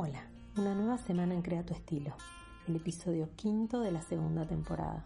Hola, 0.00 0.22
una 0.56 0.76
nueva 0.76 0.96
semana 0.96 1.34
en 1.34 1.42
Crea 1.42 1.66
tu 1.66 1.74
Estilo, 1.74 2.14
el 2.68 2.76
episodio 2.76 3.30
quinto 3.34 3.80
de 3.80 3.90
la 3.90 4.00
segunda 4.00 4.46
temporada. 4.46 5.04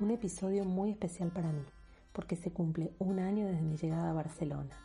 Un 0.00 0.10
episodio 0.10 0.66
muy 0.66 0.90
especial 0.90 1.30
para 1.30 1.50
mí, 1.50 1.64
porque 2.12 2.36
se 2.36 2.52
cumple 2.52 2.92
un 2.98 3.20
año 3.20 3.46
desde 3.46 3.62
mi 3.62 3.78
llegada 3.78 4.10
a 4.10 4.12
Barcelona. 4.12 4.76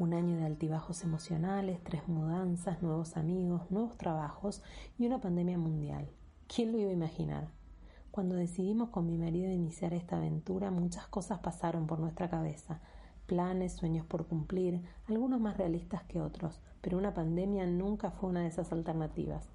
Un 0.00 0.12
año 0.12 0.36
de 0.36 0.44
altibajos 0.44 1.04
emocionales, 1.04 1.78
tres 1.84 2.08
mudanzas, 2.08 2.82
nuevos 2.82 3.16
amigos, 3.16 3.70
nuevos 3.70 3.96
trabajos 3.96 4.60
y 4.98 5.06
una 5.06 5.20
pandemia 5.20 5.56
mundial. 5.56 6.10
¿Quién 6.52 6.72
lo 6.72 6.78
iba 6.78 6.90
a 6.90 6.94
imaginar? 6.94 7.46
Cuando 8.10 8.34
decidimos 8.34 8.88
con 8.88 9.06
mi 9.06 9.16
marido 9.16 9.52
iniciar 9.52 9.94
esta 9.94 10.16
aventura, 10.16 10.72
muchas 10.72 11.06
cosas 11.06 11.38
pasaron 11.38 11.86
por 11.86 12.00
nuestra 12.00 12.28
cabeza, 12.28 12.80
planes, 13.30 13.74
sueños 13.74 14.04
por 14.04 14.26
cumplir, 14.26 14.80
algunos 15.06 15.40
más 15.40 15.56
realistas 15.56 16.02
que 16.02 16.20
otros, 16.20 16.58
pero 16.80 16.98
una 16.98 17.14
pandemia 17.14 17.64
nunca 17.64 18.10
fue 18.10 18.28
una 18.28 18.40
de 18.40 18.48
esas 18.48 18.72
alternativas. 18.72 19.48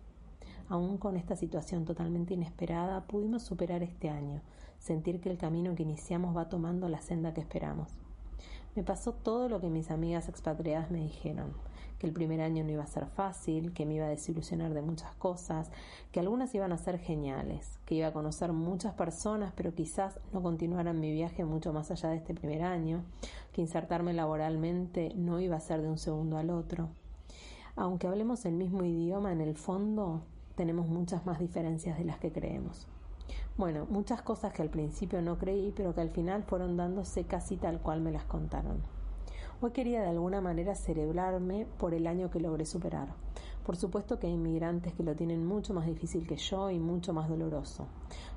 Aún 0.70 0.98
con 0.98 1.17
esta 1.17 1.35
situación 1.35 1.84
totalmente 1.84 2.34
inesperada, 2.34 3.05
pudimos 3.05 3.43
superar 3.43 3.84
este 3.84 4.09
año, 4.09 4.39
sentir 4.79 5.20
que 5.20 5.29
el 5.29 5.38
camino 5.38 5.75
que 5.75 5.84
iniciamos 5.84 6.38
va 6.38 6.48
tomando 6.48 6.88
la 6.88 7.01
senda 7.01 7.34
que 7.34 7.41
esperamos. 7.41 7.89
Me 8.75 8.84
pasó 8.84 9.13
todo 9.13 9.47
lo 9.47 9.61
que 9.61 9.70
mis 9.70 9.89
amigas 9.89 10.27
expatriadas 10.27 10.91
me 10.91 10.99
dijeron, 10.99 11.53
que 11.97 12.07
el 12.07 12.13
primer 12.13 12.41
año 12.41 12.63
no 12.65 12.71
iba 12.71 12.84
a 12.84 12.88
ser 12.88 13.05
fácil, 13.05 13.73
que 13.73 13.85
me 13.85 13.95
iba 13.95 14.05
a 14.05 14.09
desilusionar 14.09 14.73
de 14.73 14.81
muchas 14.81 15.15
cosas, 15.15 15.71
que 16.11 16.20
algunas 16.20 16.53
iban 16.53 16.73
a 16.73 16.77
ser 16.77 16.99
geniales, 16.99 17.79
que 17.85 17.95
iba 17.95 18.07
a 18.07 18.13
conocer 18.13 18.51
muchas 18.51 18.93
personas, 18.93 19.53
pero 19.55 19.73
quizás 19.73 20.20
no 20.34 20.41
continuaran 20.43 20.99
mi 20.99 21.13
viaje 21.13 21.45
mucho 21.45 21.71
más 21.71 21.89
allá 21.89 22.09
de 22.09 22.17
este 22.17 22.34
primer 22.34 22.63
año, 22.63 23.03
que 23.53 23.61
insertarme 23.61 24.13
laboralmente 24.13 25.13
no 25.15 25.39
iba 25.39 25.55
a 25.55 25.62
ser 25.62 25.81
de 25.81 25.87
un 25.87 25.98
segundo 25.98 26.37
al 26.37 26.49
otro. 26.49 26.90
Aunque 27.77 28.07
hablemos 28.07 28.46
el 28.46 28.55
mismo 28.55 28.84
idioma, 28.84 29.31
en 29.31 29.40
el 29.40 29.55
fondo 29.55 30.21
tenemos 30.55 30.87
muchas 30.87 31.26
más 31.26 31.40
diferencias 31.40 31.98
de 31.98 32.03
las 32.03 32.20
que 32.20 32.31
creemos. 32.31 32.87
Bueno, 33.57 33.87
muchas 33.89 34.21
cosas 34.21 34.51
que 34.51 34.61
al 34.61 34.70
principio 34.70 35.21
no 35.21 35.37
creí, 35.37 35.71
pero 35.73 35.95
que 35.95 36.01
al 36.01 36.09
final 36.09 36.43
fueron 36.43 36.75
dándose 36.75 37.23
casi 37.23 37.55
tal 37.55 37.79
cual 37.79 38.01
me 38.01 38.12
las 38.12 38.25
contaron. 38.25 38.81
Hoy 39.62 39.71
quería 39.71 40.01
de 40.01 40.09
alguna 40.09 40.41
manera 40.41 40.75
celebrarme 40.75 41.65
por 41.77 41.93
el 41.93 42.05
año 42.05 42.29
que 42.29 42.41
logré 42.41 42.65
superar. 42.65 43.13
Por 43.65 43.77
supuesto 43.77 44.20
que 44.20 44.27
hay 44.27 44.34
inmigrantes 44.34 44.93
que 44.93 45.03
lo 45.03 45.15
tienen 45.15 45.45
mucho 45.45 45.73
más 45.73 45.85
difícil 45.85 46.27
que 46.27 46.35
yo 46.35 46.70
y 46.70 46.79
mucho 46.79 47.13
más 47.13 47.29
doloroso. 47.29 47.87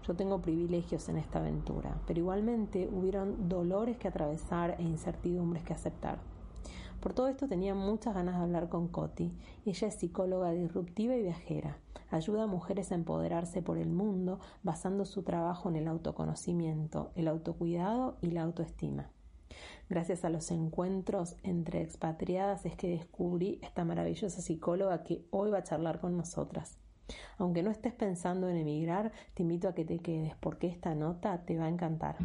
Yo 0.06 0.14
tengo 0.14 0.40
privilegios 0.40 1.08
en 1.08 1.18
esta 1.18 1.40
aventura, 1.40 2.00
pero 2.06 2.20
igualmente 2.20 2.88
hubieron 2.88 3.48
dolores 3.48 3.96
que 3.96 4.06
atravesar 4.06 4.76
e 4.78 4.84
incertidumbres 4.84 5.64
que 5.64 5.72
aceptar. 5.72 6.20
Por 7.00 7.12
todo 7.12 7.26
esto 7.26 7.48
tenía 7.48 7.74
muchas 7.74 8.14
ganas 8.14 8.36
de 8.36 8.42
hablar 8.42 8.68
con 8.68 8.86
Coti. 8.86 9.32
Ella 9.66 9.88
es 9.88 9.94
psicóloga 9.96 10.52
disruptiva 10.52 11.16
y 11.16 11.22
viajera. 11.22 11.76
Ayuda 12.10 12.44
a 12.44 12.46
mujeres 12.46 12.90
a 12.90 12.94
empoderarse 12.94 13.60
por 13.62 13.78
el 13.78 13.90
mundo 13.90 14.40
basando 14.62 15.04
su 15.04 15.22
trabajo 15.22 15.68
en 15.68 15.76
el 15.76 15.88
autoconocimiento, 15.88 17.10
el 17.14 17.28
autocuidado 17.28 18.16
y 18.22 18.30
la 18.30 18.42
autoestima. 18.42 19.10
Gracias 19.90 20.24
a 20.24 20.30
los 20.30 20.50
encuentros 20.50 21.36
entre 21.42 21.82
expatriadas 21.82 22.66
es 22.66 22.76
que 22.76 22.88
descubrí 22.88 23.58
esta 23.62 23.84
maravillosa 23.84 24.40
psicóloga 24.40 25.02
que 25.02 25.26
hoy 25.30 25.50
va 25.50 25.58
a 25.58 25.64
charlar 25.64 26.00
con 26.00 26.16
nosotras. 26.16 26.78
Aunque 27.38 27.62
no 27.62 27.70
estés 27.70 27.94
pensando 27.94 28.48
en 28.48 28.56
emigrar, 28.56 29.12
te 29.34 29.42
invito 29.42 29.68
a 29.68 29.74
que 29.74 29.84
te 29.84 29.98
quedes 29.98 30.34
porque 30.36 30.68
esta 30.68 30.94
nota 30.94 31.44
te 31.44 31.56
va 31.56 31.64
a 31.64 31.68
encantar. 31.68 32.16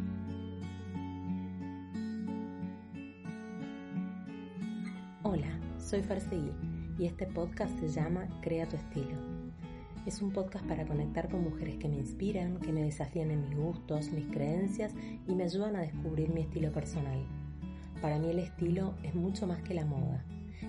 Hola, 5.24 5.58
soy 5.80 6.04
Farseguí 6.04 6.52
y 7.00 7.06
este 7.06 7.26
podcast 7.28 7.78
se 7.80 7.88
llama 7.88 8.28
Crea 8.42 8.68
tu 8.68 8.76
estilo. 8.76 9.33
Es 10.06 10.22
un 10.22 10.32
podcast 10.32 10.66
para 10.66 10.86
conectar 10.86 11.30
con 11.30 11.46
mujeres 11.46 11.78
que 11.78 11.88
me 11.88 11.96
inspiran, 11.96 12.60
que 12.60 12.74
me 12.74 12.84
desafían 12.84 13.32
en 13.32 13.48
mis 13.48 13.58
gustos, 13.58 14.12
mis 14.12 14.28
creencias 14.28 14.92
y 15.30 15.34
me 15.34 15.46
ayudan 15.46 15.78
a 15.78 15.82
descubrir 15.82 16.30
mi 16.30 16.42
estilo 16.42 16.74
personal. 16.74 17.26
Para 18.02 18.20
mí 18.20 18.30
el 18.30 18.40
estilo 18.40 18.96
es 19.02 19.16
mucho 19.16 19.48
más 19.48 19.62
que 19.64 19.74
la 19.74 19.86
moda. 19.86 20.26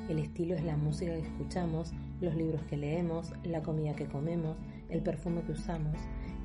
El 0.09 0.21
estilo 0.21 0.55
es 0.55 0.63
la 0.63 0.77
música 0.77 1.15
que 1.15 1.27
escuchamos, 1.27 1.93
los 2.21 2.37
libros 2.37 2.63
que 2.71 2.77
leemos, 2.77 3.33
la 3.43 3.61
comida 3.61 3.97
que 3.97 4.07
comemos, 4.07 4.57
el 4.89 5.03
perfume 5.03 5.43
que 5.43 5.53
usamos. 5.53 5.97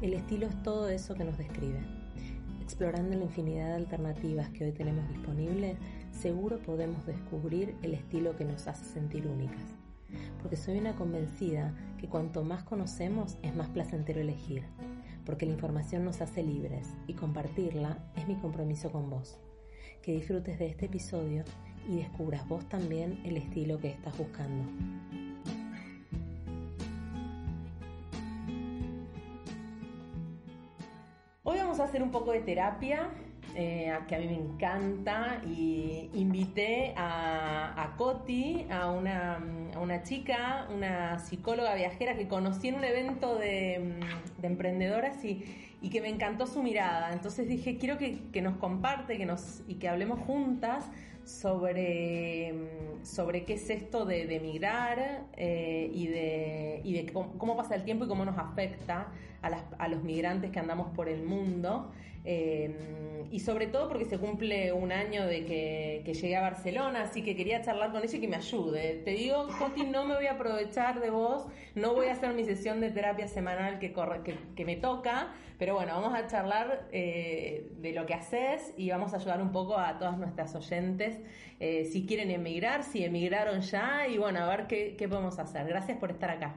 El 0.01 0.15
estilo 0.15 0.47
es 0.47 0.63
todo 0.63 0.89
eso 0.89 1.13
que 1.13 1.25
nos 1.25 1.37
describe. 1.37 1.81
Explorando 2.59 3.15
la 3.15 3.25
infinidad 3.25 3.67
de 3.67 3.75
alternativas 3.75 4.49
que 4.49 4.65
hoy 4.65 4.71
tenemos 4.71 5.07
disponibles, 5.09 5.77
seguro 6.09 6.57
podemos 6.57 7.05
descubrir 7.05 7.75
el 7.83 7.93
estilo 7.93 8.35
que 8.35 8.45
nos 8.45 8.67
hace 8.67 8.85
sentir 8.85 9.27
únicas. 9.27 9.78
Porque 10.41 10.57
soy 10.57 10.77
una 10.77 10.95
convencida 10.95 11.73
que 11.97 12.07
cuanto 12.07 12.43
más 12.43 12.63
conocemos 12.63 13.37
es 13.41 13.55
más 13.55 13.69
placentero 13.69 14.21
elegir, 14.21 14.63
porque 15.25 15.45
la 15.45 15.53
información 15.53 16.05
nos 16.05 16.21
hace 16.21 16.43
libres 16.43 16.93
y 17.07 17.13
compartirla 17.13 17.99
es 18.15 18.27
mi 18.27 18.35
compromiso 18.35 18.91
con 18.91 19.09
vos. 19.09 19.39
Que 20.01 20.13
disfrutes 20.13 20.59
de 20.59 20.67
este 20.67 20.85
episodio 20.85 21.43
y 21.87 21.97
descubras 21.97 22.47
vos 22.47 22.67
también 22.69 23.19
el 23.25 23.37
estilo 23.37 23.79
que 23.79 23.89
estás 23.89 24.17
buscando. 24.17 24.63
Hoy 31.43 31.57
vamos 31.57 31.79
a 31.79 31.85
hacer 31.85 32.03
un 32.03 32.11
poco 32.11 32.31
de 32.31 32.41
terapia 32.41 33.09
eh, 33.61 33.93
que 34.07 34.15
a 34.15 34.19
mí 34.19 34.27
me 34.27 34.35
encanta 34.35 35.41
y 35.45 36.09
invité 36.13 36.93
a, 36.95 37.83
a 37.83 37.97
Coti, 37.97 38.65
a 38.69 38.89
una, 38.89 39.43
a 39.75 39.79
una, 39.79 40.01
chica, 40.01 40.65
una 40.73 41.19
psicóloga 41.19 41.75
viajera 41.75 42.15
que 42.15 42.29
conocí 42.29 42.69
en 42.69 42.75
un 42.75 42.85
evento 42.85 43.35
de, 43.35 43.99
de 44.37 44.47
emprendedoras 44.47 45.25
y, 45.25 45.43
y, 45.81 45.89
que 45.89 45.99
me 45.99 46.07
encantó 46.07 46.47
su 46.47 46.63
mirada. 46.63 47.11
Entonces 47.11 47.49
dije, 47.49 47.77
quiero 47.77 47.97
que, 47.97 48.21
que 48.31 48.41
nos 48.41 48.55
comparte 48.55 49.17
que 49.17 49.25
nos, 49.25 49.61
y 49.67 49.75
que 49.75 49.89
hablemos 49.89 50.21
juntas 50.21 50.89
sobre, 51.25 52.53
sobre 53.03 53.43
qué 53.43 53.55
es 53.55 53.69
esto 53.69 54.05
de, 54.05 54.25
de 54.25 54.39
migrar 54.39 55.25
eh, 55.35 55.91
y 55.93 56.07
de, 56.07 56.81
y 56.85 56.93
de 56.93 57.11
cómo, 57.11 57.37
cómo, 57.37 57.57
pasa 57.57 57.75
el 57.75 57.83
tiempo 57.83 58.05
y 58.05 58.07
cómo 58.07 58.23
nos 58.23 58.37
afecta 58.37 59.07
a, 59.41 59.49
las, 59.49 59.63
a 59.77 59.89
los 59.89 60.01
migrantes 60.01 60.49
que 60.49 60.59
andamos 60.59 60.95
por 60.95 61.09
el 61.09 61.23
mundo. 61.23 61.91
Eh, 62.25 63.25
y 63.31 63.39
sobre 63.39 63.67
todo 63.67 63.87
porque 63.87 64.05
se 64.05 64.17
cumple 64.17 64.73
un 64.73 64.91
año 64.91 65.25
de 65.25 65.45
que, 65.45 66.01
que, 66.03 66.13
llegué 66.13 66.35
a 66.35 66.41
Barcelona, 66.41 67.03
así 67.03 67.21
que 67.21 67.35
quería 67.35 67.61
charlar 67.61 67.91
con 67.91 68.03
ella 68.03 68.17
y 68.17 68.21
que 68.21 68.27
me 68.27 68.37
ayude. 68.37 69.01
Te 69.05 69.11
digo, 69.11 69.47
Coti, 69.59 69.83
no 69.83 70.05
me 70.05 70.15
voy 70.15 70.25
a 70.25 70.33
aprovechar 70.33 70.99
de 70.99 71.11
vos, 71.11 71.45
no 71.75 71.93
voy 71.93 72.07
a 72.07 72.13
hacer 72.13 72.33
mi 72.33 72.43
sesión 72.43 72.81
de 72.81 72.89
terapia 72.91 73.27
semanal 73.27 73.79
que, 73.79 73.93
corre, 73.93 74.23
que, 74.23 74.35
que 74.55 74.65
me 74.65 74.75
toca, 74.75 75.33
pero 75.59 75.75
bueno, 75.75 75.93
vamos 75.93 76.17
a 76.17 76.25
charlar 76.27 76.87
eh, 76.91 77.69
de 77.77 77.93
lo 77.93 78.05
que 78.05 78.15
haces 78.15 78.73
y 78.77 78.89
vamos 78.89 79.13
a 79.13 79.17
ayudar 79.17 79.41
un 79.41 79.51
poco 79.51 79.77
a 79.77 79.97
todas 79.99 80.17
nuestras 80.17 80.55
oyentes 80.55 81.19
eh, 81.59 81.85
si 81.85 82.05
quieren 82.05 82.31
emigrar, 82.31 82.83
si 82.83 83.03
emigraron 83.03 83.61
ya 83.61 84.07
y 84.07 84.17
bueno, 84.17 84.39
a 84.39 84.47
ver 84.47 84.67
qué, 84.67 84.95
qué 84.97 85.07
podemos 85.07 85.37
hacer. 85.39 85.67
Gracias 85.67 85.97
por 85.97 86.11
estar 86.11 86.29
acá. 86.29 86.55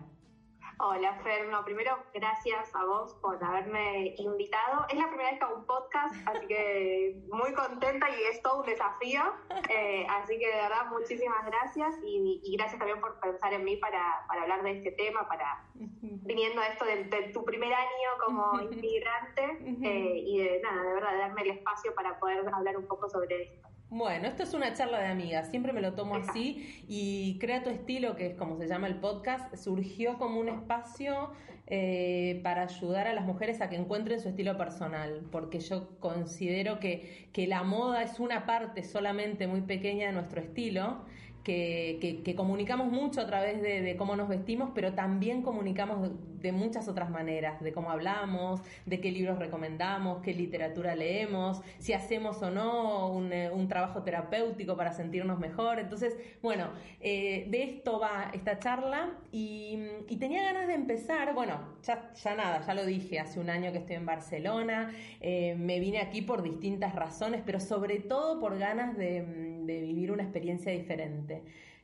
Hola 0.84 1.14
Fer, 1.22 1.46
no, 1.46 1.64
primero 1.64 1.96
gracias 2.12 2.74
a 2.74 2.84
vos 2.84 3.14
por 3.22 3.42
haberme 3.44 4.16
invitado. 4.18 4.84
Es 4.88 4.98
la 4.98 5.06
primera 5.06 5.30
vez 5.30 5.38
que 5.38 5.44
hago 5.44 5.54
un 5.58 5.64
podcast, 5.64 6.12
así 6.26 6.44
que 6.48 7.22
muy 7.30 7.54
contenta 7.54 8.10
y 8.10 8.20
es 8.24 8.42
todo 8.42 8.62
un 8.62 8.66
desafío. 8.66 9.22
Eh, 9.68 10.04
así 10.10 10.36
que 10.40 10.48
de 10.48 10.56
verdad 10.56 10.86
muchísimas 10.90 11.46
gracias 11.46 11.94
y, 12.02 12.40
y, 12.42 12.56
gracias 12.56 12.80
también 12.80 13.00
por 13.00 13.20
pensar 13.20 13.52
en 13.52 13.62
mí 13.62 13.76
para, 13.76 14.24
para 14.26 14.42
hablar 14.42 14.64
de 14.64 14.72
este 14.78 14.90
tema, 14.90 15.28
para 15.28 15.68
viniendo 15.74 16.60
a 16.60 16.66
esto 16.66 16.84
de, 16.84 17.04
de, 17.04 17.32
tu 17.32 17.44
primer 17.44 17.72
año 17.72 18.10
como 18.26 18.60
inmigrante 18.72 19.58
eh, 19.84 20.14
y 20.18 20.42
de 20.42 20.60
nada, 20.62 20.82
de 20.82 20.94
verdad, 20.94 21.12
de 21.12 21.18
darme 21.18 21.42
el 21.42 21.50
espacio 21.50 21.94
para 21.94 22.18
poder 22.18 22.44
hablar 22.52 22.76
un 22.76 22.88
poco 22.88 23.08
sobre 23.08 23.42
esto. 23.44 23.71
Bueno, 23.94 24.26
esto 24.26 24.42
es 24.42 24.54
una 24.54 24.72
charla 24.72 25.00
de 25.00 25.08
amigas, 25.08 25.50
siempre 25.50 25.74
me 25.74 25.82
lo 25.82 25.92
tomo 25.92 26.16
así 26.16 26.82
y 26.88 27.36
Crea 27.38 27.62
tu 27.62 27.68
estilo, 27.68 28.16
que 28.16 28.28
es 28.28 28.34
como 28.34 28.56
se 28.56 28.66
llama 28.66 28.86
el 28.86 28.94
podcast, 28.94 29.54
surgió 29.54 30.16
como 30.16 30.40
un 30.40 30.48
espacio 30.48 31.30
eh, 31.66 32.40
para 32.42 32.62
ayudar 32.62 33.06
a 33.06 33.12
las 33.12 33.26
mujeres 33.26 33.60
a 33.60 33.68
que 33.68 33.76
encuentren 33.76 34.18
su 34.18 34.30
estilo 34.30 34.56
personal, 34.56 35.20
porque 35.30 35.60
yo 35.60 35.90
considero 36.00 36.80
que, 36.80 37.28
que 37.34 37.46
la 37.46 37.64
moda 37.64 38.02
es 38.02 38.18
una 38.18 38.46
parte 38.46 38.82
solamente 38.82 39.46
muy 39.46 39.60
pequeña 39.60 40.06
de 40.06 40.12
nuestro 40.14 40.40
estilo 40.40 41.04
que, 41.42 42.20
que, 42.24 42.34
comunicamos 42.34 42.88
mucho 42.88 43.20
a 43.20 43.26
través 43.26 43.60
de, 43.62 43.96
cómo 43.96 44.16
nos 44.16 44.28
vestimos, 44.28 44.70
pero 44.74 44.92
también 44.92 45.42
comunicamos 45.42 46.10
de, 46.40 46.52
muchas 46.52 46.88
otras 46.88 47.10
maneras, 47.10 47.60
de 47.60 47.72
cómo 47.72 47.90
hablamos, 47.90 48.60
de 48.86 49.00
qué 49.00 49.10
libros 49.10 49.38
recomendamos, 49.38 50.22
qué 50.22 50.34
literatura 50.34 50.94
leemos, 50.94 51.60
si 51.78 51.92
hacemos 51.92 52.42
o 52.42 52.50
no 52.50 53.08
un, 53.08 53.32
eh, 53.32 53.50
un 53.50 53.68
trabajo 53.68 54.02
terapéutico 54.02 54.76
para 54.76 54.92
sentirnos 54.92 55.38
mejor. 55.38 55.78
Entonces, 55.78 56.16
bueno, 56.42 56.68
eh, 57.00 57.46
de 57.48 57.62
esto 57.62 57.98
va 57.98 58.30
esta 58.32 58.58
charla 58.58 59.10
y, 59.30 59.78
tenía 60.22 60.42
ganas 60.44 60.68
de 60.68 60.74
empezar, 60.74 61.34
bueno, 61.34 61.58
ya, 61.82 62.12
ya 62.14 62.36
nada, 62.36 62.64
ya 62.64 62.74
lo 62.74 62.86
dije, 62.86 63.18
hace 63.18 63.40
un 63.40 63.50
año 63.50 63.72
que 63.72 63.78
estoy 63.78 63.96
en 63.96 64.06
Barcelona, 64.06 64.92
eh, 65.20 65.56
me 65.58 65.80
vine 65.80 65.98
aquí 65.98 66.22
por 66.22 66.44
distintas 66.44 66.94
razones, 66.94 67.42
pero 67.44 67.58
sobre 67.58 67.98
todo 67.98 68.38
por 68.38 68.56
ganas 68.56 68.96
de, 68.96 69.22
de 69.64 69.80
vivir 69.80 70.12
una 70.12 70.22
experiencia 70.22 70.70
diferente. 70.72 71.31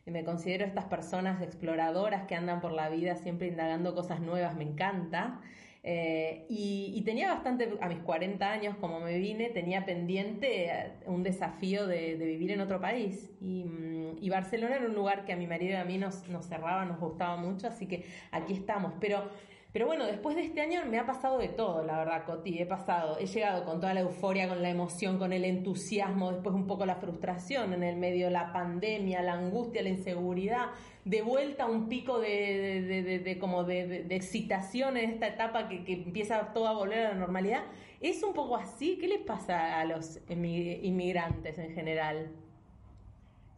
Me 0.06 0.24
considero 0.24 0.64
estas 0.64 0.84
personas 0.86 1.42
exploradoras 1.42 2.26
que 2.26 2.34
andan 2.34 2.60
por 2.60 2.72
la 2.72 2.88
vida 2.88 3.16
siempre 3.16 3.48
indagando 3.48 3.94
cosas 3.94 4.20
nuevas, 4.20 4.56
me 4.56 4.64
encanta. 4.64 5.40
Eh, 5.84 6.44
y, 6.48 7.00
tenía 7.04 7.32
bastante, 7.32 7.78
a 7.80 7.88
mis 7.88 8.00
40 8.00 8.50
años, 8.50 8.76
como 8.76 9.00
me 9.00 9.16
vine, 9.18 9.48
tenía 9.50 9.84
pendiente 9.84 10.66
eh, 10.66 10.92
un 11.06 11.22
desafío 11.22 11.86
de, 11.86 12.16
vivir 12.16 12.50
en 12.50 12.60
otro 12.60 12.80
país. 12.80 13.30
Mm, 13.40 14.18
y, 14.20 14.28
Barcelona 14.28 14.76
era 14.76 14.86
un 14.86 14.94
lugar 14.94 15.24
que 15.24 15.32
a 15.32 15.36
mi 15.36 15.46
marido 15.46 15.72
y 15.72 15.76
a 15.76 15.84
mí 15.84 15.98
nos, 15.98 16.28
nos 16.28 16.46
cerraba, 16.46 16.84
nos 16.84 16.98
gustaba 17.00 17.36
mucho, 17.36 17.68
así 17.68 17.86
que 17.86 18.04
aquí 18.32 18.52
estamos. 18.54 18.92
Pero 19.00 19.30
pero 19.73 19.87
bueno, 19.87 20.06
después 20.06 20.35
de 20.35 20.43
este 20.43 20.62
año 20.62 20.82
me 20.87 20.99
ha 20.99 21.05
pasado 21.05 21.38
de 21.38 21.49
todo, 21.49 21.85
la 21.85 21.99
verdad, 21.99 22.25
Coti. 22.25 22.59
He 22.59 22.65
pasado, 22.65 23.19
he 23.19 23.26
llegado 23.26 23.67
con 23.67 23.81
toda 23.81 23.93
la 23.93 24.00
euforia, 24.00 24.49
con 24.49 24.62
la 24.62 24.70
emoción, 24.70 25.19
con 25.19 25.32
el 25.35 25.44
entusiasmo, 25.44 26.32
después 26.32 26.55
un 26.55 26.67
poco 26.67 26.87
la 26.87 26.97
frustración 26.97 27.75
en 27.75 27.82
el 27.82 27.97
medio, 27.97 28.31
la 28.31 28.53
pandemia, 28.53 29.20
la 29.20 29.35
angustia, 29.35 29.82
la 29.82 29.91
inseguridad, 29.91 30.69
de 31.05 31.20
vuelta 31.20 31.67
un 31.67 31.88
pico 31.88 32.19
de, 32.19 32.82
de, 32.82 33.19
de, 33.19 33.38
como 33.38 33.65
de, 33.65 34.06
excitación 34.09 34.97
en 34.97 35.11
esta 35.11 35.26
etapa 35.26 35.69
que, 35.69 35.85
que, 35.85 35.93
empieza 35.93 36.55
todo 36.55 36.67
a 36.67 36.73
volver 36.73 37.06
a 37.06 37.09
la 37.11 37.15
normalidad. 37.15 37.65
¿Es 38.00 38.23
un 38.23 38.32
poco 38.32 38.56
así? 38.56 38.97
¿Qué 38.99 39.06
les 39.06 39.20
pasa 39.20 39.81
a 39.81 39.85
los 39.85 40.19
inmigrantes 40.31 41.59
en 41.59 41.75
general? 41.75 42.31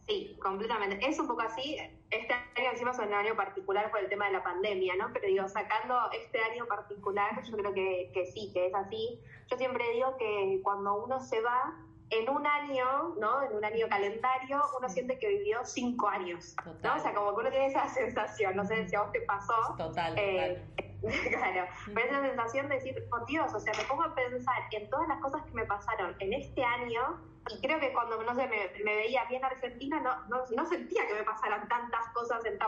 Sí, 0.07 0.35
completamente. 0.41 0.99
Es 1.07 1.17
un 1.19 1.27
poco 1.27 1.41
así. 1.41 1.77
Este 2.11 2.33
año 2.33 2.71
encima 2.71 2.91
es 2.91 2.99
un 2.99 3.13
año 3.13 3.35
particular 3.35 3.89
por 3.89 4.01
el 4.01 4.09
tema 4.09 4.25
de 4.27 4.33
la 4.33 4.43
pandemia, 4.43 4.95
¿no? 4.97 5.09
Pero 5.13 5.27
digo, 5.27 5.47
sacando 5.47 5.97
este 6.11 6.39
año 6.39 6.65
particular, 6.67 7.41
yo 7.43 7.57
creo 7.57 7.73
que, 7.73 8.11
que 8.13 8.25
sí, 8.25 8.51
que 8.53 8.67
es 8.67 8.75
así. 8.75 9.19
Yo 9.49 9.57
siempre 9.57 9.89
digo 9.93 10.17
que 10.17 10.59
cuando 10.63 11.03
uno 11.03 11.19
se 11.21 11.41
va, 11.41 11.73
en 12.11 12.29
un 12.29 12.45
año, 12.45 13.15
¿no? 13.19 13.41
En 13.41 13.55
un 13.55 13.63
año 13.63 13.87
calendario, 13.89 14.61
uno 14.77 14.89
siente 14.89 15.17
que 15.17 15.29
vivió 15.29 15.63
cinco 15.63 16.09
años, 16.09 16.55
¿no? 16.83 16.95
O 16.95 16.99
sea, 16.99 17.13
como 17.13 17.33
que 17.33 17.41
uno 17.41 17.49
tiene 17.49 17.67
esa 17.67 17.87
sensación, 17.87 18.55
no 18.57 18.65
sé 18.65 18.87
si 18.87 18.95
a 18.95 19.03
vos 19.03 19.11
te 19.13 19.21
pasó. 19.21 19.53
Total, 19.77 20.13
eh, 20.17 20.61
claro, 21.29 21.67
pero 21.95 22.07
esa 22.07 22.21
sensación 22.21 22.67
de 22.67 22.75
decir, 22.75 23.09
por 23.09 23.25
Dios, 23.25 23.53
o 23.53 23.59
sea, 23.59 23.73
me 23.77 23.83
pongo 23.85 24.03
a 24.03 24.13
pensar 24.13 24.55
en 24.71 24.89
todas 24.89 25.07
las 25.07 25.21
cosas 25.21 25.41
que 25.43 25.51
me 25.53 25.65
pasaron 25.65 26.15
en 26.19 26.33
este 26.33 26.63
año 26.63 27.21
y 27.49 27.59
creo 27.59 27.79
que 27.79 27.91
cuando 27.91 28.21
no 28.21 28.35
sé, 28.35 28.47
me, 28.47 28.83
veía 28.83 29.25
bien 29.25 29.43
Argentina 29.43 29.99
no, 29.99 30.45
no, 30.55 30.65
sentía 30.65 31.07
que 31.07 31.13
me 31.13 31.23
pasaran 31.23 31.67
tantas 31.67 32.07
cosas 32.13 32.43
en, 32.45 32.59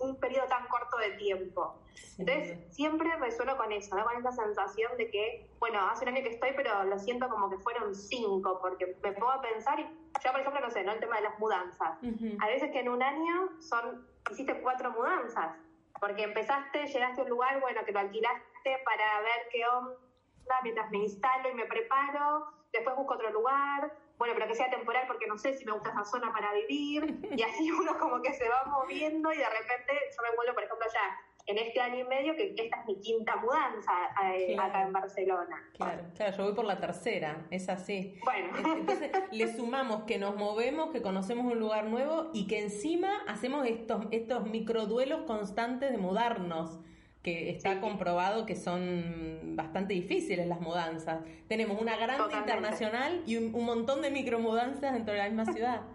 un 0.00 0.18
periodo 0.18 0.46
tan 0.46 0.66
corto 0.68 0.96
de 0.96 1.10
tiempo. 1.12 1.80
Entonces 2.18 2.58
siempre 2.74 3.14
resueno 3.16 3.56
con 3.56 3.70
eso, 3.70 3.90
con 3.90 4.16
esa 4.16 4.32
sensación 4.32 4.96
de 4.96 5.10
que, 5.10 5.50
bueno, 5.58 5.78
hace 5.90 6.04
un 6.04 6.14
año 6.14 6.22
que 6.22 6.30
estoy, 6.30 6.50
pero 6.56 6.84
lo 6.84 6.98
siento 6.98 7.28
como 7.28 7.50
que 7.50 7.58
fueron 7.58 7.94
cinco, 7.94 8.58
porque 8.60 8.96
me 9.02 9.12
pongo 9.12 9.32
a 9.32 9.42
pensar 9.42 9.78
y 9.78 9.82
yo, 9.82 10.32
por 10.32 10.40
ejemplo, 10.40 10.60
no 10.60 10.70
sé, 10.70 10.82
¿no? 10.84 10.92
El 10.92 11.00
tema 11.00 11.16
de 11.16 11.22
las 11.22 11.38
mudanzas. 11.38 11.98
A 12.40 12.46
veces 12.46 12.70
que 12.70 12.80
en 12.80 12.88
un 12.88 13.02
año 13.02 13.50
son, 13.60 14.08
hiciste 14.30 14.60
cuatro 14.62 14.90
mudanzas, 14.92 15.56
porque 16.00 16.22
empezaste, 16.22 16.86
llegaste 16.86 17.20
a 17.20 17.24
un 17.24 17.30
lugar, 17.30 17.60
bueno, 17.60 17.84
que 17.84 17.92
lo 17.92 18.00
alquilaste 18.00 18.78
para 18.84 19.20
ver 19.20 19.48
qué 19.52 19.66
onda 19.66 20.60
mientras 20.62 20.90
me 20.90 20.98
instalo 20.98 21.50
y 21.50 21.54
me 21.54 21.66
preparo, 21.66 22.46
después 22.72 22.96
busco 22.96 23.14
otro 23.14 23.30
lugar, 23.30 23.92
bueno, 24.24 24.36
pero 24.38 24.48
que 24.48 24.54
sea 24.54 24.70
temporal 24.70 25.04
porque 25.06 25.26
no 25.26 25.36
sé 25.36 25.52
si 25.52 25.66
me 25.66 25.72
gusta 25.72 25.90
esa 25.90 26.04
zona 26.04 26.32
para 26.32 26.54
vivir, 26.54 27.28
y 27.36 27.42
así 27.42 27.70
uno 27.78 27.98
como 27.98 28.22
que 28.22 28.32
se 28.32 28.48
va 28.48 28.64
moviendo 28.64 29.30
y 29.30 29.36
de 29.36 29.44
repente 29.44 29.92
yo 30.16 30.22
me 30.22 30.34
vuelvo, 30.34 30.54
por 30.54 30.64
ejemplo, 30.64 30.86
ya 30.90 31.20
en 31.46 31.58
este 31.58 31.78
año 31.78 31.98
y 31.98 32.04
medio, 32.04 32.34
que 32.34 32.54
esta 32.56 32.80
es 32.80 32.86
mi 32.86 32.98
quinta 33.00 33.36
mudanza 33.36 33.92
eh, 34.32 34.56
acá 34.58 34.80
en 34.80 34.94
Barcelona. 34.94 35.62
Claro, 35.74 36.04
claro, 36.14 36.36
yo 36.38 36.44
voy 36.44 36.54
por 36.54 36.64
la 36.64 36.80
tercera, 36.80 37.46
es 37.50 37.68
así. 37.68 38.18
Bueno. 38.24 38.48
Entonces 38.56 39.10
le 39.30 39.54
sumamos 39.54 40.04
que 40.04 40.16
nos 40.16 40.36
movemos, 40.36 40.90
que 40.90 41.02
conocemos 41.02 41.52
un 41.52 41.60
lugar 41.60 41.84
nuevo 41.84 42.30
y 42.32 42.46
que 42.46 42.60
encima 42.60 43.24
hacemos 43.28 43.66
estos, 43.66 44.06
estos 44.10 44.46
microduelos 44.46 45.24
constantes 45.26 45.90
de 45.90 45.98
mudarnos 45.98 46.80
que 47.24 47.48
está 47.48 47.80
comprobado 47.80 48.44
que 48.44 48.54
son 48.54 49.56
bastante 49.56 49.94
difíciles 49.94 50.46
las 50.46 50.60
mudanzas. 50.60 51.24
Tenemos 51.48 51.80
una 51.80 51.96
grande 51.96 52.36
internacional 52.36 53.22
y 53.26 53.38
un, 53.38 53.64
montón 53.64 54.02
de 54.02 54.10
micromudanzas 54.10 54.92
dentro 54.92 55.14
de 55.14 55.18
la 55.18 55.28
misma 55.28 55.46
ciudad. 55.46 55.80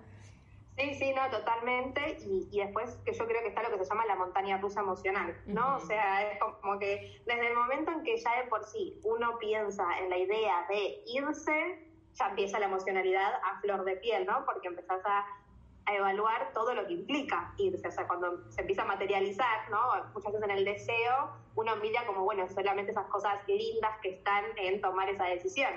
Sí, 0.79 0.93
sí, 0.93 1.13
no, 1.13 1.29
totalmente. 1.29 2.19
Y, 2.21 2.57
después 2.57 2.97
que 3.03 3.11
yo 3.11 3.27
creo 3.27 3.41
que 3.41 3.49
está 3.49 3.61
lo 3.63 3.77
que 3.77 3.83
se 3.83 3.89
llama 3.89 4.05
la 4.05 4.15
montaña 4.15 4.59
rusa 4.59 4.79
emocional, 4.79 5.35
¿no? 5.45 5.75
O 5.75 5.79
sea, 5.81 6.31
es 6.31 6.39
como 6.39 6.79
que 6.79 7.21
desde 7.25 7.47
el 7.49 7.53
momento 7.53 7.91
en 7.91 8.01
que 8.01 8.15
ya 8.15 8.41
de 8.41 8.47
por 8.47 8.63
sí 8.63 8.97
uno 9.03 9.37
piensa 9.39 9.83
en 9.99 10.09
la 10.09 10.17
idea 10.17 10.65
de 10.69 11.03
irse, 11.05 11.85
ya 12.13 12.29
empieza 12.29 12.59
la 12.59 12.67
emocionalidad 12.67 13.33
a 13.43 13.59
flor 13.59 13.83
de 13.83 13.97
piel, 13.97 14.25
¿no? 14.25 14.45
Porque 14.45 14.69
empezás 14.69 15.01
a 15.03 15.25
evaluar 15.95 16.51
todo 16.53 16.74
lo 16.74 16.86
que 16.88 16.94
implica 16.94 17.53
irse. 17.57 17.88
O 17.88 17.91
sea, 17.91 18.07
cuando 18.07 18.50
se 18.50 18.62
empieza 18.62 18.83
a 18.83 18.86
materializar, 18.86 19.69
¿no? 19.69 19.80
Muchas 20.13 20.33
veces 20.33 20.50
en 20.50 20.57
el 20.57 20.65
deseo, 20.65 21.31
uno 21.56 21.75
mira 21.77 22.06
como, 22.06 22.24
bueno, 22.24 22.47
solamente 22.47 22.91
esas 22.91 23.07
cosas 23.07 23.36
lindas 23.47 23.91
que 24.01 24.09
están 24.09 24.44
en 24.57 24.81
tomar 24.81 25.09
esa 25.09 25.25
decisión. 25.25 25.71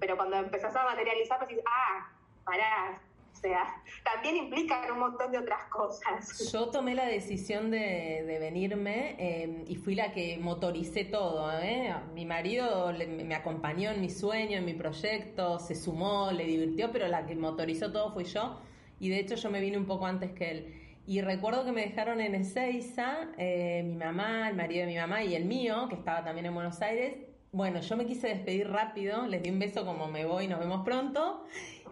Pero 0.00 0.16
cuando 0.16 0.36
empezás 0.36 0.74
a 0.74 0.84
materializar, 0.84 1.38
pues 1.38 1.48
dices, 1.50 1.64
ah, 1.66 2.10
pará. 2.44 3.00
O 3.32 3.40
sea, 3.40 3.82
también 4.04 4.36
implica 4.36 4.80
un 4.92 4.98
montón 4.98 5.30
de 5.30 5.38
otras 5.38 5.64
cosas. 5.70 6.50
Yo 6.52 6.70
tomé 6.70 6.94
la 6.94 7.06
decisión 7.06 7.70
de, 7.70 8.38
venirme 8.40 9.16
em, 9.18 9.64
y 9.66 9.76
fui 9.76 9.94
la 9.94 10.12
que 10.12 10.38
motoricé 10.38 11.04
todo. 11.04 11.50
¿eh? 11.60 11.94
Mi 12.14 12.24
marido 12.24 12.92
me 13.06 13.34
acompañó 13.34 13.90
en 13.90 14.00
mi 14.00 14.10
sueño, 14.10 14.58
en 14.58 14.64
mi 14.64 14.74
proyecto, 14.74 15.58
se 15.58 15.74
sumó, 15.74 16.32
le 16.32 16.44
divirtió, 16.44 16.90
pero 16.90 17.06
la 17.08 17.26
que 17.26 17.34
motorizó 17.34 17.92
todo 17.92 18.12
fui 18.12 18.24
yo 18.24 18.58
y 19.00 19.08
de 19.08 19.20
hecho 19.20 19.34
yo 19.36 19.50
me 19.50 19.60
vine 19.60 19.76
un 19.76 19.86
poco 19.86 20.06
antes 20.06 20.32
que 20.32 20.50
él. 20.50 20.74
Y 21.06 21.22
recuerdo 21.22 21.64
que 21.64 21.72
me 21.72 21.80
dejaron 21.80 22.20
en 22.20 22.34
Ezeiza, 22.34 23.28
eh, 23.38 23.82
mi 23.82 23.96
mamá, 23.96 24.48
el 24.50 24.56
marido 24.56 24.82
de 24.82 24.86
mi 24.88 24.96
mamá 24.96 25.24
y 25.24 25.34
el 25.34 25.46
mío, 25.46 25.86
que 25.88 25.94
estaba 25.94 26.22
también 26.22 26.46
en 26.46 26.54
Buenos 26.54 26.82
Aires. 26.82 27.14
Bueno, 27.50 27.80
yo 27.80 27.96
me 27.96 28.04
quise 28.04 28.28
despedir 28.28 28.68
rápido, 28.68 29.26
les 29.26 29.42
di 29.42 29.48
un 29.48 29.58
beso 29.58 29.86
como 29.86 30.06
me 30.08 30.26
voy, 30.26 30.48
nos 30.48 30.60
vemos 30.60 30.84
pronto. 30.84 31.46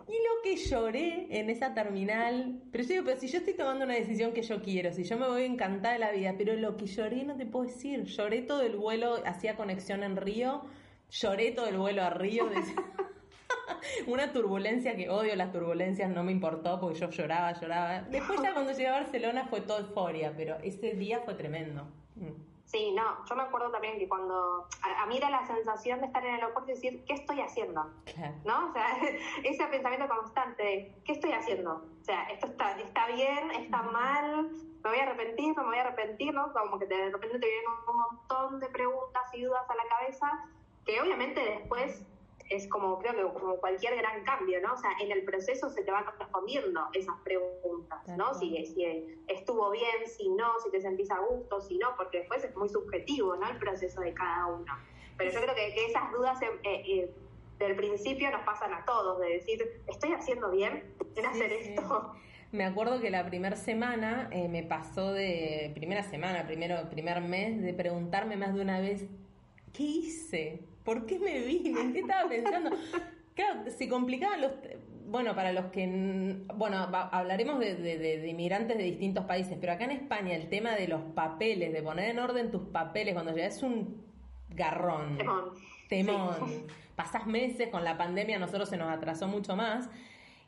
Y 0.08 0.12
lo 0.12 0.42
que 0.44 0.56
lloré 0.56 1.26
en 1.30 1.50
esa 1.50 1.74
terminal, 1.74 2.60
pero 2.70 2.84
yo 2.84 2.90
digo, 2.90 3.04
pero 3.06 3.18
si 3.18 3.26
yo 3.26 3.38
estoy 3.38 3.54
tomando 3.54 3.86
una 3.86 3.94
decisión 3.94 4.32
que 4.32 4.42
yo 4.42 4.62
quiero, 4.62 4.92
si 4.92 5.02
yo 5.02 5.16
me 5.18 5.26
voy 5.26 5.44
encantada 5.44 5.94
de 5.94 5.98
la 5.98 6.12
vida, 6.12 6.34
pero 6.38 6.54
lo 6.54 6.76
que 6.76 6.86
lloré 6.86 7.24
no 7.24 7.36
te 7.36 7.46
puedo 7.46 7.66
decir, 7.66 8.04
lloré 8.04 8.42
todo 8.42 8.62
el 8.62 8.76
vuelo, 8.76 9.16
hacía 9.24 9.56
conexión 9.56 10.04
en 10.04 10.16
Río, 10.16 10.62
lloré 11.10 11.50
todo 11.52 11.66
el 11.66 11.78
vuelo 11.78 12.02
a 12.02 12.10
Río. 12.10 12.46
De... 12.50 12.56
una 14.06 14.32
turbulencia 14.32 14.96
que 14.96 15.08
odio 15.08 15.34
las 15.36 15.52
turbulencias, 15.52 16.10
no 16.10 16.22
me 16.22 16.32
importó 16.32 16.80
porque 16.80 16.98
yo 16.98 17.10
lloraba, 17.10 17.52
lloraba. 17.52 18.02
Después 18.02 18.40
ya 18.42 18.52
cuando 18.52 18.72
llegué 18.72 18.88
a 18.88 18.92
Barcelona 18.92 19.46
fue 19.48 19.60
toda 19.60 19.80
euforia, 19.80 20.32
pero 20.36 20.56
ese 20.62 20.92
día 20.92 21.20
fue 21.20 21.34
tremendo. 21.34 21.84
Mm. 22.16 22.56
Sí, 22.66 22.92
no, 22.92 23.24
yo 23.24 23.36
me 23.36 23.44
acuerdo 23.44 23.70
también 23.70 23.96
que 23.96 24.08
cuando 24.08 24.66
a, 24.82 25.06
mí 25.06 25.16
era 25.16 25.30
la 25.30 25.46
sensación 25.46 26.00
de 26.00 26.06
estar 26.06 26.24
en 26.24 26.34
el 26.34 26.40
aeropuerto 26.40 26.72
y 26.72 26.74
decir, 26.74 27.04
¿qué 27.04 27.14
estoy 27.14 27.40
haciendo? 27.40 27.84
¿No? 28.44 28.70
O 28.70 28.72
sea, 28.72 28.86
ese 29.44 29.66
pensamiento 29.66 30.08
constante 30.08 30.62
de, 30.62 30.94
¿qué 31.04 31.12
estoy 31.12 31.30
haciendo? 31.30 31.84
O 32.00 32.04
sea, 32.04 32.24
esto 32.24 32.48
está, 32.48 32.76
está 32.76 33.06
bien, 33.06 33.52
está 33.52 33.82
mal, 33.82 34.50
me 34.82 34.90
voy 34.90 34.98
a 34.98 35.04
arrepentir, 35.04 35.56
no 35.56 35.62
me 35.62 35.68
voy 35.68 35.78
a 35.78 35.82
arrepentir, 35.82 36.34
¿no? 36.34 36.52
Como 36.52 36.78
que 36.80 36.86
de 36.86 37.10
repente 37.10 37.38
te 37.38 37.46
vienen 37.46 37.70
un 37.88 37.96
montón 37.96 38.58
de 38.58 38.68
preguntas 38.68 39.22
y 39.32 39.42
dudas 39.42 39.70
a 39.70 39.74
la 39.76 39.84
cabeza 39.88 40.28
que 40.84 41.00
obviamente 41.00 41.40
después 41.40 42.04
es 42.48 42.68
como, 42.68 42.98
creo 42.98 43.14
que 43.14 43.40
como 43.40 43.56
cualquier 43.56 43.96
gran 43.96 44.24
cambio, 44.24 44.60
¿no? 44.60 44.74
O 44.74 44.76
sea, 44.76 44.90
en 45.00 45.10
el 45.10 45.24
proceso 45.24 45.68
se 45.70 45.82
te 45.82 45.90
van 45.90 46.04
respondiendo 46.18 46.80
esas 46.92 47.16
preguntas, 47.24 48.00
¿no? 48.16 48.34
Si, 48.34 48.64
si 48.66 49.18
estuvo 49.26 49.70
bien, 49.70 50.06
si 50.06 50.28
no, 50.28 50.58
si 50.62 50.70
te 50.70 50.80
sentís 50.80 51.10
a 51.10 51.18
gusto, 51.20 51.60
si 51.60 51.78
no, 51.78 51.96
porque 51.96 52.18
después 52.18 52.44
es 52.44 52.54
muy 52.56 52.68
subjetivo, 52.68 53.36
¿no? 53.36 53.48
El 53.48 53.58
proceso 53.58 54.00
de 54.00 54.14
cada 54.14 54.46
uno. 54.46 54.72
Pero 55.16 55.30
yo 55.30 55.40
creo 55.40 55.54
que, 55.54 55.86
esas 55.86 56.12
dudas 56.12 56.40
eh, 56.42 56.48
eh, 56.64 57.10
del 57.58 57.74
principio 57.74 58.30
nos 58.30 58.42
pasan 58.42 58.72
a 58.74 58.84
todos, 58.84 59.18
de 59.20 59.28
decir, 59.28 59.82
¿estoy 59.86 60.12
haciendo 60.12 60.50
bien 60.50 60.84
en 61.16 61.26
hacer 61.26 61.52
esto? 61.52 62.12
Me 62.52 62.64
acuerdo 62.64 63.00
que 63.00 63.10
la 63.10 63.26
primera 63.26 63.56
semana 63.56 64.28
eh, 64.32 64.48
me 64.48 64.62
pasó 64.62 65.12
de, 65.12 65.72
primera 65.74 66.02
semana, 66.02 66.46
primero, 66.46 66.88
primer 66.90 67.20
mes, 67.20 67.60
de 67.60 67.74
preguntarme 67.74 68.36
más 68.36 68.54
de 68.54 68.60
una 68.60 68.80
vez, 68.80 69.06
¿qué 69.72 69.82
hice? 69.82 70.60
¿Por 70.86 71.04
qué 71.04 71.18
me 71.18 71.40
vine? 71.40 71.92
¿Qué 71.92 71.98
estaba 71.98 72.28
pensando? 72.28 72.70
Claro, 73.34 73.70
se 73.70 73.88
complicaban 73.88 74.40
los... 74.40 74.52
Bueno, 75.08 75.34
para 75.34 75.52
los 75.52 75.66
que... 75.66 76.44
Bueno, 76.54 76.78
hablaremos 76.78 77.58
de, 77.58 78.26
inmigrantes 78.26 78.78
de 78.78 78.84
distintos 78.84 79.24
países, 79.24 79.58
pero 79.60 79.72
acá 79.72 79.84
en 79.84 79.90
España 79.90 80.34
el 80.34 80.48
tema 80.48 80.74
de 80.76 80.88
los 80.88 81.02
papeles, 81.14 81.72
de 81.72 81.82
poner 81.82 82.10
en 82.10 82.18
orden 82.20 82.50
tus 82.50 82.62
papeles 82.68 83.14
cuando 83.14 83.36
ya 83.36 83.46
es 83.46 83.62
un 83.62 84.00
garrón. 84.48 85.18
Temón. 85.18 85.50
Temón. 85.88 86.66
Pasás 86.94 87.26
meses 87.26 87.68
con 87.68 87.84
la 87.84 87.98
pandemia, 87.98 88.36
a 88.36 88.38
nosotros 88.38 88.68
se 88.68 88.76
nos 88.76 88.88
atrasó 88.88 89.26
mucho 89.26 89.56
más. 89.56 89.90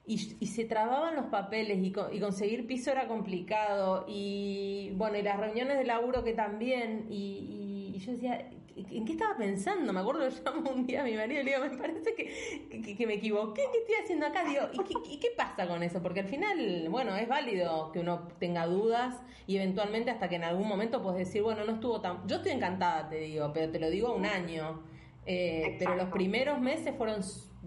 Y, 0.07 0.47
se 0.47 0.64
trababan 0.64 1.16
los 1.16 1.26
papeles 1.26 1.76
y, 1.78 1.92
y, 2.12 2.21
conseguir 2.21 2.66
piso 2.66 2.90
era 2.90 3.07
complicado 3.09 4.07
y 4.09 4.92
bueno 4.95 5.18
y 5.18 5.23
las 5.23 5.38
reuniones 5.38 5.76
de 5.76 5.85
laburo 5.85 6.25
que 6.25 6.33
también 6.33 7.04
y, 7.11 7.57
y 7.98 8.00
yo 8.00 8.12
decía, 8.12 8.48
¿en 8.76 9.04
qué 9.04 9.12
estaba 9.12 9.36
pensando? 9.36 9.92
Me 9.92 9.98
acuerdo, 9.98 10.28
yo 10.28 10.36
llamo 10.44 10.70
un 10.70 10.86
día 10.86 11.00
a 11.00 11.04
mi 11.04 11.16
marido 11.16 11.40
y 11.40 11.44
le 11.44 11.50
digo, 11.50 11.64
me 11.64 11.76
parece 11.76 12.14
que, 12.14 12.94
que, 12.96 13.06
me 13.08 13.14
equivoqué, 13.14 13.62
¿qué 13.72 13.78
estoy 13.78 13.94
haciendo 14.04 14.26
acá? 14.26 14.44
Digo, 14.44 14.68
¿y 14.72 14.78
qué, 14.84 15.14
¿y 15.14 15.18
qué 15.18 15.28
pasa 15.36 15.66
con 15.66 15.82
eso? 15.82 16.00
Porque 16.00 16.20
al 16.20 16.28
final, 16.28 16.86
bueno, 16.90 17.16
es 17.16 17.26
válido 17.26 17.90
que 17.90 17.98
uno 17.98 18.28
tenga 18.38 18.66
dudas 18.66 19.16
y 19.48 19.56
eventualmente 19.56 20.12
hasta 20.12 20.28
que 20.28 20.36
en 20.36 20.44
algún 20.44 20.68
momento 20.68 21.02
puedes 21.02 21.26
decir, 21.26 21.42
bueno, 21.42 21.64
no 21.64 21.72
estuvo 21.72 22.00
tan... 22.00 22.24
Yo 22.28 22.36
estoy 22.36 22.52
encantada, 22.52 23.08
te 23.08 23.16
digo, 23.16 23.50
pero 23.52 23.68
te 23.72 23.80
lo 23.80 23.90
digo 23.90 24.14
un 24.14 24.26
año. 24.26 24.80
Eh, 25.26 25.74
pero 25.80 25.96
los 25.96 26.08
primeros 26.10 26.60
meses 26.60 26.94
fueron 26.96 27.20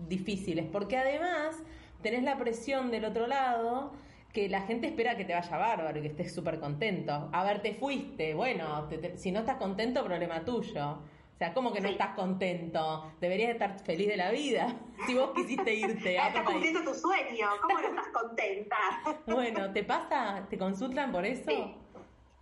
difíciles, 0.08 0.66
porque 0.72 0.96
además 0.96 1.58
tenés 2.02 2.24
la 2.24 2.38
presión 2.38 2.90
del 2.90 3.04
otro 3.04 3.28
lado 3.28 3.92
que 4.32 4.50
la 4.50 4.62
gente 4.62 4.88
espera 4.88 5.18
que 5.18 5.26
te 5.26 5.34
vaya 5.34 5.58
bárbaro 5.58 6.00
y 6.00 6.02
que 6.02 6.08
estés 6.10 6.34
súper 6.34 6.60
contento. 6.60 7.30
A 7.32 7.44
ver, 7.44 7.62
te 7.62 7.74
fuiste, 7.74 8.34
bueno, 8.34 8.88
si 9.16 9.32
no 9.32 9.40
estás 9.42 9.58
contento, 9.58 10.04
problema 10.04 10.44
tuyo. 10.44 10.92
O 10.92 11.38
sea, 11.38 11.54
¿cómo 11.54 11.74
que 11.74 11.82
no 11.82 11.90
estás 11.90 12.16
contento? 12.16 13.12
Deberías 13.20 13.52
estar 13.52 13.80
feliz 13.80 14.08
de 14.08 14.18
la 14.18 14.30
vida 14.32 14.76
si 15.08 15.16
vos 15.16 15.32
quisiste 15.36 15.74
irte 15.74 16.20
a 16.20 16.28
Estás 16.28 16.44
cumpliendo 16.44 16.84
tu 16.84 16.94
sueño, 16.94 17.48
¿cómo 17.62 17.82
no 17.82 17.88
estás 17.88 18.08
contenta? 18.14 18.78
bueno, 19.26 19.74
¿te 19.74 19.84
pasa? 19.84 20.46
¿Te 20.50 20.58
consultan 20.58 21.12
por 21.12 21.26
eso? 21.26 21.50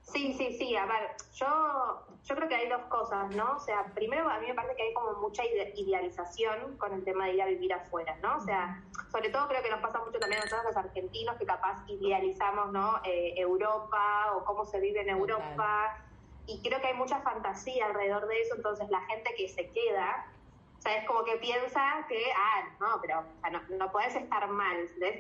Sí, 0.04 0.34
sí, 0.34 0.56
sí. 0.58 0.76
A 0.76 0.86
ver, 0.86 1.12
yo, 1.36 2.06
yo 2.30 2.36
creo 2.36 2.48
que 2.48 2.56
hay 2.56 2.70
dos 2.70 2.84
cosas, 2.84 3.36
¿no? 3.36 3.56
O 3.56 3.60
sea, 3.60 3.86
primero 3.96 4.30
a 4.30 4.40
mí 4.40 4.46
me 4.48 4.54
parece 4.54 4.76
que 4.76 4.84
hay 4.84 4.94
como 4.94 5.14
mucha 5.20 5.44
idealización 5.46 6.78
con 6.78 6.94
el 6.94 7.04
tema 7.04 7.26
de 7.26 7.34
ir 7.34 7.42
a 7.42 7.48
vivir 7.48 7.74
afuera, 7.74 8.16
¿no? 8.22 8.38
O 8.38 8.40
sea, 8.42 8.84
sobre 9.12 9.30
todo 9.30 9.48
creo 9.48 9.64
que 9.64 9.72
nos 9.72 9.80
pasa 9.80 10.00
mucho 10.06 10.20
también 10.20 10.40
a 10.40 10.46
nosotros 10.46 10.76
los 10.76 10.78
argentinos 10.78 11.38
que 11.38 11.46
capaz 11.48 11.84
idealizamos, 11.88 12.72
¿no? 12.72 13.02
Eh, 13.04 13.34
Europa 13.36 14.34
o 14.36 14.46
cómo 14.46 14.64
se 14.64 14.80
vive 14.80 15.02
en 15.02 15.10
Europa. 15.10 15.98
Y 16.46 16.62
creo 16.62 16.80
que 16.82 16.88
hay 16.88 16.94
mucha 16.94 17.20
fantasía 17.22 17.88
alrededor 17.88 18.28
de 18.28 18.42
eso, 18.42 18.56
entonces 18.56 18.88
la 18.92 19.02
gente 19.02 19.34
que 19.36 19.50
se 19.50 19.72
queda 19.72 20.28
o 20.80 20.82
sea, 20.82 20.96
es 20.96 21.06
como 21.06 21.26
que 21.26 21.36
piensa 21.36 22.06
que, 22.08 22.24
ah, 22.34 22.64
no, 22.80 23.02
pero 23.02 23.22
no, 23.52 23.78
no 23.78 23.92
puedes 23.92 24.16
estar 24.16 24.48
mal, 24.48 24.78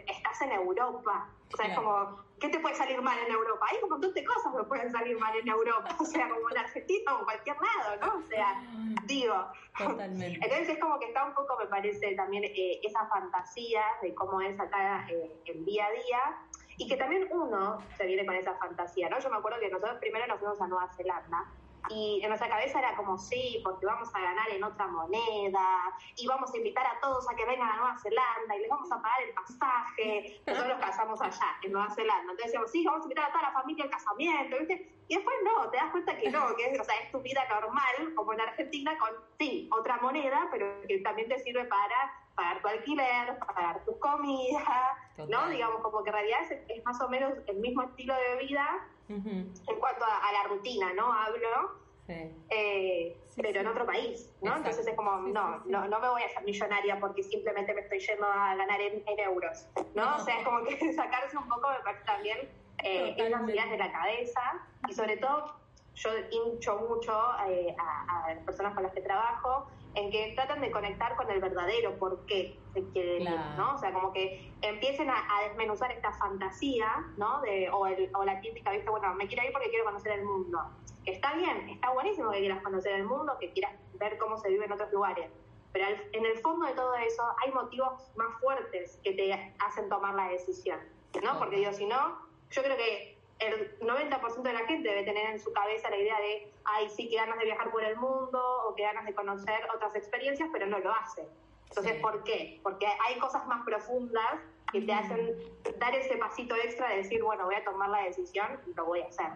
estás 0.07 0.41
en 0.41 0.53
Europa. 0.53 1.27
O 1.51 1.57
sea, 1.57 1.67
es 1.67 1.75
como, 1.75 2.17
¿qué 2.39 2.47
te 2.47 2.59
puede 2.59 2.75
salir 2.75 3.01
mal 3.01 3.19
en 3.19 3.33
Europa? 3.33 3.65
Hay 3.69 3.77
un 3.83 3.89
montón 3.89 4.13
de 4.13 4.23
cosas 4.23 4.53
que 4.55 4.63
pueden 4.63 4.89
salir 4.89 5.19
mal 5.19 5.35
en 5.35 5.49
Europa. 5.49 5.97
O 5.99 6.05
sea, 6.05 6.29
como 6.29 6.49
en 6.49 6.59
Argentina 6.59 7.13
o 7.13 7.19
en 7.19 7.25
cualquier 7.25 7.57
lado, 7.57 7.97
¿no? 7.99 8.25
O 8.25 8.29
sea, 8.29 8.63
digo. 9.03 9.51
Totalmente. 9.77 10.39
Entonces 10.41 10.69
es 10.69 10.79
como 10.79 10.97
que 10.97 11.07
está 11.07 11.25
un 11.25 11.33
poco, 11.33 11.57
me 11.57 11.65
parece, 11.65 12.15
también 12.15 12.45
eh, 12.45 12.79
esa 12.81 13.05
fantasía 13.07 13.83
de 14.01 14.15
cómo 14.15 14.39
es 14.39 14.57
acá 14.61 15.05
eh, 15.09 15.41
el 15.43 15.65
día 15.65 15.87
a 15.87 15.91
día. 15.91 16.37
Y 16.77 16.87
que 16.87 16.95
también 16.95 17.27
uno 17.31 17.79
se 17.97 18.05
viene 18.05 18.25
con 18.25 18.35
esa 18.35 18.55
fantasía, 18.55 19.09
¿no? 19.09 19.19
Yo 19.19 19.29
me 19.29 19.35
acuerdo 19.35 19.59
que 19.59 19.67
nosotros 19.67 19.99
primero 19.99 20.25
nos 20.27 20.39
fuimos 20.39 20.61
a 20.61 20.67
Nueva 20.67 20.89
Zelanda 20.95 21.45
y 21.89 22.19
en 22.21 22.29
nuestra 22.29 22.49
cabeza 22.49 22.79
era 22.79 22.95
como, 22.95 23.17
sí, 23.17 23.61
porque 23.63 23.85
vamos 23.85 24.13
a 24.13 24.19
ganar 24.19 24.49
en 24.49 24.63
otra 24.63 24.87
moneda, 24.87 25.67
y 26.15 26.27
vamos 26.27 26.53
a 26.53 26.57
invitar 26.57 26.85
a 26.85 26.99
todos 26.99 27.29
a 27.29 27.35
que 27.35 27.45
vengan 27.45 27.69
a 27.69 27.77
Nueva 27.77 27.97
Zelanda, 27.99 28.55
y 28.55 28.59
les 28.59 28.69
vamos 28.69 28.91
a 28.91 29.01
pagar 29.01 29.21
el 29.21 29.33
pasaje. 29.33 30.41
Nosotros 30.45 30.77
nos 30.77 30.85
casamos 30.85 31.21
allá, 31.21 31.57
en 31.63 31.71
Nueva 31.71 31.89
Zelanda. 31.91 32.21
Entonces 32.21 32.45
decíamos, 32.45 32.71
sí, 32.71 32.83
vamos 32.85 33.01
a 33.01 33.03
invitar 33.03 33.25
a 33.25 33.31
toda 33.31 33.43
la 33.43 33.51
familia 33.51 33.85
al 33.85 33.89
casamiento, 33.89 34.57
¿viste? 34.59 34.99
Y 35.07 35.15
después 35.15 35.35
no, 35.43 35.69
te 35.71 35.77
das 35.77 35.91
cuenta 35.91 36.17
que 36.17 36.29
no, 36.29 36.55
que 36.55 36.65
es, 36.65 36.79
o 36.79 36.83
sea, 36.83 36.95
es 36.99 37.11
tu 37.11 37.19
vida 37.21 37.43
normal, 37.49 38.13
como 38.15 38.33
en 38.33 38.41
Argentina, 38.41 38.95
con, 38.99 39.09
sí, 39.39 39.67
otra 39.75 39.97
moneda, 39.97 40.47
pero 40.51 40.81
que 40.87 40.99
también 40.99 41.29
te 41.29 41.39
sirve 41.39 41.65
para 41.65 42.13
pagar 42.35 42.61
tu 42.61 42.67
alquiler, 42.67 43.39
pagar 43.39 43.83
tu 43.85 43.97
comida, 43.99 44.97
¿no? 45.27 45.49
Digamos, 45.49 45.81
como 45.81 46.03
que 46.03 46.09
en 46.09 46.15
realidad 46.15 46.39
es 46.67 46.85
más 46.85 47.01
o 47.01 47.09
menos 47.09 47.33
el 47.47 47.57
mismo 47.57 47.81
estilo 47.81 48.13
de 48.13 48.45
vida 48.45 48.87
en 49.09 49.79
cuanto 49.79 50.05
a, 50.05 50.31
la 50.31 50.43
rutina, 50.49 50.93
¿no? 50.93 51.11
Hablo. 51.11 51.79
Eh, 52.07 53.15
pero 53.35 53.61
en 53.61 53.67
otro 53.67 53.85
país, 53.85 54.33
¿no? 54.41 54.57
Entonces 54.57 54.85
es 54.85 54.95
como, 54.95 55.11
no, 55.11 55.59
no, 55.65 55.87
no 55.87 55.99
me 55.99 56.09
voy 56.09 56.23
a 56.23 56.25
hacer 56.25 56.43
millonaria 56.43 56.99
porque 56.99 57.23
simplemente 57.23 57.73
me 57.73 57.81
estoy 57.81 57.99
yendo 57.99 58.25
a 58.25 58.55
ganar 58.55 58.81
en, 58.81 59.03
euros, 59.19 59.67
¿no? 59.93 60.15
O 60.15 60.19
sea, 60.19 60.39
es 60.39 60.43
como 60.43 60.63
que 60.63 60.93
sacarse 60.93 61.37
un 61.37 61.47
poco, 61.47 61.69
me 61.69 61.79
parece 61.83 62.03
también 62.05 62.49
eh, 62.83 63.15
las 63.29 63.47
ideas 63.47 63.69
de 63.69 63.77
la 63.77 63.91
cabeza 63.91 64.41
y 64.87 64.93
sobre 64.93 65.17
todo 65.17 65.55
yo 65.93 66.09
hincho 66.31 66.77
mucho 66.89 67.13
eh, 67.47 67.75
a, 67.77 68.25
a, 68.25 68.33
las 68.33 68.43
personas 68.43 68.73
con 68.73 68.83
las 68.83 68.93
que 68.93 69.01
trabajo 69.01 69.67
en 69.95 70.11
que 70.11 70.33
tratan 70.35 70.61
de 70.61 70.71
conectar 70.71 71.15
con 71.15 71.29
el 71.31 71.39
verdadero 71.39 71.97
por 71.97 72.25
qué 72.25 72.57
se 72.73 72.83
quiere 72.89 73.17
ir, 73.19 73.29
¿no? 73.57 73.73
O 73.73 73.77
sea, 73.77 73.91
como 73.91 74.13
que 74.13 74.51
empiecen 74.61 75.09
a, 75.09 75.25
desmenuzar 75.47 75.91
esta 75.91 76.11
fantasía, 76.13 77.05
¿no? 77.17 77.41
De, 77.41 77.69
o, 77.69 77.87
el, 77.87 78.09
o 78.15 78.23
la 78.23 78.39
típica, 78.39 78.71
¿viste? 78.71 78.89
Bueno, 78.89 79.13
me 79.15 79.27
quiero 79.27 79.43
ir 79.43 79.51
porque 79.51 79.69
quiero 79.69 79.85
conocer 79.85 80.19
el 80.19 80.25
mundo. 80.25 80.59
Que 81.03 81.11
está 81.11 81.33
bien, 81.33 81.69
está 81.69 81.91
buenísimo 81.91 82.31
que 82.31 82.39
quieras 82.39 82.61
conocer 82.61 82.93
el 82.93 83.05
mundo, 83.05 83.37
que 83.39 83.51
quieras 83.51 83.73
ver 83.93 84.17
cómo 84.17 84.37
se 84.37 84.49
vive 84.49 84.65
en 84.65 84.71
otros 84.71 84.91
lugares. 84.91 85.31
Pero 85.71 85.85
en 86.13 86.25
el 86.25 86.37
fondo 86.39 86.65
de 86.65 86.73
todo 86.73 86.95
eso 86.95 87.23
hay 87.43 87.51
motivos 87.51 88.11
más 88.15 88.39
fuertes 88.39 88.99
que 89.03 89.13
te 89.13 89.53
hacen 89.59 89.87
tomar 89.89 90.15
la 90.15 90.29
decisión, 90.29 90.79
¿no? 91.23 91.37
Porque 91.37 91.57
digo, 91.57 91.73
si 91.73 91.85
no, 91.85 92.19
yo 92.49 92.63
creo 92.63 92.75
que 92.77 93.18
el 93.39 93.79
90% 93.79 94.41
de 94.41 94.53
la 94.53 94.65
gente 94.65 94.89
debe 94.89 95.03
tener 95.03 95.29
en 95.29 95.39
su 95.39 95.51
cabeza 95.53 95.89
la 95.89 95.97
idea 95.97 96.19
de, 96.19 96.51
ay, 96.65 96.89
sí, 96.89 97.09
que 97.09 97.15
ganas 97.15 97.37
de 97.39 97.45
viajar 97.45 97.71
por 97.71 97.83
el 97.83 97.95
mundo 97.95 98.41
o 98.67 98.75
que 98.75 98.83
ganas 98.83 99.05
de 99.05 99.13
conocer 99.13 99.59
otras 99.73 99.95
experiencias, 99.95 100.49
pero 100.51 100.67
no 100.67 100.79
lo 100.79 100.93
hace. 100.93 101.27
Entonces, 101.69 102.01
¿por 102.01 102.23
qué? 102.23 102.59
Porque 102.63 102.87
hay 102.87 103.19
cosas 103.19 103.45
más 103.47 103.63
profundas 103.63 104.39
que 104.71 104.81
te 104.81 104.93
hacen 104.93 105.35
dar 105.77 105.95
ese 105.95 106.17
pasito 106.17 106.55
extra 106.55 106.89
de 106.89 106.97
decir, 106.97 107.23
bueno, 107.23 107.45
voy 107.45 107.55
a 107.55 107.63
tomar 107.63 107.89
la 107.89 108.03
decisión 108.03 108.59
y 108.67 108.73
lo 108.73 108.85
voy 108.85 109.01
a 109.01 109.07
hacer. 109.07 109.27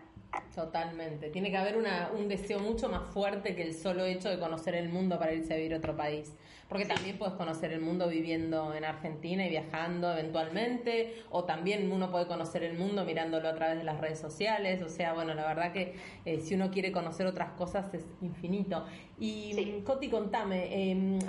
Totalmente. 0.56 1.30
Tiene 1.30 1.52
que 1.52 1.58
haber 1.58 1.78
una, 1.78 2.10
un 2.12 2.28
deseo 2.28 2.60
mucho 2.60 2.90
más 2.90 3.08
fuerte 3.14 3.56
que 3.56 3.62
el 3.62 3.74
solo 3.74 4.04
hecho 4.04 4.30
de 4.30 4.40
conocer 4.40 4.76
el 4.76 4.90
mundo 4.90 5.20
para 5.20 5.34
irse 5.34 5.54
a 5.54 5.58
vivir 5.58 5.76
a 5.76 5.78
otro 5.78 5.96
país. 5.96 6.36
Porque 6.74 6.88
también 6.88 7.20
puedes 7.20 7.36
conocer 7.36 7.72
el 7.72 7.82
mundo 7.82 8.10
viviendo 8.10 8.74
en 8.74 8.84
Argentina 8.84 9.46
y 9.46 9.50
viajando 9.52 10.12
eventualmente, 10.12 11.22
o 11.30 11.44
también 11.44 11.92
uno 11.92 12.10
puede 12.10 12.26
conocer 12.26 12.64
el 12.64 12.76
mundo 12.76 13.06
mirándolo 13.06 13.48
a 13.48 13.54
través 13.54 13.78
de 13.78 13.84
las 13.84 14.02
redes 14.02 14.18
sociales. 14.18 14.82
O 14.82 14.90
sea, 14.90 15.14
bueno, 15.14 15.36
la 15.36 15.46
verdad 15.46 15.72
que 15.72 15.94
eh, 16.26 16.40
si 16.40 16.56
uno 16.56 16.72
quiere 16.72 16.92
conocer 16.92 17.28
otras 17.28 17.52
cosas 17.52 17.94
es 17.94 18.04
infinito. 18.24 18.86
Y 19.20 19.84
Coti, 19.84 20.10
contame, 20.10 20.66
eh, 20.72 21.20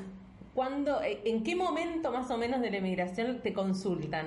¿cuándo, 0.55 1.03
eh, 1.03 1.21
¿en 1.27 1.43
qué 1.45 1.55
momento 1.55 2.11
más 2.11 2.31
o 2.31 2.39
menos 2.39 2.63
de 2.63 2.71
la 2.71 2.79
emigración 2.79 3.43
te 3.43 3.53
consultan? 3.53 4.27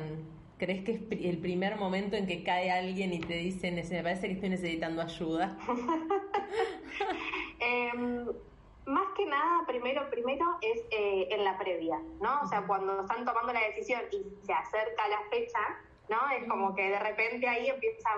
¿Crees 0.59 0.83
que 0.83 0.91
es 0.91 1.01
el 1.09 1.39
primer 1.39 1.77
momento 1.77 2.15
en 2.15 2.27
que 2.27 2.43
cae 2.43 2.69
alguien 2.69 3.11
y 3.11 3.21
te 3.21 3.37
dice, 3.37 3.71
me 3.71 3.81
parece 4.03 4.27
que 4.27 4.33
estoy 4.33 4.49
necesitando 4.49 5.01
ayuda? 5.01 5.57
Em, 7.59 8.27
más 8.87 9.07
que 9.15 9.25
nada, 9.25 9.65
primero, 9.67 10.09
primero 10.09 10.57
es 10.61 10.81
eh, 10.91 11.27
en 11.29 11.43
la 11.43 11.57
previa, 11.57 11.99
¿no? 12.21 12.41
O 12.41 12.47
sea, 12.47 12.65
cuando 12.65 13.01
están 13.01 13.25
tomando 13.25 13.53
la 13.53 13.61
decisión 13.61 14.01
y 14.11 14.23
se 14.45 14.53
acerca 14.53 15.07
la 15.07 15.21
fecha, 15.29 15.59
¿no? 16.09 16.17
Es 16.31 16.47
como 16.47 16.73
que 16.73 16.89
de 16.89 16.99
repente 16.99 17.47
ahí 17.47 17.67
empiezan, 17.67 18.17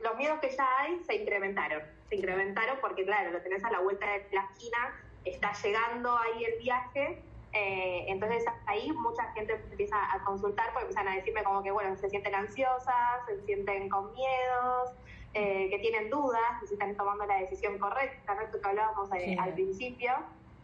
los 0.00 0.16
miedos 0.16 0.40
que 0.40 0.50
ya 0.50 0.66
hay 0.80 1.02
se 1.04 1.14
incrementaron, 1.14 1.82
se 2.08 2.16
incrementaron 2.16 2.78
porque, 2.80 3.04
claro, 3.04 3.30
lo 3.30 3.40
tenés 3.42 3.64
a 3.64 3.70
la 3.70 3.80
vuelta 3.80 4.06
de 4.06 4.26
la 4.32 4.42
esquina, 4.52 5.00
está 5.24 5.52
llegando 5.52 6.16
ahí 6.18 6.44
el 6.44 6.58
viaje 6.58 7.22
eh, 7.52 8.06
entonces 8.08 8.44
ahí 8.66 8.90
mucha 8.92 9.30
gente 9.32 9.60
empieza 9.70 9.96
a 10.14 10.24
consultar 10.24 10.72
porque 10.72 10.88
empiezan 10.88 11.08
a 11.08 11.16
decirme 11.16 11.44
como 11.44 11.62
que, 11.62 11.70
bueno, 11.70 11.94
se 11.96 12.08
sienten 12.08 12.34
ansiosas, 12.34 13.26
se 13.26 13.44
sienten 13.44 13.90
con 13.90 14.10
miedos, 14.12 14.90
eh, 15.34 15.68
que 15.70 15.78
tienen 15.78 16.10
dudas, 16.10 16.40
si 16.66 16.74
están 16.74 16.96
tomando 16.96 17.24
la 17.26 17.38
decisión 17.38 17.78
correcta, 17.78 18.34
¿no? 18.34 18.42
Esto 18.42 18.60
que 18.60 18.68
hablábamos 18.68 19.10
eh, 19.14 19.36
al 19.38 19.54
principio. 19.54 20.12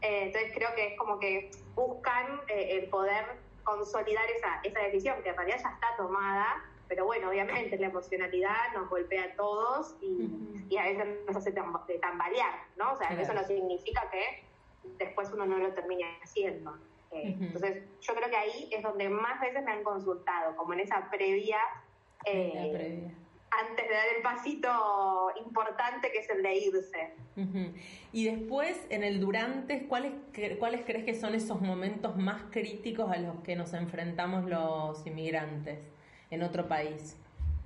entonces 0.00 0.52
creo 0.54 0.74
que 0.74 0.88
es 0.88 0.98
como 0.98 1.18
que 1.18 1.50
buscan 1.74 2.40
el 2.48 2.88
poder 2.88 3.24
consolidar 3.64 4.24
esa, 4.30 4.60
esa 4.62 4.80
decisión, 4.80 5.22
que 5.22 5.30
en 5.30 5.36
realidad 5.36 5.58
ya 5.62 5.70
está 5.70 5.96
tomada, 5.96 6.64
pero 6.88 7.04
bueno, 7.04 7.28
obviamente 7.28 7.76
la 7.78 7.88
emocionalidad 7.88 8.72
nos 8.74 8.88
golpea 8.88 9.24
a 9.24 9.32
todos 9.36 9.94
y, 10.00 10.30
y 10.70 10.76
a 10.78 10.84
veces 10.84 11.06
nos 11.26 11.36
hace 11.36 11.52
tambalear, 11.52 12.54
¿no? 12.76 12.92
O 12.92 12.96
sea, 12.96 13.08
eso 13.08 13.34
no 13.34 13.44
significa 13.44 14.08
que 14.10 14.42
después 14.98 15.30
uno 15.32 15.44
no 15.46 15.58
lo 15.58 15.72
termina 15.74 16.06
haciendo. 16.22 16.76
Eh, 17.10 17.36
entonces, 17.40 17.82
yo 18.00 18.14
creo 18.14 18.28
que 18.28 18.36
ahí 18.36 18.68
es 18.70 18.82
donde 18.82 19.08
más 19.08 19.40
veces 19.40 19.64
me 19.64 19.72
han 19.72 19.82
consultado, 19.82 20.56
como 20.56 20.74
en 20.74 20.80
esa 20.80 21.08
previa, 21.10 21.58
eh, 22.24 23.10
antes 23.50 23.88
de 23.88 23.94
dar 23.94 24.06
el 24.16 24.22
pasito 24.22 25.32
importante 25.44 26.10
que 26.12 26.18
es 26.18 26.30
el 26.30 26.42
de 26.42 26.54
irse. 26.56 27.14
Y 28.12 28.24
después, 28.24 28.86
en 28.90 29.04
el 29.04 29.20
durante, 29.20 29.86
¿cuáles, 29.86 30.12
¿cuáles 30.58 30.84
crees 30.84 31.04
que 31.04 31.14
son 31.14 31.34
esos 31.34 31.60
momentos 31.60 32.16
más 32.16 32.42
críticos 32.50 33.10
a 33.10 33.16
los 33.16 33.40
que 33.42 33.56
nos 33.56 33.72
enfrentamos 33.74 34.44
los 34.44 35.06
inmigrantes 35.06 35.78
en 36.30 36.42
otro 36.42 36.68
país? 36.68 37.16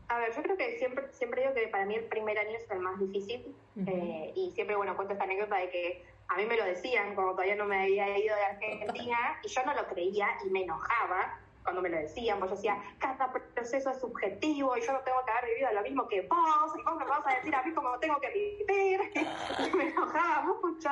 A 0.08 0.18
ver, 0.18 0.34
yo 0.34 0.42
creo 0.42 0.56
que 0.56 0.78
siempre, 0.78 1.06
siempre 1.12 1.40
digo 1.40 1.54
que 1.54 1.68
para 1.68 1.86
mí 1.86 1.94
el 1.94 2.04
primer 2.04 2.38
año 2.38 2.56
es 2.56 2.70
el 2.70 2.80
más 2.80 2.98
difícil 2.98 3.54
eh, 3.86 4.32
y 4.36 4.50
siempre, 4.50 4.76
bueno, 4.76 4.94
cuento 4.94 5.14
esta 5.14 5.24
anécdota 5.24 5.56
de 5.56 5.70
que 5.70 6.04
a 6.28 6.36
mí 6.36 6.44
me 6.44 6.56
lo 6.56 6.64
decían 6.64 7.14
como 7.14 7.32
todavía 7.32 7.56
no 7.56 7.64
me 7.64 7.82
había 7.82 8.18
ido 8.18 8.34
de 8.34 8.44
Argentina 8.44 9.40
y 9.42 9.48
yo 9.48 9.64
no 9.64 9.74
lo 9.74 9.86
creía 9.86 10.28
y 10.44 10.50
me 10.50 10.62
enojaba 10.62 11.38
cuando 11.62 11.82
me 11.82 11.88
lo 11.88 11.98
decían, 11.98 12.38
pues 12.38 12.50
yo 12.50 12.56
decía, 12.56 12.82
cada 12.98 13.32
proceso 13.32 13.90
es 13.90 14.00
subjetivo 14.00 14.76
y 14.76 14.80
yo 14.80 14.92
no 14.92 15.00
tengo 15.00 15.24
que 15.24 15.30
haber 15.30 15.50
vivido 15.50 15.72
lo 15.72 15.82
mismo 15.82 16.08
que 16.08 16.22
vos, 16.22 16.72
y 16.76 16.82
vos 16.82 16.96
me 16.96 17.04
vas 17.04 17.26
a 17.26 17.34
decir 17.36 17.54
a 17.54 17.62
mí 17.62 17.72
cómo 17.72 17.98
tengo 17.98 18.20
que 18.20 18.30
vivir, 18.30 19.00
y 19.14 19.76
me 19.76 19.88
enojaba 19.88 20.42
mucho, 20.42 20.90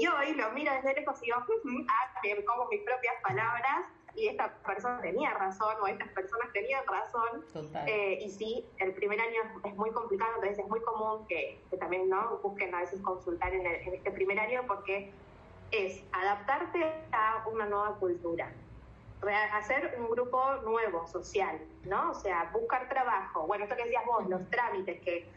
y 0.00 0.06
hoy 0.06 0.34
lo 0.34 0.50
miro 0.52 0.72
desde 0.72 0.94
lejos 0.94 1.22
y 1.22 1.26
digo, 1.26 1.38
ah, 1.88 2.20
que 2.22 2.44
como 2.44 2.66
mis 2.68 2.82
propias 2.82 3.14
palabras, 3.22 3.86
y 4.14 4.28
esta 4.28 4.52
persona 4.66 5.00
tenía 5.00 5.30
razón 5.30 5.74
o 5.80 5.86
estas 5.86 6.08
personas 6.10 6.52
tenían 6.52 6.84
razón. 6.86 7.44
Eh, 7.86 8.18
y 8.20 8.30
sí, 8.30 8.66
el 8.78 8.92
primer 8.92 9.20
año 9.20 9.40
es, 9.64 9.74
muy 9.74 9.90
complicado, 9.90 10.32
entonces 10.34 10.58
es 10.58 10.68
muy 10.68 10.80
común 10.82 11.26
que, 11.26 11.60
también 11.80 12.08
no 12.08 12.38
busquen 12.42 12.74
a 12.74 12.80
veces 12.80 13.00
consultar 13.00 13.54
en, 13.54 13.66
en, 13.66 13.94
este 13.94 14.10
primer 14.10 14.38
año 14.38 14.62
porque 14.66 15.12
es 15.70 16.04
adaptarte 16.12 16.92
a 17.12 17.44
una 17.50 17.66
nueva 17.66 17.94
cultura, 17.96 18.52
hacer 19.30 19.94
un 19.98 20.10
grupo 20.10 20.54
nuevo, 20.64 21.06
social, 21.06 21.58
¿no? 21.84 22.10
O 22.10 22.14
sea, 22.14 22.50
buscar 22.52 22.88
trabajo. 22.88 23.46
Bueno, 23.46 23.64
esto 23.64 23.76
que 23.76 23.84
decías 23.84 24.04
vos, 24.04 24.28
los 24.28 24.48
trámites, 24.50 25.00
que 25.02 25.28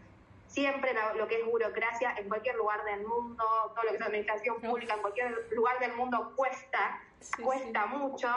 siempre 0.47 0.91
lo, 1.17 1.27
que 1.27 1.41
es 1.41 1.45
burocracia 1.45 2.15
en 2.17 2.27
cualquier 2.27 2.55
lugar 2.55 2.83
del 2.85 3.05
mundo, 3.05 3.43
todo 3.75 3.83
lo 3.83 3.89
que 3.89 3.97
es 3.97 4.01
administración 4.01 4.61
pública 4.61 4.95
en 4.95 5.01
cualquier 5.01 5.47
lugar 5.51 5.79
del 5.79 5.93
mundo 5.95 6.31
cuesta, 6.35 7.01
cuesta 7.43 7.85
mucho. 7.87 8.29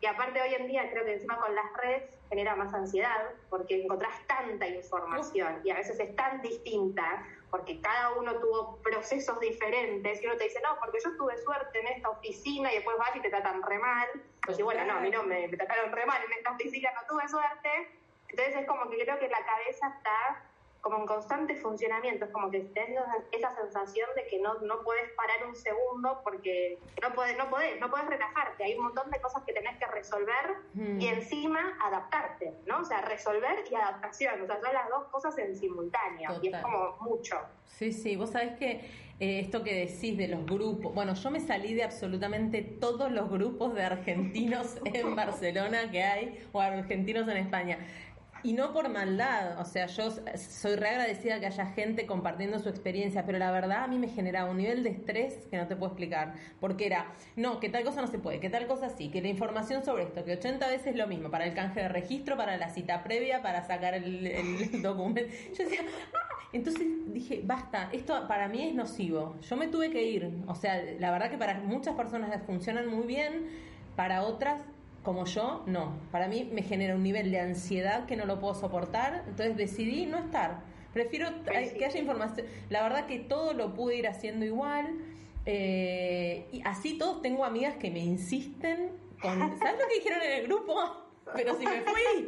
Y 0.00 0.06
aparte 0.06 0.40
hoy 0.40 0.54
en 0.54 0.66
día 0.66 0.90
creo 0.90 1.04
que 1.04 1.14
encima 1.14 1.38
con 1.38 1.54
las 1.54 1.72
redes 1.74 2.04
genera 2.28 2.54
más 2.56 2.74
ansiedad 2.74 3.30
porque 3.48 3.82
encontrás 3.82 4.14
tanta 4.26 4.66
información 4.66 5.60
y 5.64 5.70
a 5.70 5.76
veces 5.76 5.98
es 5.98 6.14
tan 6.14 6.42
distinta 6.42 7.24
porque 7.54 7.80
cada 7.80 8.14
uno 8.14 8.34
tuvo 8.40 8.82
procesos 8.82 9.38
diferentes 9.38 10.20
y 10.20 10.26
uno 10.26 10.36
te 10.36 10.42
dice, 10.42 10.60
no, 10.60 10.76
porque 10.80 10.98
yo 11.04 11.16
tuve 11.16 11.38
suerte 11.38 11.78
en 11.78 11.86
esta 11.86 12.08
oficina 12.08 12.72
y 12.72 12.74
después 12.74 12.98
vas 12.98 13.14
y 13.14 13.20
te 13.20 13.30
tratan 13.30 13.62
re 13.62 13.78
mal. 13.78 14.08
Pues 14.44 14.60
bueno, 14.60 14.84
no, 14.84 14.94
a 14.94 15.00
mí 15.00 15.08
no 15.08 15.22
me, 15.22 15.46
me 15.46 15.56
trataron 15.56 15.92
re 15.92 16.04
mal 16.04 16.20
en 16.24 16.32
esta 16.32 16.50
oficina, 16.50 16.90
no 17.00 17.06
tuve 17.06 17.28
suerte. 17.28 17.70
Entonces 18.26 18.56
es 18.56 18.66
como 18.66 18.90
que 18.90 18.98
creo 18.98 19.20
que 19.20 19.28
la 19.28 19.38
cabeza 19.46 19.86
está 19.86 20.42
como 20.84 20.98
en 20.98 21.06
constante 21.06 21.56
funcionamiento, 21.56 22.26
es 22.26 22.30
como 22.30 22.50
que 22.50 22.60
tenés 22.60 23.00
esa 23.32 23.56
sensación 23.56 24.06
de 24.16 24.26
que 24.26 24.38
no, 24.38 24.52
no 24.60 24.82
puedes 24.84 25.10
parar 25.12 25.48
un 25.48 25.56
segundo 25.56 26.20
porque 26.22 26.78
no 27.00 27.14
puedes, 27.14 27.38
no 27.38 27.48
podés, 27.48 27.80
no 27.80 27.88
puedes 27.88 28.06
relajarte, 28.06 28.64
hay 28.64 28.74
un 28.74 28.84
montón 28.84 29.10
de 29.10 29.18
cosas 29.18 29.42
que 29.44 29.54
tenés 29.54 29.78
que 29.78 29.86
resolver 29.86 30.56
y 30.74 31.06
encima 31.06 31.78
adaptarte, 31.80 32.52
¿no? 32.66 32.80
O 32.80 32.84
sea, 32.84 33.00
resolver 33.00 33.64
y 33.70 33.74
adaptación, 33.74 34.42
o 34.42 34.46
sea, 34.46 34.60
son 34.60 34.74
las 34.74 34.90
dos 34.90 35.04
cosas 35.04 35.38
en 35.38 35.56
simultáneo 35.56 36.38
y 36.42 36.48
es 36.48 36.62
como 36.62 36.98
mucho. 37.00 37.38
Sí, 37.64 37.90
sí, 37.90 38.16
vos 38.16 38.28
sabés 38.28 38.58
que 38.58 38.72
eh, 39.20 39.40
esto 39.40 39.62
que 39.62 39.86
decís 39.86 40.18
de 40.18 40.28
los 40.28 40.44
grupos, 40.44 40.92
bueno, 40.92 41.14
yo 41.14 41.30
me 41.30 41.40
salí 41.40 41.72
de 41.72 41.84
absolutamente 41.84 42.60
todos 42.60 43.10
los 43.10 43.30
grupos 43.30 43.74
de 43.74 43.84
argentinos 43.84 44.76
en 44.84 45.16
Barcelona 45.16 45.90
que 45.90 46.02
hay, 46.02 46.46
o 46.52 46.60
argentinos 46.60 47.26
en 47.28 47.38
España. 47.38 47.78
Y 48.44 48.52
no 48.52 48.74
por 48.74 48.90
maldad, 48.90 49.58
o 49.58 49.64
sea, 49.64 49.86
yo 49.86 50.10
soy 50.36 50.76
re 50.76 50.90
agradecida 50.90 51.40
que 51.40 51.46
haya 51.46 51.64
gente 51.64 52.04
compartiendo 52.04 52.58
su 52.58 52.68
experiencia, 52.68 53.24
pero 53.24 53.38
la 53.38 53.50
verdad 53.50 53.84
a 53.84 53.86
mí 53.86 53.98
me 53.98 54.08
generaba 54.08 54.50
un 54.50 54.58
nivel 54.58 54.82
de 54.82 54.90
estrés 54.90 55.46
que 55.50 55.56
no 55.56 55.66
te 55.66 55.76
puedo 55.76 55.92
explicar, 55.92 56.34
porque 56.60 56.84
era, 56.84 57.06
no, 57.36 57.58
que 57.58 57.70
tal 57.70 57.84
cosa 57.84 58.02
no 58.02 58.06
se 58.06 58.18
puede, 58.18 58.40
que 58.40 58.50
tal 58.50 58.66
cosa 58.66 58.90
sí, 58.90 59.08
que 59.08 59.22
la 59.22 59.28
información 59.28 59.82
sobre 59.82 60.02
esto, 60.02 60.26
que 60.26 60.34
80 60.34 60.68
veces 60.68 60.94
lo 60.94 61.06
mismo, 61.06 61.30
para 61.30 61.46
el 61.46 61.54
canje 61.54 61.80
de 61.80 61.88
registro, 61.88 62.36
para 62.36 62.58
la 62.58 62.68
cita 62.68 63.02
previa, 63.02 63.40
para 63.40 63.66
sacar 63.66 63.94
el, 63.94 64.26
el 64.26 64.82
documento. 64.82 65.22
Yo 65.56 65.64
decía, 65.64 65.80
ah, 66.14 66.46
entonces 66.52 66.86
dije, 67.14 67.40
basta, 67.42 67.88
esto 67.92 68.28
para 68.28 68.48
mí 68.48 68.68
es 68.68 68.74
nocivo, 68.74 69.36
yo 69.40 69.56
me 69.56 69.68
tuve 69.68 69.88
que 69.88 70.02
ir, 70.02 70.30
o 70.46 70.54
sea, 70.54 70.82
la 70.98 71.10
verdad 71.10 71.30
que 71.30 71.38
para 71.38 71.60
muchas 71.60 71.96
personas 71.96 72.30
funcionan 72.44 72.88
muy 72.88 73.06
bien, 73.06 73.48
para 73.96 74.22
otras 74.22 74.60
como 75.04 75.24
yo, 75.26 75.62
no. 75.66 75.92
Para 76.10 76.26
mí 76.26 76.48
me 76.52 76.62
genera 76.62 76.96
un 76.96 77.02
nivel 77.04 77.30
de 77.30 77.38
ansiedad 77.38 78.06
que 78.06 78.16
no 78.16 78.24
lo 78.26 78.40
puedo 78.40 78.54
soportar, 78.54 79.22
entonces 79.28 79.56
decidí 79.56 80.06
no 80.06 80.18
estar. 80.18 80.62
Prefiero 80.92 81.28
Sí, 81.28 81.76
que 81.78 81.84
haya 81.84 82.00
información. 82.00 82.46
La 82.70 82.82
verdad 82.82 83.06
que 83.06 83.18
todo 83.20 83.52
lo 83.52 83.74
pude 83.74 83.96
ir 83.96 84.08
haciendo 84.08 84.44
igual. 84.44 84.86
eh, 85.46 86.46
y 86.52 86.62
así 86.64 86.96
todos 86.98 87.20
tengo 87.22 87.44
amigas 87.44 87.74
que 87.76 87.90
me 87.90 87.98
insisten 88.00 88.90
con... 89.20 89.38
¿Sabes 89.58 89.80
lo 89.80 89.86
que 89.88 89.94
dijeron 89.96 90.22
en 90.22 90.32
el 90.40 90.46
grupo? 90.46 90.74
Pero 91.34 91.54
si 91.58 91.64
me 91.64 91.80
fui. 91.82 92.26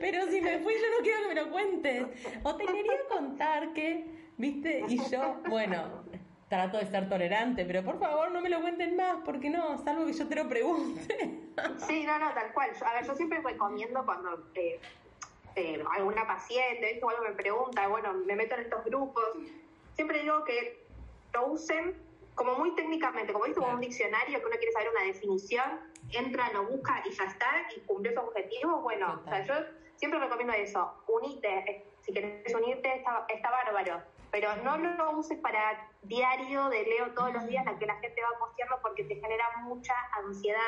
Pero 0.00 0.26
si 0.30 0.40
me 0.40 0.58
fui, 0.58 0.74
yo 0.74 0.90
no 0.98 1.02
quiero 1.02 1.22
que 1.22 1.28
me 1.28 1.40
lo 1.40 1.50
cuentes. 1.50 2.06
O 2.42 2.54
te 2.56 2.64
quería 2.66 2.92
contar 3.08 3.72
que, 3.72 4.06
¿viste? 4.36 4.84
Y 4.88 4.98
yo, 5.10 5.40
bueno, 5.48 6.02
trato 6.48 6.78
de 6.78 6.86
ser 6.86 7.08
tolerante, 7.08 7.64
pero 7.64 7.84
por 7.84 7.98
favor 7.98 8.30
no 8.30 8.40
me 8.40 8.48
lo 8.48 8.60
cuenten 8.60 8.96
más, 8.96 9.18
porque 9.24 9.50
no, 9.50 9.78
salvo 9.84 10.06
que 10.06 10.12
yo 10.12 10.26
te 10.26 10.34
lo 10.34 10.48
pregunte. 10.48 11.14
Sí, 11.86 12.04
no, 12.04 12.18
no, 12.18 12.32
tal 12.32 12.52
cual. 12.52 12.70
A 12.84 12.94
ver, 12.94 13.06
yo 13.06 13.14
siempre 13.14 13.40
recomiendo 13.42 14.04
cuando 14.04 14.44
eh, 14.54 14.80
eh, 15.56 15.84
alguna 15.92 16.26
paciente 16.26 17.00
o 17.02 17.10
algo 17.10 17.24
me 17.24 17.32
pregunta, 17.32 17.88
bueno, 17.88 18.12
me 18.12 18.36
meto 18.36 18.54
en 18.54 18.62
estos 18.62 18.84
grupos, 18.84 19.24
siempre 19.94 20.22
digo 20.22 20.44
que 20.44 20.84
lo 21.34 21.48
usen 21.48 21.96
como 22.34 22.54
muy 22.54 22.74
técnicamente, 22.76 23.32
como 23.32 23.44
viste, 23.44 23.60
como 23.60 23.74
un 23.74 23.80
diccionario 23.80 24.38
que 24.38 24.46
uno 24.46 24.56
quiere 24.56 24.72
saber 24.72 24.88
una 24.90 25.02
definición, 25.02 25.80
entra, 26.12 26.52
lo 26.52 26.68
busca 26.68 27.02
y 27.04 27.10
ya 27.10 27.24
está, 27.24 27.66
y 27.76 27.80
cumplió 27.80 28.12
su 28.12 28.20
objetivo. 28.20 28.80
Bueno, 28.80 29.20
o 29.26 29.28
sea, 29.28 29.44
yo 29.44 29.54
siempre 29.96 30.20
recomiendo 30.20 30.52
eso, 30.52 30.94
unite, 31.08 31.48
eh, 31.48 31.84
si 32.02 32.12
querés 32.12 32.54
unirte 32.54 32.94
está, 32.94 33.26
está 33.28 33.50
bárbaro, 33.50 34.00
pero 34.30 34.56
no 34.56 34.76
lo 34.76 35.10
uses 35.12 35.38
para 35.38 35.88
diario 36.02 36.68
de 36.68 36.84
leo 36.84 37.14
todos 37.14 37.32
los 37.32 37.46
días 37.46 37.64
la 37.64 37.78
que 37.78 37.86
la 37.86 37.96
gente 37.96 38.22
va 38.22 38.38
posteando 38.38 38.78
porque 38.82 39.04
te 39.04 39.16
genera 39.16 39.44
mucha 39.62 39.94
ansiedad 40.12 40.60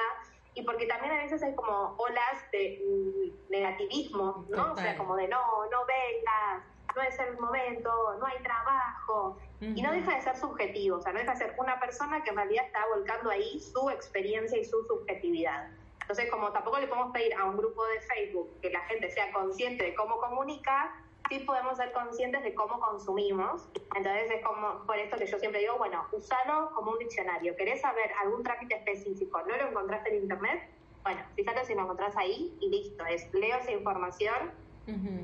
y 0.54 0.62
porque 0.62 0.86
también 0.86 1.12
a 1.12 1.22
veces 1.22 1.42
hay 1.42 1.54
como 1.54 1.94
olas 1.96 2.50
de 2.52 2.82
mm, 2.84 3.50
negativismo, 3.50 4.44
¿no? 4.48 4.72
O 4.72 4.76
sea, 4.76 4.96
como 4.96 5.16
de 5.16 5.28
no, 5.28 5.38
no 5.70 5.86
vengas, 5.86 6.64
no 6.94 7.02
es 7.02 7.18
el 7.20 7.38
momento, 7.38 7.90
no 8.18 8.26
hay 8.26 8.42
trabajo. 8.42 9.38
Y 9.60 9.82
no 9.82 9.92
deja 9.92 10.16
de 10.16 10.22
ser 10.22 10.36
subjetivo, 10.36 10.96
o 10.96 11.02
sea, 11.02 11.12
no 11.12 11.18
deja 11.18 11.32
de 11.32 11.38
ser 11.38 11.54
una 11.58 11.78
persona 11.78 12.24
que 12.24 12.30
en 12.30 12.36
realidad 12.36 12.64
está 12.64 12.80
volcando 12.86 13.28
ahí 13.28 13.60
su 13.60 13.90
experiencia 13.90 14.58
y 14.58 14.64
su 14.64 14.82
subjetividad. 14.84 15.68
Entonces, 16.00 16.30
como 16.30 16.50
tampoco 16.50 16.80
le 16.80 16.88
podemos 16.88 17.12
pedir 17.12 17.34
a 17.34 17.44
un 17.44 17.58
grupo 17.58 17.84
de 17.86 18.00
Facebook 18.00 18.50
que 18.62 18.70
la 18.70 18.80
gente 18.86 19.10
sea 19.10 19.30
consciente 19.32 19.84
de 19.84 19.94
cómo 19.94 20.16
comunica, 20.16 20.92
sí 21.30 21.38
podemos 21.38 21.76
ser 21.76 21.92
conscientes 21.92 22.42
de 22.42 22.54
cómo 22.54 22.80
consumimos. 22.80 23.62
Entonces, 23.96 24.30
es 24.30 24.44
como 24.44 24.84
por 24.84 24.98
esto 24.98 25.16
que 25.16 25.26
yo 25.26 25.38
siempre 25.38 25.60
digo, 25.60 25.78
bueno, 25.78 26.04
usalo 26.12 26.72
como 26.74 26.90
un 26.90 26.98
diccionario. 26.98 27.56
¿Querés 27.56 27.80
saber 27.80 28.10
algún 28.22 28.42
trámite 28.42 28.74
específico? 28.74 29.40
¿No 29.42 29.56
lo 29.56 29.68
encontraste 29.68 30.10
en 30.10 30.22
Internet? 30.22 30.68
Bueno, 31.04 31.22
fíjate 31.36 31.64
si 31.64 31.74
lo 31.74 31.82
encontrás 31.82 32.16
ahí 32.16 32.52
y 32.60 32.68
listo. 32.68 33.06
Es 33.06 33.32
leo 33.32 33.56
esa 33.58 33.70
información 33.70 34.50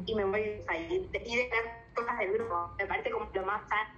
y 0.06 0.14
me 0.14 0.24
voy 0.24 0.62
ahí. 0.68 1.10
Y 1.12 1.36
de 1.36 1.48
las 1.48 1.94
cosas 1.94 2.18
del 2.18 2.32
grupo. 2.32 2.70
Me 2.78 2.86
parece 2.86 3.10
como 3.10 3.28
lo 3.34 3.44
más 3.44 3.68
sano. 3.68 3.90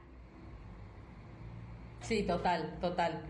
Sí, 2.01 2.23
total, 2.23 2.79
total. 2.81 3.23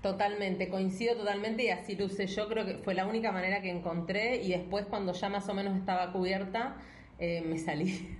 Totalmente, 0.00 0.68
coincido 0.68 1.14
totalmente 1.14 1.64
y 1.64 1.68
así 1.68 1.94
lo 1.94 2.06
usé 2.06 2.26
yo, 2.26 2.48
creo 2.48 2.66
que 2.66 2.78
fue 2.78 2.94
la 2.94 3.06
única 3.06 3.30
manera 3.30 3.62
que 3.62 3.70
encontré 3.70 4.36
y 4.36 4.50
después 4.50 4.86
cuando 4.86 5.12
ya 5.12 5.28
más 5.28 5.48
o 5.48 5.54
menos 5.54 5.76
estaba 5.76 6.10
cubierta, 6.10 6.74
eh, 7.18 7.42
me 7.46 7.58
salí. 7.58 8.16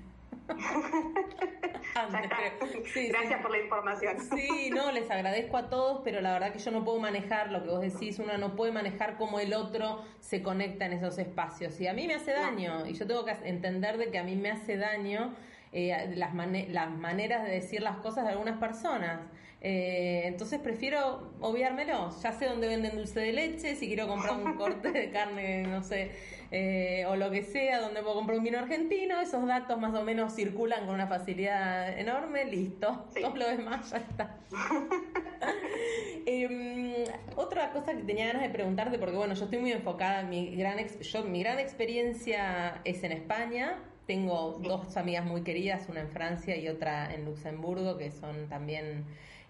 Antes. 1.94 2.30
Sí, 2.72 2.82
sí. 2.92 3.08
Gracias 3.08 3.42
por 3.42 3.50
la 3.50 3.58
información. 3.58 4.16
Sí, 4.20 4.70
no, 4.70 4.92
les 4.92 5.10
agradezco 5.10 5.56
a 5.56 5.68
todos, 5.68 6.00
pero 6.04 6.20
la 6.20 6.32
verdad 6.32 6.52
que 6.52 6.58
yo 6.58 6.70
no 6.70 6.84
puedo 6.84 6.98
manejar 6.98 7.50
lo 7.50 7.62
que 7.62 7.68
vos 7.68 7.80
decís, 7.80 8.18
uno 8.18 8.36
no 8.38 8.56
puede 8.56 8.72
manejar 8.72 9.16
cómo 9.16 9.40
el 9.40 9.52
otro 9.54 10.02
se 10.20 10.42
conecta 10.42 10.86
en 10.86 10.94
esos 10.94 11.18
espacios. 11.18 11.80
Y 11.80 11.86
a 11.86 11.92
mí 11.92 12.06
me 12.06 12.14
hace 12.14 12.32
daño, 12.32 12.86
y 12.86 12.94
yo 12.94 13.06
tengo 13.06 13.24
que 13.24 13.32
entender 13.44 13.98
de 13.98 14.10
que 14.10 14.18
a 14.18 14.24
mí 14.24 14.36
me 14.36 14.50
hace 14.50 14.76
daño 14.76 15.34
eh, 15.72 16.12
las, 16.16 16.34
las 16.34 16.90
maneras 16.90 17.44
de 17.44 17.50
decir 17.50 17.82
las 17.82 17.98
cosas 17.98 18.24
de 18.24 18.30
algunas 18.30 18.58
personas. 18.58 19.20
Eh, 19.64 20.22
entonces 20.26 20.58
prefiero 20.60 21.30
obviármelo. 21.40 22.10
Ya 22.20 22.32
sé 22.32 22.46
dónde 22.46 22.66
venden 22.66 22.96
dulce 22.96 23.20
de 23.20 23.32
leche, 23.32 23.76
si 23.76 23.86
quiero 23.86 24.08
comprar 24.08 24.34
un 24.34 24.54
corte 24.54 24.90
de 24.90 25.10
carne, 25.12 25.62
no 25.62 25.84
sé, 25.84 26.10
eh, 26.50 27.04
o 27.06 27.14
lo 27.14 27.30
que 27.30 27.44
sea, 27.44 27.80
donde 27.80 28.02
puedo 28.02 28.16
comprar 28.16 28.38
un 28.38 28.44
vino 28.44 28.58
argentino, 28.58 29.20
esos 29.20 29.46
datos 29.46 29.78
más 29.78 29.94
o 29.94 30.02
menos 30.02 30.34
circulan 30.34 30.84
con 30.84 30.96
una 30.96 31.06
facilidad 31.06 31.96
enorme, 31.96 32.44
listo. 32.44 33.06
Sí. 33.14 33.22
Todo 33.22 33.36
lo 33.36 33.48
demás 33.48 33.88
ya 33.90 33.98
está. 33.98 34.36
Em, 36.26 36.94
otra 37.36 37.72
cosa 37.72 37.94
que 37.94 38.02
tenía 38.02 38.26
ganas 38.28 38.42
de 38.42 38.50
preguntarte, 38.50 38.98
porque 38.98 39.16
bueno, 39.16 39.34
yo 39.34 39.44
estoy 39.44 39.58
muy 39.58 39.72
enfocada, 39.72 40.22
mi 40.22 40.54
gran, 40.54 40.78
ex- 40.78 41.00
yo, 41.00 41.24
mi 41.24 41.42
gran 41.42 41.58
experiencia 41.58 42.80
es 42.84 43.02
en 43.02 43.12
España. 43.12 43.78
Tengo 44.06 44.60
dos 44.62 44.96
amigas 44.96 45.24
muy 45.24 45.42
queridas, 45.42 45.88
una 45.88 46.00
en 46.00 46.08
Francia 46.10 46.56
y 46.56 46.68
otra 46.68 47.12
en 47.12 47.24
Luxemburgo, 47.24 47.98
que 47.98 48.10
son 48.10 48.48
también, 48.48 49.04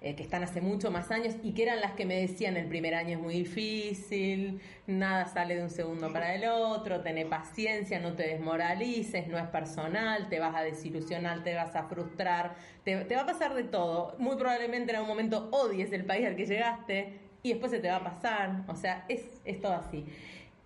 eh, 0.05 0.17
que 0.17 0.25
están 0.25 0.43
hace 0.43 0.61
mucho 0.61 0.91
más 0.91 1.13
años 1.13 1.37
y 1.45 1.53
que 1.53 1.63
eran 1.63 1.81
las 1.81 1.93
que 1.93 2.05
me 2.05 2.17
decían 2.17 2.57
el 2.57 2.67
primer 2.67 2.95
año 2.95 3.19
es 3.19 3.23
muy 3.23 3.35
difícil, 3.35 4.61
nada 4.89 5.27
sale 5.27 5.55
de 5.55 5.63
un 5.63 5.71
segundo 5.71 6.13
para 6.13 6.35
el 6.35 6.45
otro, 6.45 7.03
tené 7.03 7.25
paciencia, 7.25 8.01
no 8.01 8.15
te 8.15 8.25
desmoralices, 8.25 9.29
no 9.29 9.39
es 9.39 9.47
personal, 9.47 10.29
te 10.29 10.41
vas 10.41 10.57
a 10.57 10.63
desilusionar, 10.63 11.45
te 11.45 11.55
vas 11.55 11.77
a 11.77 11.85
frustrar, 11.85 12.57
te, 12.85 13.15
va 13.15 13.23
a 13.23 13.27
pasar 13.27 13.55
de 13.55 13.63
todo. 13.63 14.17
Muy 14.19 14.37
probablemente 14.37 14.91
en 14.91 14.97
algún 14.97 15.11
momento 15.11 15.49
odies 15.53 15.93
el 15.93 16.05
país 16.05 16.27
al 16.27 16.35
que 16.35 16.47
llegaste 16.47 17.21
y 17.45 17.51
después 17.51 17.71
se 17.71 17.79
te 17.79 17.89
va 17.89 17.97
a 17.97 18.05
pasar, 18.05 18.65
o 18.67 18.75
sea, 18.75 19.05
es, 19.09 19.23
es 19.45 19.61
todo 19.61 19.75
así. 19.75 20.05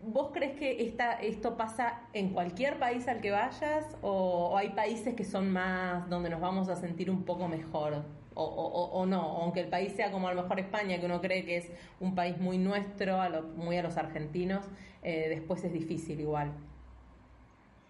¿Vos 0.01 0.31
crees 0.33 0.59
que 0.59 0.95
esto 1.23 1.57
pasa 1.57 2.01
en 2.13 2.31
cualquier 2.31 2.79
país 2.79 3.09
al 3.09 3.21
que 3.21 3.31
vayas 3.31 3.85
o, 4.03 4.57
hay 4.57 4.71
países 4.71 5.15
que 5.15 5.25
son 5.25 5.51
más 5.53 6.09
donde 6.09 6.31
nos 6.31 6.41
vamos 6.41 6.69
a 6.69 6.77
sentir 6.77 7.11
un 7.11 7.25
poco 7.25 7.49
mejor? 7.49 8.05
O, 8.39 8.91
o, 8.93 9.07
no, 9.07 9.21
aunque 9.41 9.61
el 9.61 9.69
país 9.69 9.95
sea 9.95 10.13
como 10.13 10.29
a 10.29 10.35
lo 10.35 10.43
mejor 10.43 10.61
España, 10.61 11.01
que 11.01 11.07
uno 11.07 11.23
cree 11.23 11.47
que 11.47 11.57
es 11.57 11.73
un 12.01 12.15
país 12.15 12.39
muy 12.39 12.59
nuestro, 12.59 13.19
a 13.21 13.31
muy 13.41 13.79
a 13.79 13.83
los 13.83 13.97
argentinos, 13.97 14.63
eh, 15.03 15.29
después 15.31 15.65
es 15.65 15.73
difícil 15.73 16.21
igual. 16.21 16.53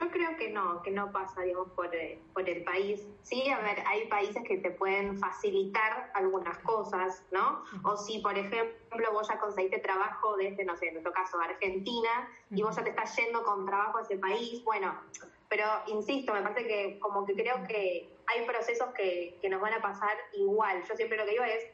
Yo 0.01 0.09
creo 0.11 0.37
que 0.37 0.51
no, 0.51 0.83
que 0.83 0.93
no 0.93 1.11
pasa, 1.11 1.43
digamos, 1.43 1.71
por, 1.71 1.93
eh, 1.95 2.21
por 2.33 2.49
el 2.49 2.63
país. 2.63 3.05
Sí, 3.23 3.49
a 3.51 3.59
ver, 3.59 3.83
hay 3.89 4.07
países 4.07 4.45
que 4.47 4.59
te 4.59 4.71
pueden 4.71 5.19
facilitar 5.19 6.13
algunas 6.15 6.59
cosas, 6.59 7.25
¿no? 7.33 7.65
O 7.83 7.97
si, 7.97 8.21
por 8.21 8.39
ejemplo, 8.39 9.13
vos 9.13 9.27
ya 9.29 9.41
conseguiste 9.41 9.79
trabajo 9.79 10.37
desde, 10.37 10.65
no 10.65 10.77
sé, 10.77 10.89
en 10.89 10.95
nuestro 10.95 11.13
caso, 11.13 11.41
Argentina, 11.41 12.29
y 12.51 12.63
vos 12.63 12.77
ya 12.77 12.85
te 12.85 12.91
estás 12.91 13.17
yendo 13.17 13.43
con 13.43 13.67
trabajo 13.67 13.99
a 13.99 14.03
ese 14.03 14.17
país, 14.19 14.63
bueno, 14.65 14.95
pero 15.49 15.65
insisto, 15.87 16.33
me 16.35 16.43
parece 16.43 16.67
que 16.67 16.99
como 17.01 17.25
que 17.25 17.35
creo 17.35 17.67
que 17.67 18.16
hay 18.29 18.47
procesos 18.47 18.93
que, 18.95 19.39
que 19.41 19.49
nos 19.49 19.61
van 19.61 19.75
a 19.75 19.83
pasar 19.83 20.17
igual. 20.33 20.83
Yo 20.89 20.97
siempre 20.97 21.17
lo 21.17 21.25
que 21.25 21.31
digo 21.31 21.45
es, 21.45 21.65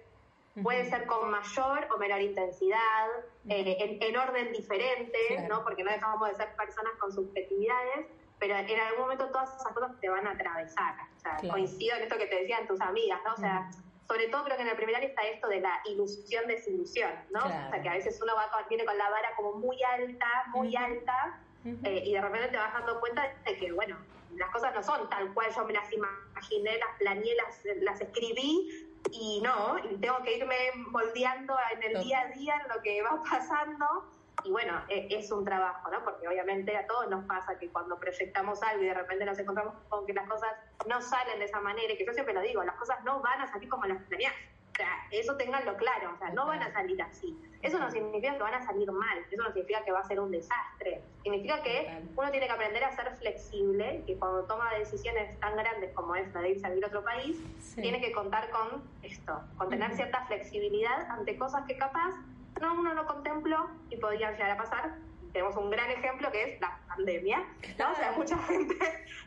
Puede 0.63 0.85
ser 0.85 1.07
con 1.07 1.31
mayor 1.31 1.89
o 1.95 1.99
menor 1.99 2.21
intensidad, 2.21 3.09
eh, 3.49 3.99
en, 4.01 4.17
orden 4.17 4.53
diferente, 4.53 5.47
¿no? 5.49 5.65
Porque 5.65 5.83
no 5.83 5.91
dejamos 5.91 6.29
de 6.29 6.35
ser 6.35 6.55
personas 6.57 6.93
con 6.99 7.11
subjetividades, 7.11 8.07
pero 8.39 8.57
en 8.57 8.81
algún 8.81 9.03
momento 9.03 9.29
todas 9.29 9.49
esas 9.59 9.73
cosas 9.73 9.99
te 10.01 10.11
van 10.11 10.27
a 10.27 10.33
atravesar. 10.33 10.95
O 11.17 11.21
sea, 11.21 11.51
coincido 11.51 11.97
en 11.97 12.03
esto 12.03 12.19
que 12.19 12.27
te 12.27 12.43
decían 12.43 12.67
tus 12.67 12.81
amigas, 12.83 13.21
¿no? 13.25 13.33
O 13.33 13.37
sea, 13.37 13.71
sobre 14.07 14.29
todo 14.29 14.45
creo 14.45 14.57
que 14.59 14.63
en 14.65 14.69
el 14.69 14.77
primer 14.77 14.97
año 14.97 15.07
está 15.07 15.23
esto 15.23 15.49
de 15.49 15.61
la 15.61 15.81
ilusión 15.87 16.47
desilusión, 16.47 17.13
¿no? 17.31 17.47
O 17.47 17.49
sea, 17.49 17.81
que 17.83 17.89
a 17.89 17.95
veces 17.95 18.21
uno 18.23 18.35
va 18.35 18.51
viene 18.69 18.85
con 18.85 18.99
la 18.99 19.09
vara 19.09 19.31
como 19.37 19.55
muy 19.55 19.83
alta, 19.83 20.45
muy 20.49 20.77
alta, 20.77 21.41
eh, 21.65 22.03
y 22.05 22.13
de 22.13 22.21
repente 22.21 22.49
te 22.49 22.59
vas 22.59 22.75
dando 22.75 23.01
cuenta 23.01 23.35
de 23.47 23.57
que, 23.57 23.73
bueno, 23.73 23.97
las 24.37 24.51
cosas 24.51 24.75
no 24.75 24.83
son 24.83 25.09
tal 25.09 25.33
cual 25.35 25.49
yo 25.55 25.65
me 25.65 25.73
las 25.73 25.93
imaginé, 25.93 26.79
las 26.79 26.99
planeé, 26.99 27.35
las, 27.37 27.65
las 27.83 28.01
escribí, 28.01 28.89
y 29.11 29.41
no, 29.43 29.79
y 29.91 29.97
tengo 29.97 30.23
que 30.23 30.39
irme 30.39 30.57
moldeando 30.91 31.55
en 31.73 31.83
el 31.83 32.05
día 32.05 32.21
a 32.21 32.29
día 32.29 32.61
en 32.63 32.69
lo 32.69 32.83
que 32.83 33.03
va 33.03 33.23
pasando. 33.29 34.11
Y 34.45 34.51
bueno, 34.51 34.83
e, 34.89 35.09
es 35.11 35.31
un 35.31 35.45
trabajo, 35.45 35.91
¿no? 35.91 36.03
Porque 36.05 36.27
obviamente 36.27 36.77
a 36.77 36.87
todos 36.87 37.09
nos 37.11 37.25
pasa 37.27 37.59
que 37.59 37.69
cuando 37.69 37.99
proyectamos 37.99 38.63
algo 38.63 38.83
y 38.83 38.87
de 38.87 38.95
repente 38.95 39.25
nos 39.25 39.39
encontramos 39.39 39.75
con 39.89 40.07
que 40.07 40.15
las 40.15 40.29
cosas 40.29 40.51
no 40.89 41.01
salen 41.01 41.39
de 41.39 41.45
esa 41.45 41.61
manera, 41.61 41.93
y 41.93 41.97
que 41.97 42.07
yo 42.07 42.13
siempre 42.13 42.35
lo 42.35 42.41
digo, 42.41 42.63
las 42.65 42.77
cosas 42.77 43.03
no 43.05 43.21
van 43.21 43.41
a 43.41 43.47
salir 43.49 43.69
como 43.69 43.85
las 43.85 44.03
planeás. 44.05 44.35
O 44.73 44.75
sea, 44.75 45.07
eso 45.11 45.37
tenganlo 45.37 45.77
claro, 45.77 46.13
o 46.15 46.17
sea, 46.17 46.31
no 46.31 46.47
van 46.47 46.63
a 46.63 46.73
salir 46.73 47.01
así. 47.03 47.39
Eso 47.61 47.79
no 47.79 47.91
significa 47.91 48.33
que 48.33 48.43
van 48.43 48.55
a 48.55 48.63
salir 48.63 48.91
mal, 48.91 49.19
eso 49.31 49.43
no 49.43 49.53
significa 49.53 49.85
que 49.85 49.93
va 49.93 50.01
a 50.01 50.05
ser 50.05 50.19
un 50.19 50.31
desastre. 50.31 51.03
Significa 51.23 51.63
que 51.63 52.03
uno 52.17 52.31
tiene 52.31 52.47
que 52.47 52.53
aprender 52.53 52.83
a 52.83 52.91
ser 52.91 53.15
flexible, 53.17 54.03
que 54.07 54.17
cuando 54.17 54.45
toma 54.45 54.73
decisiones 54.79 55.39
tan 55.41 55.57
grandes 55.57 55.93
como 55.93 56.17
esta 56.17 56.41
de 56.41 56.51
irse 56.53 56.67
a 56.67 56.71
vivir 56.71 56.87
a 56.87 56.89
otro 56.89 57.05
país, 57.05 57.37
tiene 57.75 58.01
que 58.01 58.13
contar 58.13 58.49
con 58.51 58.83
esto, 59.03 59.43
con 59.59 59.69
tener 59.69 59.95
cierta 59.95 60.25
flexibilidad 60.25 61.11
ante 61.11 61.37
cosas 61.37 61.67
que 61.67 61.77
capaz 61.77 62.15
no 62.61 62.75
uno 62.75 62.95
no 62.95 63.07
contempló 63.07 63.69
y 63.91 63.99
podrían 63.99 64.33
llegar 64.33 64.53
a 64.53 64.57
pasar 64.57 64.95
tenemos 65.33 65.57
un 65.57 65.71
gran 65.71 65.91
ejemplo 65.91 66.31
que 66.31 66.43
es 66.45 66.61
la 66.61 66.79
pandemia, 66.89 67.45
¿no? 67.79 67.93
O 67.93 67.95
sea, 67.95 68.13
mucha 68.13 68.37
gente 68.49 68.77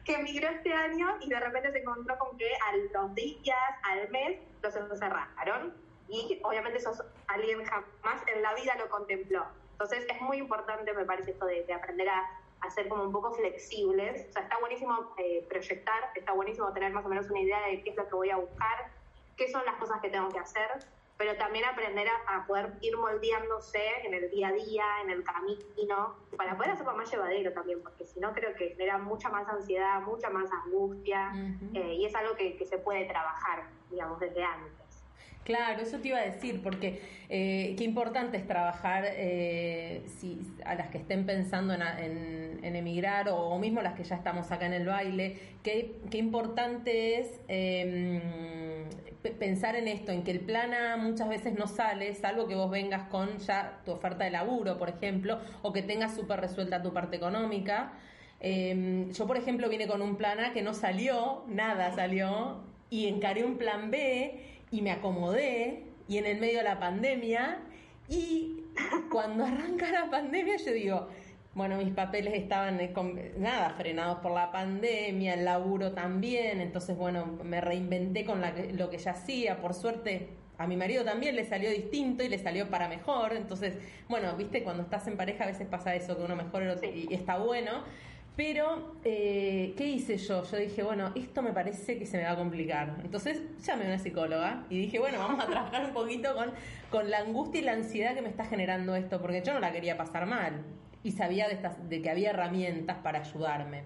que 0.03 0.13
emigró 0.15 0.49
este 0.49 0.73
año 0.73 1.17
y 1.21 1.29
de 1.29 1.39
repente 1.39 1.71
se 1.71 1.79
encontró 1.79 2.17
con 2.17 2.37
que 2.37 2.47
a 2.47 2.75
los 2.93 3.15
días, 3.15 3.57
al 3.83 4.09
mes, 4.09 4.39
los 4.61 4.75
encerraron 4.75 5.73
y 6.07 6.39
obviamente 6.43 6.77
eso 6.77 6.93
alguien 7.27 7.63
jamás 7.65 8.21
en 8.33 8.41
la 8.41 8.53
vida 8.53 8.75
lo 8.75 8.89
contempló. 8.89 9.45
Entonces 9.71 10.05
es 10.09 10.21
muy 10.21 10.37
importante, 10.37 10.93
me 10.93 11.05
parece, 11.05 11.31
esto 11.31 11.45
de, 11.45 11.65
aprender 11.73 12.07
a, 12.07 12.23
a, 12.61 12.69
ser 12.69 12.87
como 12.87 13.03
un 13.03 13.11
poco 13.11 13.33
flexibles. 13.33 14.27
O 14.29 14.33
sea, 14.33 14.43
está 14.43 14.59
buenísimo 14.59 15.13
eh, 15.17 15.45
proyectar, 15.49 16.11
está 16.15 16.31
buenísimo 16.33 16.71
tener 16.71 16.93
más 16.93 17.05
o 17.05 17.09
menos 17.09 17.29
una 17.29 17.41
idea 17.41 17.59
de 17.67 17.83
qué 17.83 17.89
es 17.89 17.95
lo 17.95 18.07
que 18.07 18.15
voy 18.15 18.29
a 18.29 18.37
buscar, 18.37 18.91
qué 19.35 19.51
son 19.51 19.65
las 19.65 19.75
cosas 19.75 19.99
que 20.01 20.09
tengo 20.09 20.29
que 20.29 20.39
hacer, 20.39 20.69
pero 21.17 21.35
también 21.37 21.65
aprender 21.65 22.07
a, 22.27 22.45
poder 22.45 22.73
ir 22.81 22.97
moldeándose 22.97 23.79
en 24.03 24.13
el 24.13 24.29
día 24.29 24.49
a 24.49 24.51
día, 24.51 24.83
en 25.03 25.09
el 25.11 25.23
camino, 25.23 26.15
para 26.35 26.57
poder 26.57 26.71
hacerlo 26.71 26.95
más 26.95 27.09
llevadero 27.09 27.53
también, 27.53 27.81
porque 27.81 28.05
si 28.05 28.19
no 28.19 28.33
creo 28.33 28.53
que 28.55 28.69
genera 28.69 28.97
mucha 28.97 29.29
más 29.29 29.47
ansiedad, 29.47 30.01
mucha 30.01 30.29
más 30.29 30.49
angustia, 30.51 31.31
eh, 31.73 31.95
y 31.95 32.05
es 32.05 32.15
algo 32.15 32.35
que, 32.35 32.57
que 32.57 32.65
se 32.65 32.77
puede 32.77 33.05
trabajar, 33.05 33.63
digamos, 33.89 34.19
desde 34.19 34.43
antes. 34.43 34.84
Claro, 35.45 35.83
eso 35.83 35.99
te 35.99 36.07
iba 36.07 36.17
a 36.17 36.25
decir, 36.25 36.63
porque 36.63 36.99
eh, 37.29 37.75
qué 37.77 37.83
importante 37.83 38.35
es 38.35 38.47
trabajar 38.47 39.03
eh, 39.05 40.03
a 40.65 40.73
las 40.73 40.89
que 40.89 40.97
estén 40.97 41.27
pensando 41.27 41.75
en, 41.75 42.59
emigrar 42.63 43.29
o, 43.29 43.57
mismo 43.59 43.83
las 43.83 43.93
que 43.93 44.03
ya 44.03 44.15
estamos 44.15 44.51
acá 44.51 44.65
en 44.65 44.73
el 44.73 44.87
baile, 44.87 45.37
qué, 45.61 45.97
qué 46.09 46.17
importante 46.17 47.19
es 47.19 47.39
em, 47.47 48.19
pensar 49.37 49.75
en 49.75 49.87
esto, 49.87 50.11
en 50.11 50.23
que 50.23 50.31
el 50.31 50.39
plan 50.39 50.73
A 50.73 50.97
muchas 50.97 51.29
veces 51.29 51.53
no 51.53 51.67
sale, 51.67 52.15
salvo 52.15 52.47
que 52.47 52.55
vos 52.55 52.71
vengas 52.71 53.07
con 53.09 53.37
ya 53.37 53.81
tu 53.85 53.91
oferta 53.91 54.23
de 54.23 54.31
laburo, 54.31 54.79
por 54.79 54.89
ejemplo, 54.89 55.39
o 55.61 55.71
que 55.71 55.83
tengas 55.83 56.15
súper 56.15 56.41
resuelta 56.41 56.81
tu 56.81 56.91
parte 56.91 57.17
económica. 57.17 57.93
Em, 58.39 59.11
yo, 59.11 59.27
por 59.27 59.37
ejemplo, 59.37 59.69
vine 59.69 59.87
con 59.87 60.01
un 60.01 60.15
plan 60.17 60.39
A 60.39 60.53
que 60.53 60.63
no 60.63 60.73
salió, 60.73 61.43
nada 61.47 61.91
salió, 61.93 62.63
y 62.89 63.07
encaré 63.07 63.43
un 63.43 63.57
plan 63.57 63.91
B 63.91 64.54
y 64.71 64.81
me 64.81 64.91
acomodé 64.91 65.83
y 66.07 66.17
en 66.17 66.25
el 66.25 66.39
medio 66.39 66.59
de 66.59 66.63
la 66.63 66.79
pandemia 66.79 67.59
y 68.09 68.63
cuando 69.11 69.45
arranca 69.45 69.91
la 69.91 70.09
pandemia 70.09 70.57
yo 70.57 70.71
digo, 70.71 71.07
bueno, 71.53 71.77
mis 71.77 71.93
papeles 71.93 72.33
estaban 72.33 72.79
eh, 72.81 73.33
nada 73.37 73.69
frenados 73.71 74.19
por 74.19 74.33
la 74.33 74.51
pandemia, 74.51 75.35
el 75.35 75.45
laburo 75.45 75.93
también, 75.93 76.59
entonces 76.59 76.97
bueno, 76.97 77.39
me 77.43 77.61
reinventé 77.61 78.25
con 78.25 78.41
lo 78.73 78.89
que 78.89 78.97
ya 78.97 79.11
hacía, 79.11 79.61
por 79.61 79.73
suerte 79.73 80.29
a 80.57 80.67
mi 80.67 80.77
marido 80.77 81.03
también 81.03 81.35
le 81.35 81.45
salió 81.45 81.69
distinto 81.69 82.23
y 82.23 82.29
le 82.29 82.37
salió 82.37 82.69
para 82.69 82.87
mejor, 82.87 83.33
entonces, 83.33 83.77
bueno, 84.07 84.35
viste, 84.35 84.63
cuando 84.63 84.83
estás 84.83 85.07
en 85.07 85.17
pareja 85.17 85.43
a 85.43 85.47
veces 85.47 85.67
pasa 85.67 85.95
eso, 85.95 86.17
que 86.17 86.23
uno 86.23 86.35
mejora 86.35 86.75
y 86.83 87.13
está 87.13 87.37
bueno, 87.37 87.83
pero, 88.35 88.95
eh, 89.03 89.73
¿qué 89.77 89.87
hice 89.87 90.17
yo? 90.17 90.43
Yo 90.43 90.57
dije, 90.57 90.83
bueno, 90.83 91.11
esto 91.15 91.41
me 91.41 91.53
parece 91.53 91.97
que 91.97 92.05
se 92.05 92.17
me 92.17 92.23
va 92.23 92.31
a 92.31 92.35
complicar. 92.35 92.97
Entonces 93.03 93.41
llamé 93.63 93.85
a 93.85 93.87
una 93.87 93.99
psicóloga 93.99 94.65
y 94.69 94.79
dije, 94.79 94.99
bueno, 94.99 95.19
vamos 95.19 95.43
a 95.43 95.47
trabajar 95.47 95.85
un 95.85 95.93
poquito 95.93 96.35
con, 96.35 96.51
con 96.89 97.09
la 97.09 97.19
angustia 97.19 97.61
y 97.61 97.63
la 97.63 97.73
ansiedad 97.73 98.13
que 98.13 98.21
me 98.21 98.29
está 98.29 98.43
generando 98.43 98.95
esto, 98.95 99.21
porque 99.21 99.41
yo 99.41 99.53
no 99.53 99.59
la 99.59 99.71
quería 99.71 99.95
pasar 99.95 100.25
mal 100.25 100.63
y 101.03 101.11
sabía 101.11 101.47
de, 101.47 101.53
estas, 101.53 101.87
de 101.87 102.01
que 102.01 102.09
había 102.09 102.31
herramientas 102.31 102.97
para 102.97 103.19
ayudarme. 103.19 103.83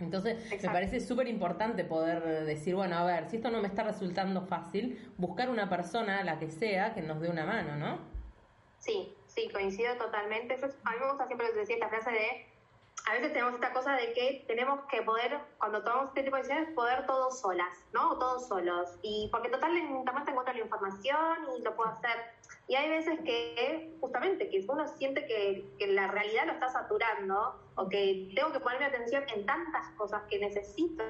Entonces, 0.00 0.36
me 0.62 0.68
parece 0.70 1.00
súper 1.00 1.26
importante 1.26 1.84
poder 1.84 2.44
decir, 2.44 2.74
bueno, 2.74 2.96
a 2.96 3.04
ver, 3.04 3.28
si 3.28 3.36
esto 3.36 3.50
no 3.50 3.60
me 3.60 3.66
está 3.66 3.82
resultando 3.82 4.42
fácil, 4.42 5.12
buscar 5.18 5.50
una 5.50 5.68
persona, 5.68 6.22
la 6.22 6.38
que 6.38 6.48
sea, 6.48 6.94
que 6.94 7.02
nos 7.02 7.20
dé 7.20 7.28
una 7.28 7.44
mano, 7.44 7.76
¿no? 7.76 7.98
Sí, 8.78 9.12
sí, 9.26 9.48
coincido 9.52 9.96
totalmente. 9.96 10.54
a 10.54 10.90
mí 10.90 10.96
me 11.00 11.08
gusta 11.08 11.26
siempre 11.26 11.52
decir 11.52 11.74
esta 11.74 11.88
frase 11.88 12.10
de 12.12 12.46
a 13.06 13.12
veces 13.12 13.32
tenemos 13.32 13.54
esta 13.54 13.72
cosa 13.72 13.94
de 13.94 14.12
que 14.12 14.44
tenemos 14.46 14.80
que 14.90 15.02
poder, 15.02 15.38
cuando 15.58 15.82
tomamos 15.82 16.08
este 16.08 16.24
tipo 16.24 16.36
de 16.36 16.42
decisiones, 16.42 16.74
poder 16.74 17.06
todos 17.06 17.40
solas, 17.40 17.86
¿no? 17.92 18.10
O 18.10 18.18
todos 18.18 18.48
solos. 18.48 18.98
Y 19.02 19.28
porque 19.32 19.48
total 19.48 19.76
en 19.76 20.04
te 20.04 20.30
encuentro 20.30 20.52
la 20.52 20.60
información 20.60 21.38
y 21.58 21.62
lo 21.62 21.74
puedo 21.74 21.90
hacer. 21.90 22.16
Y 22.66 22.74
hay 22.74 22.90
veces 22.90 23.18
que, 23.20 23.96
justamente, 24.00 24.50
que 24.50 24.64
uno 24.68 24.86
siente 24.86 25.26
que, 25.26 25.70
que 25.78 25.86
la 25.86 26.08
realidad 26.08 26.46
lo 26.46 26.52
está 26.52 26.68
saturando 26.68 27.58
o 27.76 27.88
que 27.88 28.30
tengo 28.34 28.52
que 28.52 28.60
ponerme 28.60 28.86
atención 28.86 29.24
en 29.34 29.46
tantas 29.46 29.88
cosas 29.96 30.22
que 30.28 30.38
necesito 30.38 31.04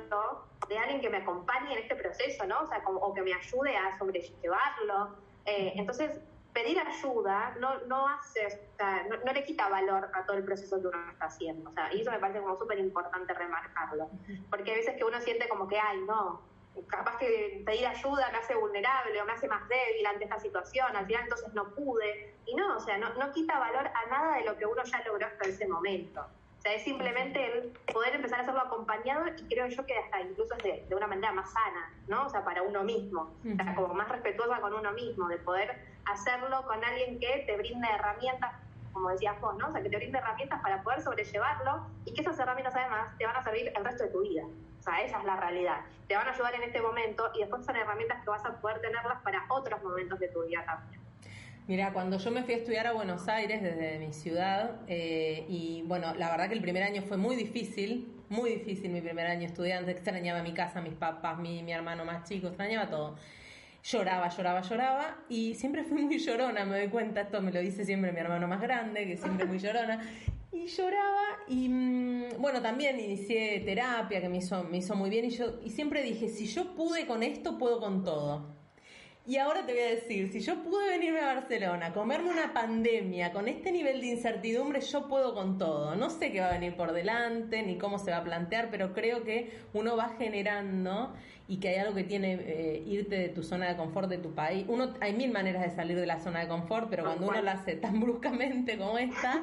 de 0.69 0.79
alguien 0.79 1.01
que 1.01 1.11
me 1.11 1.19
acompañe 1.19 1.73
en 1.73 1.79
este 1.79 1.97
proceso, 1.97 2.47
¿no? 2.47 2.61
O 2.61 2.67
sea, 2.67 2.83
como, 2.85 3.01
o 3.01 3.13
que 3.13 3.23
me 3.23 3.33
ayude 3.35 3.77
a 3.77 3.99
sobrellevarlo. 3.99 5.17
Eh, 5.47 5.73
entonces, 5.77 6.21
pedir 6.53 6.79
ayuda 6.79 7.55
no, 7.61 7.79
no 7.87 8.09
hace, 8.09 8.47
o 8.47 8.77
sea, 8.77 9.07
no, 9.09 9.33
le 9.33 9.45
quita 9.45 9.69
valor 9.69 10.11
a 10.13 10.25
todo 10.25 10.37
el 10.37 10.45
proceso 10.45 10.81
que 10.81 10.89
uno 10.89 11.11
está 11.11 11.27
haciendo. 11.27 11.71
O 11.71 11.73
sea, 11.73 11.93
y 11.93 12.01
eso 12.01 12.11
me 12.11 12.19
parece 12.19 12.41
como 12.41 12.59
súper 12.59 12.79
importante 12.79 13.33
remarcarlo. 13.35 14.11
Porque 14.51 14.73
a 14.73 14.75
veces 14.75 14.97
que 14.97 15.05
uno 15.05 15.21
siente 15.21 15.49
como 15.49 15.69
que, 15.69 15.79
ay, 15.79 16.01
no, 16.07 16.43
capaz 16.87 17.19
que 17.19 17.63
pedir 17.65 17.87
ayuda 17.87 18.31
me 18.31 18.39
hace 18.39 18.55
vulnerable 18.55 19.21
o 19.21 19.25
me 19.25 19.33
hace 19.33 19.49
más 19.49 19.69
débil 19.69 20.07
ante 20.07 20.25
esta 20.25 20.39
situación, 20.39 20.97
al 20.97 21.07
final 21.07 21.23
entonces 21.25 21.53
no 21.55 21.75
pude. 21.75 22.37
Y 22.47 22.55
no, 22.55 22.77
o 22.77 22.81
sea, 22.81 22.99
no, 22.99 23.13
no 23.15 23.33
quita 23.33 23.59
valor 23.59 23.87
a 23.87 24.07
nada 24.11 24.37
de 24.37 24.45
lo 24.45 24.57
que 24.57 24.67
uno 24.67 24.83
ya 24.85 25.03
logró 25.05 25.27
hasta 25.27 25.49
ese 25.49 25.67
momento. 25.67 26.27
O 26.59 26.61
sea, 26.61 26.75
es 26.75 26.83
simplemente 26.83 27.45
el 27.47 27.71
poder 27.93 28.17
empezar 28.17 28.41
a 28.41 28.43
hacerlo 28.43 28.61
acompañado 28.61 29.27
y 29.29 29.43
creo 29.49 29.69
yo 29.69 29.87
que 29.87 29.97
hasta 29.97 30.21
incluso 30.21 30.55
es 30.57 30.63
de, 30.65 30.87
de 30.89 30.95
una 30.95 31.07
manera 31.07 31.33
más 31.33 31.53
sana, 31.53 31.93
¿no? 32.09 32.27
O 32.27 32.29
sea, 32.29 32.45
para 32.45 32.63
uno 32.63 32.83
mismo, 32.83 33.33
o 33.45 33.57
sea, 33.57 33.75
como 33.77 33.95
más 33.95 34.09
respetuosa 34.09 34.61
con 34.61 34.75
uno 34.75 34.93
mismo, 34.93 35.29
de 35.29 35.37
poder 35.39 35.79
hacerlo 36.05 36.65
con 36.67 36.85
alguien 36.85 37.21
que 37.21 37.45
te 37.47 37.57
brinde 37.57 37.87
herramientas, 37.89 38.53
como 38.93 39.11
decías 39.11 39.41
vos, 39.41 39.57
¿no? 39.57 39.69
O 39.69 39.73
sea, 39.73 39.83
que 39.83 39.89
te 39.89 39.97
brinde 39.97 40.19
herramientas 40.19 40.61
para 40.61 40.83
poder 40.83 41.01
sobrellevarlo 41.01 41.87
y 42.05 42.13
que 42.13 42.23
esas 42.23 42.39
herramientas 42.39 42.75
además 42.75 43.17
te 43.19 43.27
van 43.27 43.37
a 43.37 43.43
servir 43.45 43.73
el 43.75 43.85
resto 43.85 44.05
de 44.05 44.11
tu 44.11 44.23
vida. 44.23 44.43
O 44.45 44.83
sea, 44.83 45.01
esa 45.03 45.19
es 45.19 45.25
la 45.25 45.37
realidad. 45.37 45.81
Te 46.09 46.17
van 46.17 46.27
a 46.27 46.33
ayudar 46.33 46.55
en 46.55 46.65
este 46.65 46.81
momento 46.81 47.31
y 47.35 47.41
después 47.41 47.65
son 47.65 47.77
herramientas 47.77 48.23
que 48.25 48.31
vas 48.31 48.45
a 48.45 48.61
poder 48.61 48.81
tenerlas 48.81 49.21
para 49.23 49.45
otros 49.49 49.81
momentos 49.83 50.19
de 50.19 50.29
tu 50.29 50.43
vida 50.43 50.65
también. 50.65 51.08
Mira, 51.69 51.93
cuando 51.93 52.17
yo 52.17 52.31
me 52.31 52.45
fui 52.45 52.55
a 52.55 52.57
estudiar 52.57 52.87
a 52.87 52.93
Buenos 52.93 53.29
Aires 53.29 53.63
desde 53.63 53.99
mi 53.99 54.15
ciudad, 54.15 54.81
eh, 54.87 55.45
y 55.51 55.83
bueno, 55.85 56.15
la 56.15 56.31
verdad 56.31 56.49
que 56.49 56.55
el 56.55 56.63
primer 56.63 56.83
año 56.83 57.03
fue 57.03 57.19
muy 57.19 57.37
difícil, 57.37 58.11
muy 58.31 58.49
difícil 58.53 58.91
mi 58.91 59.03
primer 59.03 59.27
año 59.27 59.45
estudiante, 59.45 59.91
extrañaba 59.91 60.43
mi 60.43 60.55
casa, 60.55 60.81
mis 60.81 60.95
papás, 60.95 61.39
mi, 61.39 61.63
mi 61.63 61.73
hermano 61.73 62.07
más 62.07 62.27
chico, 62.27 62.47
extrañaba 62.47 62.89
todo. 62.89 63.17
Lloraba, 63.85 64.31
lloraba, 64.31 64.63
lloraba, 64.63 65.19
y 65.29 65.57
siempre 65.57 65.85
fui 65.85 66.01
muy 66.03 66.19
llorona, 66.19 66.65
me 66.65 66.79
doy 66.79 66.89
cuenta, 66.89 67.21
esto 67.21 67.43
me 67.43 67.53
lo 67.53 67.61
dice 67.61 67.85
siempre 67.85 68.13
mi 68.13 68.21
hermano 68.21 68.49
más 68.49 68.63
grande, 68.63 69.07
que 69.07 69.19
siempre 69.19 69.45
muy 69.45 69.59
llorona, 69.59 70.01
y 70.51 70.69
lloraba, 70.69 71.23
y 71.49 71.69
mm, 71.69 72.41
bueno, 72.41 72.63
también 72.63 72.99
inicié 72.99 73.61
terapia, 73.61 74.23
que 74.23 74.31
me 74.31 74.39
hizo, 74.39 74.65
me 74.65 74.79
hizo 74.79 74.97
muy 74.97 75.11
bien, 75.11 75.27
y 75.27 75.31
yo 75.33 75.61
y 75.63 75.69
siempre 75.69 76.03
dije, 76.03 76.31
si 76.31 76.47
yo 76.47 76.75
pude 76.75 77.07
con 77.07 77.23
esto, 77.23 77.59
puedo 77.59 77.79
con 77.79 78.05
todo. 78.05 78.58
Y 79.29 79.37
ahora 79.37 79.67
te 79.67 79.75
voy 79.75 79.83
a 79.83 79.91
decir, 79.91 80.33
si 80.33 80.41
yo 80.41 80.63
pude 80.63 80.89
venirme 80.89 81.21
a 81.21 81.35
Barcelona, 81.35 81.93
comerme 81.93 82.31
una 82.31 82.55
pandemia 82.55 83.31
con 83.31 83.47
este 83.47 83.71
nivel 83.71 84.01
de 84.01 84.07
incertidumbre, 84.07 84.81
yo 84.81 85.07
puedo 85.07 85.35
con 85.35 85.59
todo. 85.59 85.95
No 85.97 86.09
sé 86.09 86.33
qué 86.33 86.41
va 86.41 86.47
a 86.47 86.53
venir 86.53 86.75
por 86.75 86.95
delante 86.95 87.63
ni 87.63 87.77
cómo 87.77 87.99
se 87.99 88.11
va 88.11 88.17
a 88.17 88.25
plantear, 88.25 88.71
pero 88.71 88.95
creo 88.95 89.25
que 89.25 89.53
uno 89.75 89.99
va 89.99 90.15
generando 90.17 91.13
y 91.47 91.59
que 91.59 91.69
hay 91.69 91.77
algo 91.77 91.95
que 91.95 92.05
tiene 92.05 92.39
eh, 92.41 92.83
irte 92.87 93.17
de 93.17 93.29
tu 93.29 93.43
zona 93.43 93.69
de 93.69 93.77
confort 93.77 94.09
de 94.09 94.17
tu 94.17 94.35
país. 94.35 94.65
Uno 94.67 94.95
hay 95.03 95.13
mil 95.13 95.31
maneras 95.31 95.61
de 95.63 95.77
salir 95.77 96.01
de 96.01 96.07
la 96.07 96.21
zona 96.21 96.41
de 96.41 96.49
confort, 96.49 96.89
pero 96.89 97.05
cuando 97.05 97.29
uno 97.29 97.43
la 97.43 97.53
hace 97.53 97.77
tan 97.77 98.01
bruscamente 98.01 98.79
como 98.79 98.97
esta, 98.97 99.43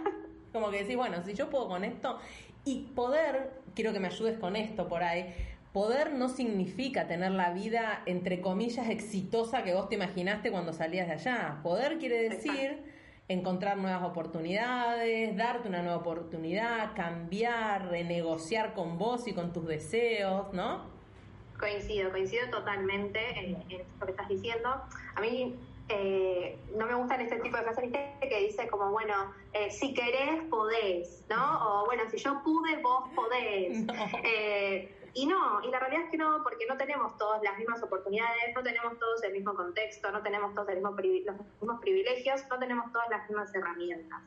como 0.51 0.71
que 0.71 0.79
decís, 0.79 0.95
bueno, 0.95 1.23
si 1.23 1.35
yo 1.35 1.51
puedo 1.51 1.67
con 1.67 1.83
esto 1.83 2.17
y 2.63 2.87
poder, 2.95 3.51
quiero 3.75 3.93
que 3.93 3.99
me 3.99 4.07
ayudes 4.07 4.39
con 4.39 4.55
esto 4.55 4.87
por 4.87 5.03
ahí 5.03 5.31
Poder 5.75 6.13
no 6.13 6.29
significa 6.29 7.05
tener 7.05 7.33
la 7.33 7.51
vida, 7.51 8.01
entre 8.05 8.39
comillas, 8.39 8.87
exitosa 8.89 9.65
que 9.65 9.73
vos 9.73 9.89
te 9.89 9.95
imaginaste 9.95 10.49
cuando 10.49 10.71
salías 10.71 11.05
de 11.05 11.15
allá. 11.15 11.59
Poder 11.63 11.97
quiere 11.97 12.29
decir 12.29 12.81
encontrar 13.27 13.75
nuevas 13.75 14.01
oportunidades, 14.03 15.35
darte 15.35 15.67
una 15.67 15.81
nueva 15.81 15.97
oportunidad, 15.97 16.95
cambiar, 16.95 17.89
renegociar 17.89 18.73
con 18.73 18.97
vos 18.97 19.27
y 19.27 19.33
con 19.33 19.51
tus 19.51 19.67
deseos, 19.67 20.53
¿no? 20.53 20.85
Coincido, 21.59 22.09
coincido 22.09 22.49
totalmente 22.49 23.19
en, 23.37 23.57
lo 23.99 24.05
que 24.05 24.11
estás 24.11 24.29
diciendo. 24.29 24.69
A 25.15 25.19
mí 25.19 25.57
eh, 25.89 26.57
no 26.77 26.85
me 26.85 26.95
gustan 26.95 27.19
este 27.19 27.41
tipo 27.41 27.57
de 27.57 27.63
frases 27.63 27.91
que 28.21 28.39
dice 28.45 28.69
como, 28.69 28.91
bueno, 28.91 29.33
eh, 29.51 29.69
si 29.71 29.93
querés, 29.93 30.41
podés, 30.49 31.25
¿no? 31.29 31.81
O 31.81 31.85
bueno, 31.85 32.03
si 32.09 32.15
yo 32.15 32.41
pude, 32.45 32.81
vos 32.81 33.09
podés. 33.13 33.85
Eh, 34.23 34.94
y 35.15 35.25
no, 35.27 35.63
y 35.63 35.71
la 35.71 35.79
realidad 35.79 36.03
es 36.03 36.11
que 36.11 36.17
no, 36.17 36.43
porque 36.43 36.65
no 36.67 36.75
tenemos 36.75 37.17
todas 37.17 37.41
las 37.41 37.57
mismas 37.57 37.81
oportunidades, 37.81 38.53
no 38.53 38.61
tenemos 38.61 38.99
todos 38.99 39.23
el 39.23 39.31
mismo 39.31 39.55
contexto, 39.55 40.11
no 40.11 40.21
tenemos 40.21 40.53
todos 40.53 40.67
el 40.67 40.75
mismo 40.75 40.91
los 40.91 41.35
mismos 41.61 41.79
privilegios, 41.79 42.45
no 42.49 42.59
tenemos 42.59 42.91
todas 42.91 43.09
las 43.09 43.29
mismas 43.29 43.55
herramientas. 43.55 44.21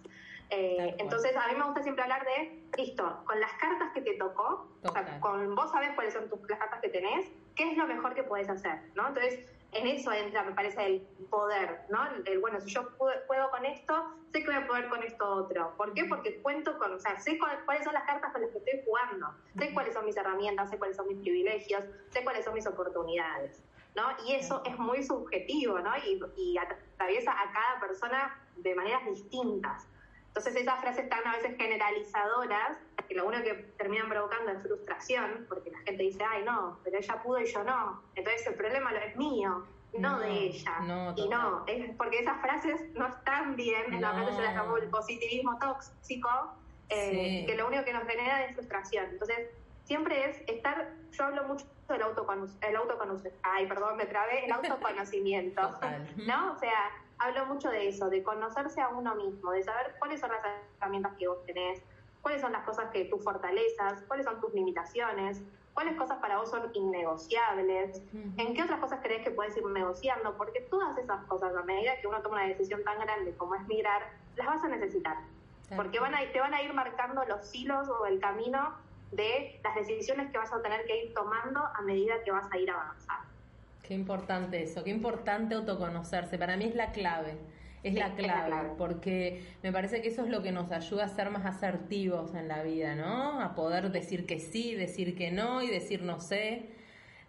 Eh, 0.49 0.97
entonces, 0.99 1.37
a 1.37 1.47
mí 1.49 1.57
me 1.59 1.65
gusta 1.65 1.83
siempre 1.83 2.05
hablar 2.05 2.25
de, 2.25 2.63
listo, 2.79 3.23
con 3.27 3.39
las 3.39 3.53
cartas 3.61 3.93
que 3.93 4.01
te 4.01 4.15
tocó, 4.15 4.67
o 4.83 4.91
sea, 4.91 5.21
con 5.21 5.55
vos 5.55 5.71
sabes 5.71 5.91
cuáles 5.95 6.15
son 6.15 6.27
tus, 6.31 6.41
las 6.49 6.59
cartas 6.59 6.81
que 6.81 6.89
tenés, 6.89 7.27
qué 7.55 7.71
es 7.71 7.77
lo 7.77 7.87
mejor 7.87 8.15
que 8.15 8.23
puedes 8.23 8.49
hacer, 8.49 8.81
¿no? 8.95 9.09
Entonces, 9.09 9.47
en 9.73 9.87
eso 9.87 10.13
entra, 10.13 10.43
me 10.45 10.53
parece, 10.53 10.85
el 10.87 11.01
poder, 11.31 11.83
¿no? 11.91 11.99
El, 12.25 12.39
bueno, 12.41 12.61
si 12.61 12.71
yo 12.71 12.89
puedo, 12.97 13.51
con 13.51 13.65
esto, 13.67 14.15
sé 14.33 14.41
que 14.41 14.47
voy 14.47 14.55
a 14.55 14.67
poder 14.67 14.89
con 14.89 15.03
esto 15.03 15.29
otro. 15.29 15.75
¿Por 15.77 15.93
qué? 15.93 16.05
Porque 16.05 16.41
cuento 16.41 16.79
con, 16.79 16.95
o 16.95 16.99
sea, 16.99 17.19
sé 17.19 17.39
cuáles 17.39 17.85
son 17.85 17.93
las 17.93 18.05
cartas 18.05 18.33
con 18.33 18.41
las 18.41 18.51
que 18.51 18.59
estoy 18.59 18.81
jugando, 18.85 19.35
sé 19.59 19.73
cuáles 19.75 19.95
son 19.95 20.07
mis 20.07 20.17
herramientas, 20.17 20.71
sé 20.71 20.79
cuáles 20.79 20.97
son 20.97 21.09
mis 21.09 21.19
privilegios, 21.19 21.85
sé 22.11 22.25
cuáles 22.25 22.45
son 22.45 22.55
mis 22.55 22.67
oportunidades, 22.67 23.63
¿no? 23.95 24.05
Y 24.27 24.35
eso 24.35 24.63
es 24.65 24.79
muy 24.79 25.03
subjetivo, 25.03 25.79
¿no? 25.81 25.93
Y, 25.99 26.21
y 26.37 26.57
atraviesa 26.57 27.33
a 27.33 27.53
cada 27.53 27.81
persona 27.81 28.41
de 28.57 28.75
maneras 28.75 29.05
distintas. 29.05 29.87
Entonces 30.39 30.63
esas 30.63 30.81
frases 30.81 31.05
están 31.05 31.27
a 31.27 31.33
veces 31.33 31.57
generalizadoras 31.57 32.79
que 33.09 33.15
lo 33.17 33.27
único 33.27 33.43
que 33.43 33.55
terminan 33.77 34.09
provocando 34.09 34.53
es 34.53 34.63
frustración, 34.63 35.47
porque 35.49 35.73
la 35.73 35.79
gente 35.81 36.05
dice, 36.05 36.23
ay, 36.23 36.45
no, 36.45 36.79
pero 36.85 36.97
ella 36.97 37.21
pudo 37.21 37.41
y 37.41 37.47
yo 37.47 37.65
no. 37.65 38.01
Entonces 38.15 38.47
el 38.47 38.55
problema 38.55 38.93
es 38.93 39.17
mío, 39.17 39.67
no, 39.99 40.21
de 40.21 40.31
ella. 40.31 41.15
y 41.17 41.29
no, 41.29 41.65
es 41.67 41.91
porque 41.97 42.21
esas 42.21 42.41
frases 42.41 42.81
no 42.95 43.09
están 43.09 43.57
bien, 43.57 43.93
en 43.93 44.01
la 44.01 44.13
frase 44.13 44.37
se 44.37 44.43
las 44.43 44.55
llamó 44.55 44.77
el 44.77 44.89
positivismo 44.89 45.59
tóxico, 45.59 46.55
eh, 46.89 47.45
que 47.45 47.57
lo 47.57 47.67
único 47.67 47.85
que 47.85 47.93
nos 47.93 48.05
genera 48.05 48.45
es 48.45 48.55
frustración. 48.55 49.07
Entonces, 49.11 49.51
siempre 49.83 50.31
es 50.31 50.41
estar, 50.47 50.93
yo 51.11 51.25
hablo 51.25 51.49
mucho 51.49 51.67
del 51.89 52.03
autoconocimiento, 52.03 52.69
el 52.69 52.77
autoconocimiento, 52.77 53.41
ay, 53.43 53.67
perdón, 53.67 53.97
me 53.97 54.07
trabé, 54.07 54.45
el 54.45 54.53
autoconocimiento, 54.53 55.63
¿no? 56.27 56.53
O 56.53 56.59
sea, 56.61 56.93
hablo 57.19 57.47
mucho 57.47 57.71
de 57.71 57.89
eso, 57.89 58.09
de 58.11 58.23
conocerse 58.23 58.81
a 58.81 58.89
uno 58.89 59.15
mismo, 59.15 59.53
de 59.53 59.63
saber 59.63 59.95
cuáles 59.99 60.21
son 60.21 60.31
las 60.31 60.43
herramientas 60.79 61.13
que 61.19 61.29
vos 61.29 61.45
tenés, 61.47 61.83
cuáles 62.23 62.41
son 62.41 62.53
las 62.53 62.65
cosas 62.65 62.91
que 62.91 63.05
tú 63.07 63.19
fortalezas, 63.19 64.03
cuáles 64.07 64.27
son 64.27 64.41
tus 64.41 64.53
limitaciones, 64.55 65.43
cuáles 65.75 65.97
cosas 65.97 66.19
para 66.19 66.39
vos 66.39 66.51
son 66.51 66.71
innegociables, 66.75 68.03
en 68.37 68.55
qué 68.55 68.63
otras 68.63 68.81
cosas 68.81 69.01
crees 69.03 69.23
que 69.23 69.31
puedes 69.31 69.57
ir 69.57 69.65
negociando, 69.67 70.37
porque 70.37 70.61
todas 70.63 70.99
esas 70.99 71.25
cosas, 71.27 71.55
a 71.55 71.63
medida 71.63 72.01
que 72.01 72.07
uno 72.07 72.21
toma 72.21 72.37
una 72.37 72.47
decisión 72.47 72.83
tan 72.83 72.99
grande 72.99 73.35
como 73.37 73.55
es 73.55 73.67
migrar, 73.69 74.03
las 74.37 74.47
vas 74.47 74.65
a 74.65 74.69
necesitar, 74.69 75.17
porque 75.77 76.01
van 76.01 76.15
a, 76.15 76.33
te 76.33 76.41
van 76.41 76.55
a 76.55 76.63
ir 76.63 76.73
marcando 76.73 77.25
los 77.25 77.55
hilos 77.55 77.89
o 77.89 78.07
el 78.07 78.19
camino 78.21 78.75
de 79.13 79.61
las 79.63 79.75
decisiones 79.77 80.31
que 80.31 80.39
vas 80.39 80.53
a 80.53 80.61
tener 80.63 80.85
que 80.87 81.05
ir 81.05 81.15
tomando 81.15 81.61
a 81.61 81.81
medida 81.83 82.23
que 82.25 82.31
vas 82.31 82.47
a 82.51 82.59
ir 82.59 82.71
avanzando. 82.71 83.28
Qué 83.89 83.95
importante 83.95 84.63
eso, 84.63 84.85
qué 84.85 84.91
importante 84.91 85.55
autoconocerse, 85.55 86.39
para 86.39 86.57
mí 86.57 86.67
es 86.67 86.75
la 86.75 86.93
clave 86.93 87.39
es 87.83 87.95
la 87.95 88.15
clave, 88.15 88.71
porque 88.77 89.43
me 89.63 89.73
parece 89.73 90.03
que 90.03 90.09
eso 90.09 90.25
es 90.25 90.31
lo 90.31 90.43
que 90.43 90.53
nos 90.53 90.73
ayuda 90.73 91.05
a 91.05 91.09
ser 91.09 91.31
más 91.31 91.47
asertivos 91.47 92.35
en 92.35 92.49
la 92.49 92.63
vida, 92.63 92.95
¿no? 92.95 93.41
A 93.41 93.55
poder 93.55 93.91
decir 93.91 94.27
que 94.27 94.39
sí, 94.39 94.75
decir 94.75 95.15
que 95.15 95.31
no 95.31 95.63
y 95.63 95.69
decir 95.69 96.03
no 96.03 96.21
sé. 96.21 96.67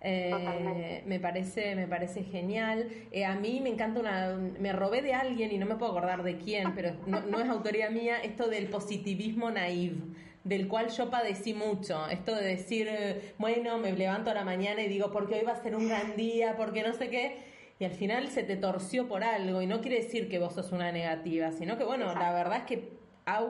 Eh, 0.01 1.03
me 1.05 1.19
parece 1.19 1.75
me 1.75 1.85
parece 1.85 2.23
genial. 2.23 2.87
Eh, 3.11 3.25
a 3.25 3.35
mí 3.35 3.59
me 3.61 3.69
encanta 3.69 3.99
una 3.99 4.33
me 4.59 4.71
robé 4.71 5.01
de 5.01 5.13
alguien 5.13 5.51
y 5.51 5.57
no 5.57 5.65
me 5.65 5.75
puedo 5.75 5.91
acordar 5.91 6.23
de 6.23 6.37
quién 6.37 6.73
pero 6.73 6.93
no, 7.05 7.19
no 7.21 7.41
es 7.41 7.49
autoría 7.49 7.89
mía 7.89 8.15
esto 8.23 8.47
del 8.47 8.67
positivismo 8.67 9.51
naive 9.51 9.97
del 10.43 10.67
cual 10.67 10.89
yo 10.89 11.09
padecí 11.09 11.53
mucho. 11.53 12.07
Esto 12.09 12.35
de 12.35 12.43
decir, 12.43 12.87
eh, 12.89 13.33
bueno, 13.37 13.77
me 13.77 13.91
levanto 13.91 14.31
a 14.31 14.33
la 14.33 14.43
mañana 14.43 14.81
y 14.81 14.87
digo, 14.87 15.11
porque 15.11 15.35
hoy 15.35 15.45
va 15.45 15.53
a 15.53 15.61
ser 15.61 15.75
un 15.75 15.87
gran 15.87 16.15
día, 16.15 16.55
porque 16.57 16.83
no 16.83 16.93
sé 16.93 17.09
qué 17.09 17.49
y 17.79 17.85
al 17.85 17.91
final 17.91 18.27
se 18.27 18.43
te 18.43 18.57
torció 18.57 19.07
por 19.07 19.23
algo 19.23 19.61
y 19.61 19.67
no 19.67 19.79
quiere 19.79 20.01
decir 20.01 20.29
que 20.29 20.37
vos 20.37 20.53
sos 20.53 20.73
una 20.73 20.91
negativa, 20.91 21.51
sino 21.51 21.77
que 21.77 21.85
bueno, 21.85 22.13
la 22.13 22.33
verdad 22.33 22.57
es 22.57 22.63
que 22.65 22.99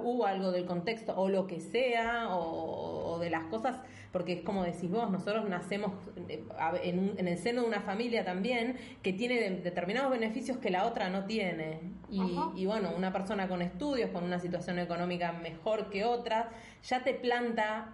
hubo 0.04 0.25
algo 0.25 0.52
del 0.52 0.65
contexto 0.65 1.15
o 1.17 1.30
lo 1.30 1.47
que 1.47 1.60
sea 1.60 2.28
o, 2.30 3.17
de 3.19 3.32
las 3.32 3.45
cosas, 3.45 3.82
porque 4.12 4.34
es 4.34 4.41
como 4.41 4.63
decís 4.63 4.89
vos, 4.89 5.10
nosotros 5.12 5.48
nacemos 5.48 5.91
eh, 6.28 6.43
en, 6.84 7.28
el 7.28 7.38
seno 7.38 7.62
de 7.62 7.67
una 7.67 7.82
familia 7.82 8.26
también 8.26 8.78
que 9.04 9.13
tiene 9.13 9.50
determinados 9.52 10.12
beneficios 10.12 10.58
que 10.58 10.69
la 10.69 10.86
otra 10.86 11.10
no 11.10 11.26
tiene. 11.26 11.80
Y, 12.10 12.22
y, 12.56 12.65
bueno, 12.65 12.91
una 12.98 13.13
persona 13.13 13.48
con 13.48 13.62
estudios, 13.62 14.10
con 14.10 14.24
una 14.24 14.39
situación 14.39 14.80
económica 14.80 15.32
mejor 15.32 15.91
que 15.91 16.06
otra, 16.06 16.50
ya 16.84 17.04
te 17.04 17.13
planta 17.13 17.93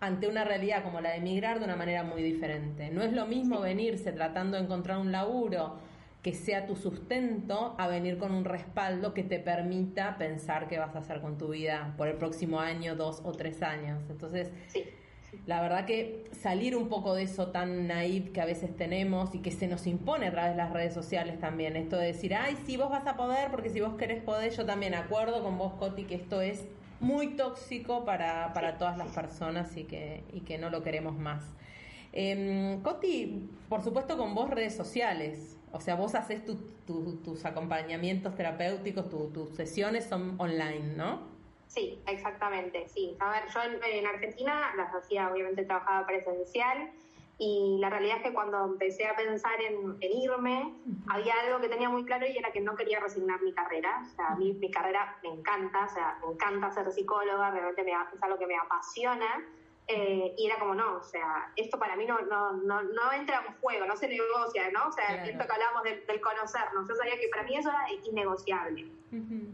ante 0.00 0.26
una 0.28 0.44
realidad 0.44 0.82
como 0.82 1.00
la 1.00 1.10
de 1.10 1.16
emigrar 1.18 1.60
de 1.60 1.64
una 1.66 1.76
manera 1.76 2.02
muy 2.02 2.22
diferente. 2.22 2.90
No 2.90 3.02
es 3.02 3.12
lo 3.12 3.26
mismo 3.26 3.60
venirse 3.60 4.12
tratando 4.12 4.56
de 4.56 4.64
encontrar 4.64 4.98
un 4.98 5.12
laburo 5.12 5.76
que 6.22 6.32
sea 6.32 6.66
tu 6.66 6.74
sustento 6.74 7.74
a 7.78 7.86
venir 7.86 8.16
con 8.16 8.32
un 8.32 8.44
respaldo 8.44 9.12
que 9.12 9.22
te 9.22 9.38
permita 9.38 10.16
pensar 10.16 10.68
qué 10.68 10.78
vas 10.78 10.96
a 10.96 11.00
hacer 11.00 11.20
con 11.20 11.36
tu 11.36 11.48
vida 11.48 11.94
por 11.98 12.08
el 12.08 12.16
próximo 12.16 12.60
año, 12.60 12.96
dos 12.96 13.20
o 13.24 13.32
tres 13.32 13.62
años. 13.62 14.02
Entonces, 14.08 14.50
la 15.46 15.60
verdad 15.60 15.84
que 15.84 16.24
salir 16.32 16.76
un 16.76 16.88
poco 16.88 17.14
de 17.14 17.24
eso 17.24 17.48
tan 17.48 17.86
naive 17.86 18.32
que 18.32 18.40
a 18.40 18.44
veces 18.44 18.76
tenemos 18.76 19.34
y 19.34 19.38
que 19.40 19.50
se 19.50 19.66
nos 19.66 19.86
impone 19.86 20.26
a 20.28 20.30
través 20.30 20.52
de 20.52 20.56
las 20.56 20.72
redes 20.72 20.94
sociales 20.94 21.38
también, 21.38 21.76
esto 21.76 21.96
de 21.96 22.06
decir, 22.06 22.34
ay, 22.34 22.56
sí, 22.66 22.76
vos 22.76 22.90
vas 22.90 23.06
a 23.06 23.16
poder, 23.16 23.50
porque 23.50 23.70
si 23.70 23.80
vos 23.80 23.94
querés 23.94 24.22
poder, 24.22 24.52
yo 24.52 24.64
también 24.64 24.94
acuerdo 24.94 25.42
con 25.42 25.58
vos, 25.58 25.74
Coti, 25.74 26.04
que 26.04 26.14
esto 26.14 26.40
es 26.40 26.64
muy 27.00 27.36
tóxico 27.36 28.04
para, 28.04 28.52
para 28.52 28.78
todas 28.78 28.96
las 28.96 29.08
personas 29.08 29.76
y 29.76 29.84
que, 29.84 30.24
y 30.32 30.40
que 30.40 30.58
no 30.58 30.70
lo 30.70 30.82
queremos 30.82 31.16
más. 31.16 31.44
Eh, 32.12 32.78
Coti, 32.82 33.48
por 33.68 33.82
supuesto 33.82 34.16
con 34.16 34.34
vos 34.34 34.48
redes 34.48 34.74
sociales, 34.74 35.56
o 35.72 35.80
sea, 35.80 35.96
vos 35.96 36.14
haces 36.14 36.42
tus 36.44 37.44
acompañamientos 37.44 38.36
terapéuticos, 38.36 39.08
tus 39.08 39.50
sesiones 39.56 40.04
son 40.04 40.36
online, 40.38 40.94
¿no? 40.96 41.33
Sí, 41.74 42.00
exactamente, 42.06 42.86
sí. 42.88 43.16
A 43.18 43.30
ver, 43.30 43.42
yo 43.52 43.60
en, 43.62 44.06
Argentina 44.06 44.72
las 44.76 44.94
hacía, 44.94 45.28
obviamente 45.28 45.64
trabajaba 45.64 46.06
presencial 46.06 46.92
y 47.36 47.78
la 47.80 47.90
realidad 47.90 48.18
es 48.18 48.22
que 48.22 48.32
cuando 48.32 48.64
empecé 48.64 49.08
a 49.08 49.16
pensar 49.16 49.60
en, 49.60 49.98
irme, 50.00 50.72
había 51.08 51.34
algo 51.44 51.60
que 51.60 51.68
tenía 51.68 51.88
muy 51.88 52.04
claro 52.04 52.26
y 52.26 52.38
era 52.38 52.52
que 52.52 52.60
no 52.60 52.76
quería 52.76 53.00
resignar 53.00 53.42
mi 53.42 53.52
carrera. 53.52 54.04
O 54.04 54.14
sea, 54.14 54.28
a 54.28 54.36
mí 54.36 54.52
mi 54.52 54.70
carrera 54.70 55.18
me 55.24 55.30
encanta, 55.30 55.86
o 55.86 55.88
sea, 55.88 56.16
me 56.24 56.34
encanta 56.34 56.70
ser 56.70 56.92
psicóloga, 56.92 57.50
realmente 57.50 57.82
me, 57.82 57.90
es 57.90 58.22
algo 58.22 58.38
que 58.38 58.46
me 58.46 58.56
apasiona, 58.56 59.44
Eh, 59.86 60.34
y 60.38 60.46
era 60.46 60.58
como, 60.58 60.74
no, 60.74 60.96
o 60.96 61.02
sea, 61.02 61.52
esto 61.56 61.78
para 61.78 61.94
mí 61.94 62.06
no, 62.06 62.18
no, 62.22 62.52
no, 62.52 62.82
no 62.82 63.12
entra 63.12 63.44
en 63.46 63.54
juego, 63.60 63.84
no 63.84 63.96
se 63.96 64.08
negocia, 64.08 64.70
¿no? 64.70 64.88
O 64.88 64.92
sea, 64.92 65.26
esto 65.26 65.46
que 65.46 65.52
hablábamos 65.52 65.82
del, 65.82 66.06
del, 66.06 66.20
conocernos, 66.22 66.88
yo 66.88 66.94
sabía 66.94 67.18
que 67.18 67.28
para 67.28 67.42
mí 67.42 67.54
eso 67.54 67.68
era 67.68 67.86
innegociable. 68.04 68.86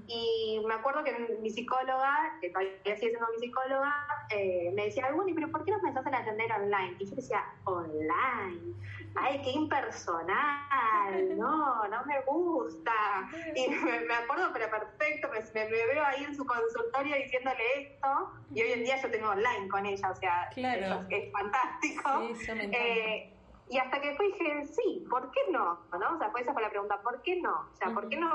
Y 0.06 0.62
me 0.66 0.74
acuerdo 0.74 1.04
que 1.04 1.12
mi 1.42 1.50
psicóloga, 1.50 2.38
que 2.40 2.48
todavía 2.48 2.72
sigue 2.96 3.10
siendo 3.10 3.26
mi 3.28 3.38
psicóloga, 3.38 3.92
eh, 4.30 4.72
me 4.74 4.84
decía, 4.86 5.10
bueno, 5.12 5.32
pero 5.34 5.50
¿por 5.50 5.64
qué 5.64 5.72
no 5.72 5.80
pensás 5.82 6.06
en 6.06 6.14
atender 6.14 6.50
online? 6.52 6.96
Y 6.98 7.04
yo 7.04 7.16
decía, 7.16 7.44
online, 7.64 8.74
ay, 9.16 9.40
qué 9.42 9.50
impersonal, 9.50 11.38
no, 11.38 11.88
no 11.88 12.04
me 12.04 12.20
gusta. 12.22 12.92
Y 13.54 13.68
me, 13.68 14.14
acuerdo, 14.14 14.50
pero 14.52 14.70
perfecto, 14.70 15.28
me, 15.28 15.40
me, 15.40 15.70
veo 15.70 16.04
ahí 16.04 16.24
en 16.24 16.34
su 16.34 16.44
consultorio 16.44 17.16
diciéndole 17.16 17.62
esto, 17.76 18.32
y 18.54 18.62
hoy 18.62 18.72
en 18.72 18.84
día 18.84 18.96
yo 19.00 19.10
tengo 19.10 19.30
online 19.30 19.68
con 19.68 19.86
ella, 19.86 20.10
o 20.10 20.14
sea, 20.14 20.48
claro. 20.54 21.06
es, 21.10 21.32
fantástico. 21.32 22.34
Sí, 22.36 23.34
y 23.70 23.78
hasta 23.78 24.00
que 24.00 24.16
fue 24.16 24.26
dije, 24.26 24.66
sí, 24.66 25.06
¿por 25.08 25.30
qué 25.30 25.40
no? 25.52 25.78
¿no? 25.92 26.14
O 26.16 26.18
sea, 26.18 26.30
fue 26.32 26.40
esa 26.40 26.52
fue 26.52 26.60
la 26.60 26.70
pregunta, 26.70 27.00
¿por 27.02 27.22
qué 27.22 27.40
no? 27.40 27.68
O 27.72 27.76
sea, 27.76 27.94
¿por 27.94 28.08
qué 28.08 28.16
no, 28.16 28.28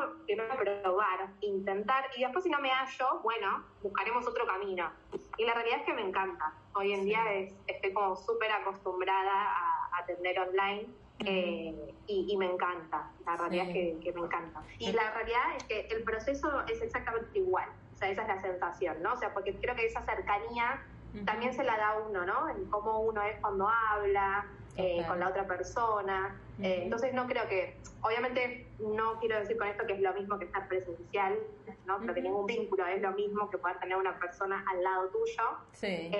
probar, 0.57 1.29
intentar? 1.41 2.05
Y 2.15 2.21
después 2.21 2.45
si 2.45 2.49
no 2.49 2.59
me 2.61 2.69
hallo, 2.69 3.19
bueno, 3.21 3.65
buscaremos 3.83 4.25
otro 4.25 4.47
camino. 4.47 4.89
Y 5.37 5.43
la 5.43 5.53
realidad 5.53 5.79
es 5.79 5.85
que 5.85 5.93
me 5.93 6.03
encanta. 6.03 6.53
Hoy 6.73 6.93
en 6.93 7.03
día 7.03 7.33
es, 7.33 7.53
estoy 7.67 7.91
como 7.91 8.15
súper 8.15 8.49
acostumbrada 8.49 9.51
a 9.51 9.74
atender 9.99 10.39
online 10.39 10.87
eh, 11.19 11.93
y, 12.07 12.37
me 12.37 12.45
encanta. 12.45 13.09
La 13.25 13.37
realidad 13.37 13.69
es 13.69 13.73
que, 14.03 14.13
me 14.13 14.21
encanta. 14.21 14.61
Y 14.79 14.91
la 14.91 15.11
realidad 15.11 15.55
es 15.57 15.63
que 15.63 15.87
el 15.91 16.03
proceso 16.03 16.65
es 16.67 16.81
exactamente 16.81 17.39
igual. 17.39 17.69
O 17.93 17.97
sea, 17.97 18.09
esa 18.09 18.23
es 18.23 18.27
la 18.27 18.41
sensación, 18.41 19.01
¿no? 19.01 19.13
O 19.13 19.17
sea, 19.17 19.33
porque 19.33 19.55
creo 19.55 19.75
que 19.75 19.85
esa 19.85 20.01
cercanía 20.01 20.81
también 21.25 21.53
se 21.53 21.63
la 21.63 21.77
da 21.77 21.97
uno, 21.97 22.25
¿no? 22.25 22.49
En 22.49 22.65
cómo 22.65 22.99
uno 22.99 23.23
es 23.23 23.39
cuando 23.39 23.69
habla, 23.69 24.45
eh, 24.75 25.05
con 25.07 25.19
la 25.21 25.29
otra 25.29 25.47
persona. 25.47 26.35
Eh, 26.61 26.81
entonces 26.83 27.13
no 27.13 27.27
creo 27.27 27.47
que, 27.47 27.77
obviamente 28.01 28.67
no 28.79 29.17
quiero 29.19 29.39
decir 29.39 29.57
con 29.57 29.67
esto 29.67 29.85
que 29.85 29.93
es 29.93 30.01
lo 30.01 30.13
mismo 30.13 30.37
que 30.37 30.45
estar 30.45 30.67
presencial, 30.67 31.37
¿no? 31.85 31.99
Pero 32.01 32.13
que 32.13 32.21
ningún 32.21 32.45
vínculo 32.45 32.85
es 32.85 33.01
lo 33.01 33.11
mismo 33.13 33.49
que 33.49 33.57
poder 33.57 33.79
tener 33.79 33.95
una 33.95 34.19
persona 34.19 34.65
al 34.69 34.83
lado 34.83 35.07
tuyo. 35.07 35.43
Sí. 35.71 36.11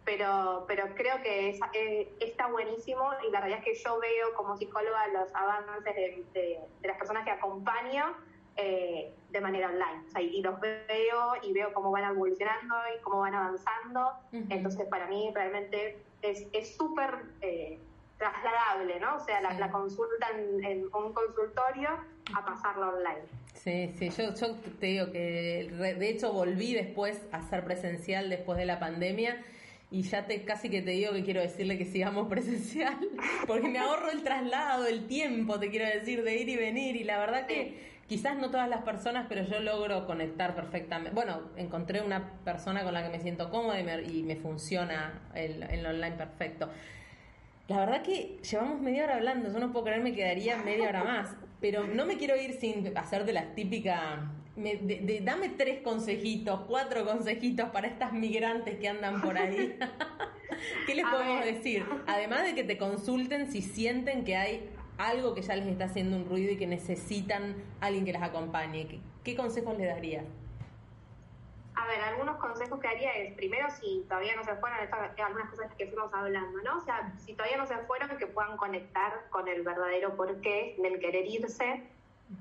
Eh, 0.00 0.16
pero, 0.16 0.64
pero 0.66 0.94
creo 0.94 1.22
que 1.22 1.58
está 2.20 2.46
buenísimo 2.48 3.10
y 3.26 3.30
la 3.30 3.40
realidad 3.40 3.62
es 3.64 3.78
que 3.78 3.84
yo 3.84 3.98
veo 4.00 4.34
como 4.34 4.56
psicóloga 4.56 5.06
los 5.08 5.34
avances 5.34 5.94
de, 6.32 6.58
las 6.82 6.96
personas 6.96 7.24
que 7.24 7.30
acompaño 7.30 8.16
de 8.56 9.40
manera 9.40 9.68
online. 9.68 10.04
O 10.08 10.10
sea, 10.10 10.20
y 10.20 10.42
los 10.42 10.60
veo 10.60 11.32
y 11.42 11.52
veo 11.52 11.72
cómo 11.72 11.90
van 11.90 12.04
evolucionando 12.04 12.74
y 12.94 13.00
cómo 13.02 13.20
van 13.20 13.34
avanzando. 13.34 14.12
Entonces, 14.32 14.86
para 14.88 15.06
mí 15.06 15.30
realmente 15.34 15.96
es 16.22 16.76
súper 16.76 17.10
eh, 17.40 17.78
trasladable, 18.18 19.00
¿no? 19.00 19.16
O 19.16 19.20
sea, 19.20 19.40
la, 19.40 19.70
consulta 19.70 20.28
en, 20.36 20.84
un 20.92 21.12
consultorio 21.12 21.88
a 22.34 22.44
pasarla 22.44 22.88
online. 22.88 23.22
Sí, 23.54 23.94
sí, 23.98 24.10
yo, 24.10 24.34
yo 24.34 24.54
te 24.78 24.86
digo 24.86 25.10
que 25.10 25.68
de 25.70 26.08
hecho 26.08 26.32
volví 26.32 26.74
después 26.74 27.20
a 27.32 27.42
ser 27.42 27.64
presencial 27.64 28.30
después 28.30 28.58
de 28.58 28.66
la 28.66 28.78
pandemia 28.78 29.42
y 29.90 30.02
ya 30.02 30.26
te 30.26 30.44
casi 30.44 30.68
que 30.68 30.82
te 30.82 30.92
digo 30.92 31.12
que 31.12 31.24
quiero 31.24 31.40
decirle 31.40 31.76
que 31.76 31.84
sigamos 31.84 32.28
presencial, 32.30 32.98
porque 33.46 33.68
me 33.68 33.78
ahorro 33.78 34.10
el 34.10 34.22
traslado, 34.22 34.86
el 34.86 35.06
tiempo, 35.06 35.58
te 35.58 35.70
quiero 35.70 35.86
decir, 35.86 36.22
de 36.22 36.36
ir 36.36 36.48
y 36.48 36.56
venir, 36.56 36.96
y 36.96 37.04
la 37.04 37.18
verdad 37.18 37.46
que 37.46 37.90
quizás 38.06 38.36
no 38.36 38.50
todas 38.50 38.68
las 38.68 38.82
personas, 38.82 39.26
pero 39.28 39.44
yo 39.44 39.60
logro 39.60 40.06
conectar 40.06 40.54
perfectamente. 40.54 41.14
Bueno, 41.14 41.42
encontré 41.56 42.02
una 42.02 42.40
persona 42.44 42.82
con 42.82 42.92
la 42.92 43.04
que 43.04 43.10
me 43.10 43.20
siento 43.20 43.50
cómoda 43.50 43.80
y 43.80 44.22
me, 44.24 44.36
funciona 44.36 45.28
el, 45.34 45.62
el, 45.62 45.86
online 45.86 46.16
perfecto. 46.16 46.68
La 47.68 47.78
verdad 47.78 48.02
que 48.02 48.38
llevamos 48.42 48.80
media 48.80 49.04
hora 49.04 49.14
hablando, 49.14 49.52
yo 49.52 49.60
no 49.60 49.70
puedo 49.70 49.84
creer 49.84 50.02
me 50.02 50.12
quedaría 50.12 50.56
media 50.56 50.88
hora 50.88 51.04
más, 51.04 51.36
pero 51.60 51.86
no 51.86 52.04
me 52.04 52.16
quiero 52.16 52.34
ir 52.36 52.54
sin 52.54 52.96
hacer 52.96 53.24
de 53.24 53.32
la 53.32 53.54
típica... 53.54 54.32
dame 54.56 55.50
tres 55.50 55.82
consejitos, 55.82 56.60
cuatro 56.66 57.04
consejitos 57.04 57.70
para 57.70 57.86
estas 57.86 58.12
migrantes 58.12 58.78
que 58.78 58.88
andan 58.88 59.20
por 59.20 59.38
ahí. 59.38 59.78
¿Qué 60.86 60.94
les 60.94 61.06
podemos 61.06 61.44
decir? 61.44 61.86
Además 62.06 62.44
de 62.44 62.54
que 62.54 62.64
te 62.64 62.76
consulten 62.76 63.50
si 63.50 63.62
sienten 63.62 64.24
que 64.24 64.36
hay 64.36 64.70
algo 64.98 65.34
que 65.34 65.42
ya 65.42 65.56
les 65.56 65.66
está 65.66 65.84
haciendo 65.84 66.16
un 66.16 66.26
ruido 66.26 66.52
y 66.52 66.58
que 66.58 66.66
necesitan 66.66 67.56
alguien 67.80 68.04
que 68.04 68.12
las 68.12 68.22
acompañe. 68.22 69.00
¿Qué, 69.24 69.36
consejos 69.36 69.78
le 69.78 69.86
daría? 69.86 70.24
A 71.74 71.86
ver, 71.86 72.00
algunos 72.02 72.36
consejos 72.36 72.78
que 72.78 72.88
haría 72.88 73.12
es, 73.14 73.34
primero, 73.34 73.70
si 73.70 74.04
todavía 74.06 74.36
no 74.36 74.44
se 74.44 74.54
fueron, 74.56 74.78
algunas 75.24 75.48
cosas 75.48 75.72
que 75.76 75.86
fuimos 75.86 76.12
hablando, 76.12 76.60
¿no? 76.62 76.76
O 76.76 76.80
sea, 76.80 77.14
si 77.16 77.32
todavía 77.32 77.56
no 77.56 77.66
se 77.66 77.78
fueron, 77.78 78.18
que 78.18 78.26
puedan 78.26 78.58
conectar 78.58 79.28
con 79.30 79.48
el 79.48 79.62
verdadero 79.62 80.14
porqué 80.16 80.76
del 80.82 80.98
querer 80.98 81.26
irse, 81.26 81.84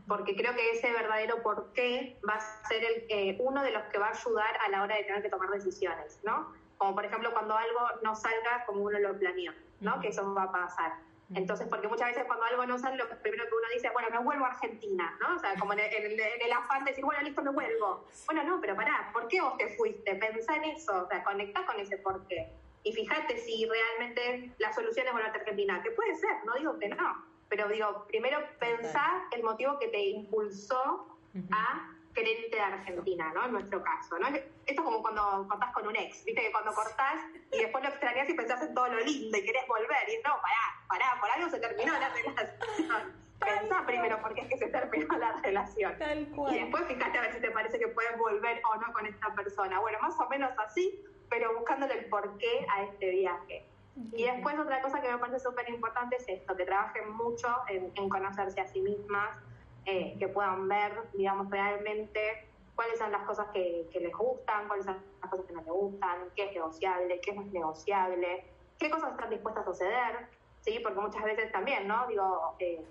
porque 0.08 0.36
creo 0.36 0.54
que 0.56 0.72
ese 0.72 0.92
verdadero 0.92 1.42
porqué 1.42 2.18
va 2.28 2.36
a 2.36 2.68
ser 2.68 2.84
el, 2.84 3.06
eh, 3.10 3.38
uno 3.40 3.64
de 3.64 3.72
los 3.72 3.84
que 3.86 3.98
va 3.98 4.08
a 4.08 4.12
ayudar 4.12 4.58
a 4.66 4.70
la 4.70 4.84
hora 4.84 4.96
de 4.96 5.04
tener 5.04 5.22
que 5.22 5.30
tomar 5.30 5.50
decisiones, 5.50 6.20
¿no? 6.24 6.54
Como 6.78 6.96
por 6.96 7.06
ejemplo 7.06 7.32
cuando 7.34 7.58
algo 7.58 7.80
no 8.04 8.16
salga 8.16 8.66
como 8.66 8.84
uno 8.84 9.00
lo 9.00 9.18
planeó, 9.18 9.54
¿no? 9.82 10.00
Que 10.00 10.10
eso 10.10 10.34
va 10.34 10.44
a 10.44 10.52
pasar. 10.52 10.94
Entonces, 11.36 11.68
porque 11.68 11.88
muchas 11.88 12.08
veces 12.08 12.24
cuando 12.26 12.46
algo 12.46 12.66
no 12.66 12.80
sale, 12.80 12.98
lo 12.98 13.08
primero 13.08 13.46
que 13.46 13.54
uno 13.54 13.68
dice, 13.74 13.92
bueno, 13.92 14.10
me 14.10 14.18
vuelvo 14.18 14.46
a 14.46 14.50
Argentina, 14.50 15.16
¿no? 15.22 15.36
O 15.36 15.40
sea, 15.40 15.54
como 15.60 15.74
en 15.74 15.80
el, 15.80 16.52
afán 16.52 16.84
de 16.84 16.92
decir, 16.92 17.06
bueno, 17.06 17.22
listo, 17.22 17.44
me 17.44 17.52
vuelvo. 17.52 18.08
Bueno, 18.26 18.44
no, 18.44 18.60
pero 18.60 18.76
pará, 18.76 19.12
¿por 19.14 19.28
qué 19.28 19.40
vos 19.40 19.56
te 19.58 19.68
fuiste? 19.76 20.16
Pensá 20.16 20.56
en 20.56 20.64
eso, 20.66 21.04
o 21.04 21.08
sea, 21.08 21.24
conectá 21.24 21.66
con 21.68 21.80
ese 21.80 21.98
por 21.98 22.26
qué. 22.28 22.52
Y 22.82 22.94
fíjate 22.94 23.38
si 23.38 23.68
realmente 23.68 24.56
la 24.58 24.74
solución 24.74 25.06
es 25.06 25.14
volver 25.14 25.30
a 25.30 25.34
Argentina, 25.34 25.84
que 25.84 25.92
puede 25.92 26.16
ser, 26.16 26.32
no 26.46 26.56
digo 26.56 26.80
que 26.80 26.90
no, 26.90 27.29
pero 27.50 27.68
digo, 27.68 28.06
primero 28.08 28.40
pensá 28.60 29.28
el 29.32 29.44
motivo 29.44 29.80
que 29.80 29.88
te 29.88 30.00
impulsó 30.00 31.18
a 31.52 31.96
querer 32.14 32.40
irte 32.40 32.56
de 32.56 32.62
Argentina, 32.62 33.32
¿no? 33.34 33.46
En 33.46 33.52
nuestro 33.54 33.82
caso, 33.84 34.20
¿no? 34.20 34.28
Esto 34.28 34.46
es 34.66 34.80
como 34.80 35.02
cuando 35.02 35.48
cortás 35.48 35.74
con 35.74 35.88
un 35.88 35.96
ex, 35.96 36.24
¿viste? 36.26 36.42
Que 36.42 36.52
cuando 36.52 36.74
cortás 36.74 37.20
y 37.52 37.60
después 37.60 37.84
lo 37.84 37.90
extrañas 37.90 38.30
y 38.30 38.34
pensás 38.34 38.62
en 38.62 38.74
todo 38.74 38.88
lo 38.88 39.00
lindo 39.00 39.38
y 39.38 39.44
querés 39.44 39.68
volver 39.68 40.10
y 40.10 40.18
no, 40.18 40.36
pará, 40.42 40.86
pará, 40.88 41.20
por 41.20 41.30
algo 41.30 41.50
se 41.50 41.60
terminó 41.60 41.94
la 42.00 42.10
relación. 42.10 43.20
Pensá 43.40 43.86
primero 43.86 44.22
por 44.22 44.34
qué 44.34 44.42
es 44.42 44.48
que 44.50 44.58
se 44.58 44.68
terminó 44.68 45.18
la 45.18 45.32
relación. 45.42 45.98
Tal 45.98 46.28
cual. 46.36 46.54
Y 46.54 46.60
después 46.60 46.84
fíjate 46.88 47.18
a 47.18 47.22
ver 47.22 47.34
si 47.34 47.40
te 47.40 47.52
parece 47.52 47.80
que 47.80 47.88
puedes 47.88 48.18
volver 48.18 48.62
o 48.70 48.76
no 48.82 48.92
con 48.92 49.06
esta 49.06 49.34
persona. 49.34 49.80
Bueno, 49.80 49.98
más 50.02 50.20
o 50.20 50.28
menos 50.28 50.52
así, 50.58 51.02
pero 51.30 51.56
buscándole 51.56 52.00
el 52.00 52.06
porqué 52.10 52.68
a 52.70 52.84
este 52.84 53.10
viaje. 53.12 53.66
Y 54.14 54.24
después 54.24 54.58
otra 54.58 54.82
cosa 54.82 55.02
que 55.02 55.12
me 55.12 55.18
parece 55.18 55.40
súper 55.40 55.70
importante 55.70 56.16
es 56.16 56.26
esto, 56.28 56.56
que 56.56 56.66
trabajen 56.66 57.12
mucho 57.12 57.48
en, 57.68 57.92
en 57.96 58.10
conocerse 58.10 58.62
a 58.62 58.68
sí 58.68 58.82
mismas, 58.82 59.38
eh, 59.86 60.16
que 60.20 60.28
puedan 60.28 60.68
ver, 60.68 60.92
digamos, 61.14 61.50
realmente 61.50 62.48
cuáles 62.76 63.00
son 63.00 63.12
las 63.12 63.24
cosas 63.24 63.48
que, 63.54 63.90
les 63.94 64.16
gustan, 64.16 64.68
cuáles 64.68 64.86
son 64.86 64.98
las 65.22 65.32
cosas 65.32 65.46
que 65.46 65.54
no 65.54 65.62
les 65.62 65.70
gustan, 65.70 66.30
qué 66.36 66.46
es 66.46 66.54
negociable, 66.54 67.20
qué 67.22 67.34
no 67.34 67.42
es 67.42 67.52
negociable, 67.52 68.46
qué 68.78 68.90
cosas 68.90 69.12
están 69.12 69.30
dispuestas 69.30 69.68
a 69.68 69.74
ceder, 69.74 70.28
¿sí? 70.62 70.80
Porque 70.84 71.00
muchas 71.00 71.24
veces 71.24 71.52
también, 71.52 71.88
¿no? 71.88 72.08
Digo, 72.08 72.56
eh, 72.60 72.86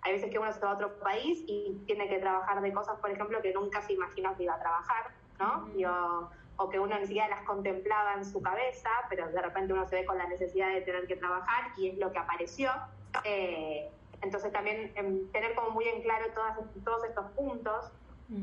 hay 0.00 0.12
veces 0.12 0.30
que 0.30 0.38
uno 0.38 0.52
se 0.52 0.60
va 0.60 0.70
a 0.70 0.74
otro 0.74 0.98
país 1.00 1.44
y 1.46 1.82
tiene 1.86 2.08
que 2.08 2.18
trabajar 2.18 2.60
de 2.60 2.72
cosas, 2.72 2.98
por 2.98 3.10
ejemplo, 3.10 3.40
que 3.42 3.52
nunca 3.52 3.82
se 3.82 3.92
imaginó 3.92 4.36
que 4.36 4.44
iba 4.44 4.54
a 4.54 4.60
trabajar, 4.60 5.12
¿no? 5.38 5.68
O 6.58 6.68
que 6.68 6.78
uno 6.78 6.98
ni 6.98 7.06
siquiera 7.06 7.28
las 7.28 7.44
contemplaba 7.44 8.14
en 8.14 8.24
su 8.24 8.42
cabeza, 8.42 8.90
pero 9.08 9.28
de 9.28 9.40
repente 9.40 9.72
uno 9.72 9.88
se 9.88 9.96
ve 9.96 10.04
con 10.04 10.18
la 10.18 10.26
necesidad 10.26 10.74
de 10.74 10.80
tener 10.82 11.06
que 11.06 11.16
trabajar 11.16 11.70
y 11.76 11.88
es 11.88 11.98
lo 11.98 12.12
que 12.12 12.18
apareció. 12.18 12.70
Eh, 13.24 13.88
entonces 14.22 14.52
también 14.52 14.92
em, 14.96 15.30
tener 15.30 15.54
como 15.54 15.70
muy 15.70 15.86
en 15.86 16.02
claro 16.02 16.26
todas, 16.34 16.58
todos 16.84 17.04
estos 17.04 17.30
puntos, 17.32 17.92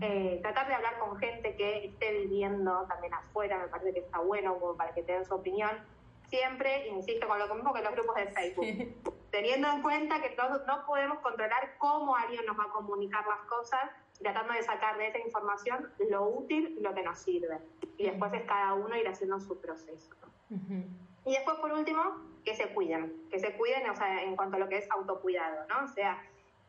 eh, 0.01 0.39
tratar 0.41 0.67
de 0.67 0.73
hablar 0.73 0.97
con 0.97 1.17
gente 1.17 1.55
que 1.55 1.85
esté 1.85 2.11
viviendo 2.21 2.85
también 2.87 3.13
afuera, 3.13 3.59
me 3.59 3.67
parece 3.67 3.93
que 3.93 3.99
está 3.99 4.19
bueno 4.19 4.57
como 4.59 4.75
para 4.75 4.93
que 4.93 5.03
tengan 5.03 5.25
su 5.25 5.35
opinión. 5.35 5.69
Siempre, 6.29 6.87
insisto, 6.87 7.27
con 7.27 7.37
lo 7.37 7.53
mismo 7.53 7.73
que 7.73 7.81
los 7.81 7.91
grupos 7.91 8.15
de 8.15 8.27
Facebook, 8.27 8.65
teniendo 9.31 9.69
en 9.69 9.81
cuenta 9.81 10.21
que 10.21 10.35
no, 10.37 10.57
no 10.65 10.85
podemos 10.87 11.19
controlar 11.19 11.75
cómo 11.77 12.15
alguien 12.15 12.45
nos 12.45 12.57
va 12.57 12.63
a 12.63 12.69
comunicar 12.69 13.27
las 13.27 13.41
cosas, 13.41 13.91
tratando 14.19 14.53
de 14.53 14.63
sacar 14.63 14.97
de 14.97 15.07
esa 15.07 15.19
información 15.19 15.91
lo 16.09 16.27
útil 16.27 16.75
y 16.77 16.81
lo 16.81 16.93
que 16.93 17.03
nos 17.03 17.19
sirve. 17.19 17.59
Y 17.97 18.05
después 18.05 18.33
es 18.33 18.43
cada 18.43 18.73
uno 18.73 18.95
ir 18.95 19.07
haciendo 19.07 19.39
su 19.39 19.59
proceso. 19.59 20.15
Y 21.25 21.31
después, 21.31 21.57
por 21.57 21.71
último, 21.73 22.01
que 22.43 22.55
se 22.55 22.69
cuiden, 22.73 23.27
que 23.29 23.39
se 23.39 23.55
cuiden, 23.57 23.89
o 23.89 23.95
sea, 23.95 24.23
en 24.23 24.35
cuanto 24.35 24.57
a 24.57 24.59
lo 24.59 24.69
que 24.69 24.77
es 24.77 24.89
autocuidado, 24.91 25.65
¿no? 25.67 25.85
O 25.85 25.87
sea, 25.87 26.21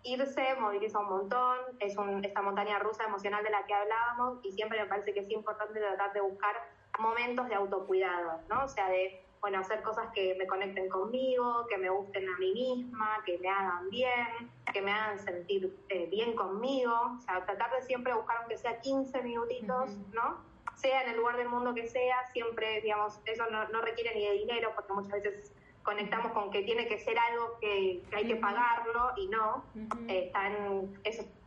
irse 0.03 0.55
moviliza 0.59 0.99
un 0.99 1.09
montón, 1.09 1.59
es 1.81 1.97
esta 2.23 2.43
montaña 2.43 2.79
rusa 2.79 3.05
emocional 3.05 3.45
de 3.45 3.51
la 3.51 3.67
que 3.67 3.75
hablábamos 3.75 4.39
y 4.45 4.53
siempre 4.53 4.81
me 4.81 4.87
parece 4.87 5.13
que 5.13 5.21
es 5.21 5.31
importante 5.31 5.79
tratar 5.79 6.13
de 6.13 6.21
buscar 6.21 6.57
momentos 6.99 7.49
de 7.49 7.55
autocuidado, 7.55 8.41
¿no? 8.49 8.65
O 8.65 8.69
sea, 8.69 8.89
de, 8.89 9.26
bueno, 9.41 9.59
hacer 9.61 9.83
cosas 9.83 10.09
que 10.15 10.35
me 10.37 10.47
conecten 10.47 10.89
conmigo, 10.89 11.67
que 11.69 11.79
me 11.79 11.91
gusten 11.91 12.29
a 12.29 12.37
mí 12.39 12.53
misma, 12.53 13.23
que 13.25 13.39
me 13.39 13.49
hagan 13.49 13.89
bien, 13.91 14.51
que 14.73 14.83
me 14.83 14.91
hagan 14.93 15.19
sentir 15.19 15.77
eh, 15.89 16.07
bien 16.11 16.35
conmigo, 16.35 16.93
o 17.17 17.21
sea, 17.21 17.45
tratar 17.45 17.71
de 17.73 17.83
siempre 17.83 18.15
buscar 18.15 18.39
aunque 18.39 18.57
sea 18.57 18.81
15 18.81 19.23
minutitos, 19.23 19.91
¿no? 20.13 20.45
sea 20.77 21.03
en 21.03 21.11
el 21.11 21.17
lugar 21.17 21.37
del 21.37 21.49
mundo 21.49 21.75
que 21.75 21.89
sea, 21.89 22.27
siempre, 22.33 22.81
digamos, 22.83 23.19
eso 23.25 23.45
no, 23.51 23.67
no 23.69 23.81
requiere 23.81 24.15
ni 24.15 24.27
de 24.27 24.33
dinero, 24.35 24.73
porque 24.75 24.93
muchas 24.93 25.23
veces 25.23 25.53
conectamos 25.83 26.33
con 26.33 26.51
que 26.51 26.63
tiene 26.63 26.87
que 26.89 26.99
ser 26.99 27.19
algo 27.19 27.59
que, 27.61 28.03
hay 28.13 28.27
que 28.27 28.37
pagarlo 28.37 29.13
y 29.17 29.29
no. 29.29 29.65
Eh, 30.09 30.27
están, 30.27 30.93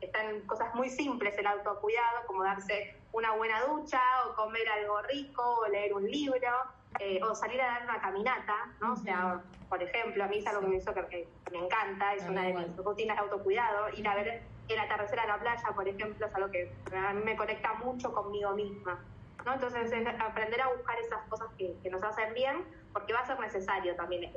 están 0.01 0.41
cosas 0.47 0.73
muy 0.75 0.89
simples 0.89 1.37
el 1.37 1.45
autocuidado, 1.45 2.25
como 2.25 2.43
darse 2.43 2.95
una 3.11 3.35
buena 3.35 3.61
ducha 3.65 4.01
o 4.25 4.35
comer 4.35 4.67
algo 4.69 5.01
rico 5.03 5.43
o 5.43 5.67
leer 5.67 5.93
un 5.93 6.09
libro 6.09 6.49
eh, 6.99 7.19
o 7.23 7.33
salir 7.33 7.61
a 7.61 7.67
dar 7.67 7.83
una 7.83 8.01
caminata, 8.01 8.67
¿no? 8.81 8.93
O 8.93 8.95
sea, 8.95 9.41
por 9.69 9.81
ejemplo, 9.81 10.23
a 10.23 10.27
mí 10.27 10.37
es 10.37 10.47
algo 10.47 10.61
que 10.61 10.67
me, 10.67 10.75
hizo 10.77 10.93
que, 10.93 11.27
me 11.51 11.57
encanta, 11.57 12.13
es 12.13 12.27
una 12.27 12.43
de 12.43 12.53
mis 12.53 12.77
rutinas 12.77 13.17
de 13.17 13.23
autocuidado, 13.23 13.89
ir 13.95 14.07
a 14.07 14.15
ver 14.15 14.41
el 14.67 14.79
atardecer 14.79 15.19
a 15.19 15.27
la 15.27 15.39
playa, 15.39 15.67
por 15.73 15.87
ejemplo, 15.87 16.25
es 16.25 16.35
algo 16.35 16.51
que 16.51 16.71
a 16.95 17.13
mí 17.13 17.21
me 17.23 17.35
conecta 17.35 17.73
mucho 17.75 18.13
conmigo 18.13 18.51
misma. 18.51 18.99
¿no? 19.45 19.53
Entonces, 19.53 19.91
aprender 20.19 20.61
a 20.61 20.67
buscar 20.67 20.99
esas 20.99 21.21
cosas 21.29 21.47
que, 21.57 21.73
que, 21.81 21.89
nos 21.89 22.03
hacen 22.03 22.33
bien, 22.33 22.65
porque 22.91 23.13
va 23.13 23.19
a 23.19 23.25
ser 23.25 23.39
necesario 23.39 23.95
también 23.95 24.31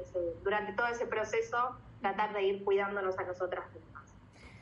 durante 0.44 0.72
todo 0.74 0.86
ese 0.86 1.06
proceso 1.06 1.76
tratar 2.00 2.32
de 2.32 2.42
ir 2.42 2.64
cuidándonos 2.64 3.18
a 3.18 3.24
nosotras 3.24 3.64
mismas. 3.72 3.91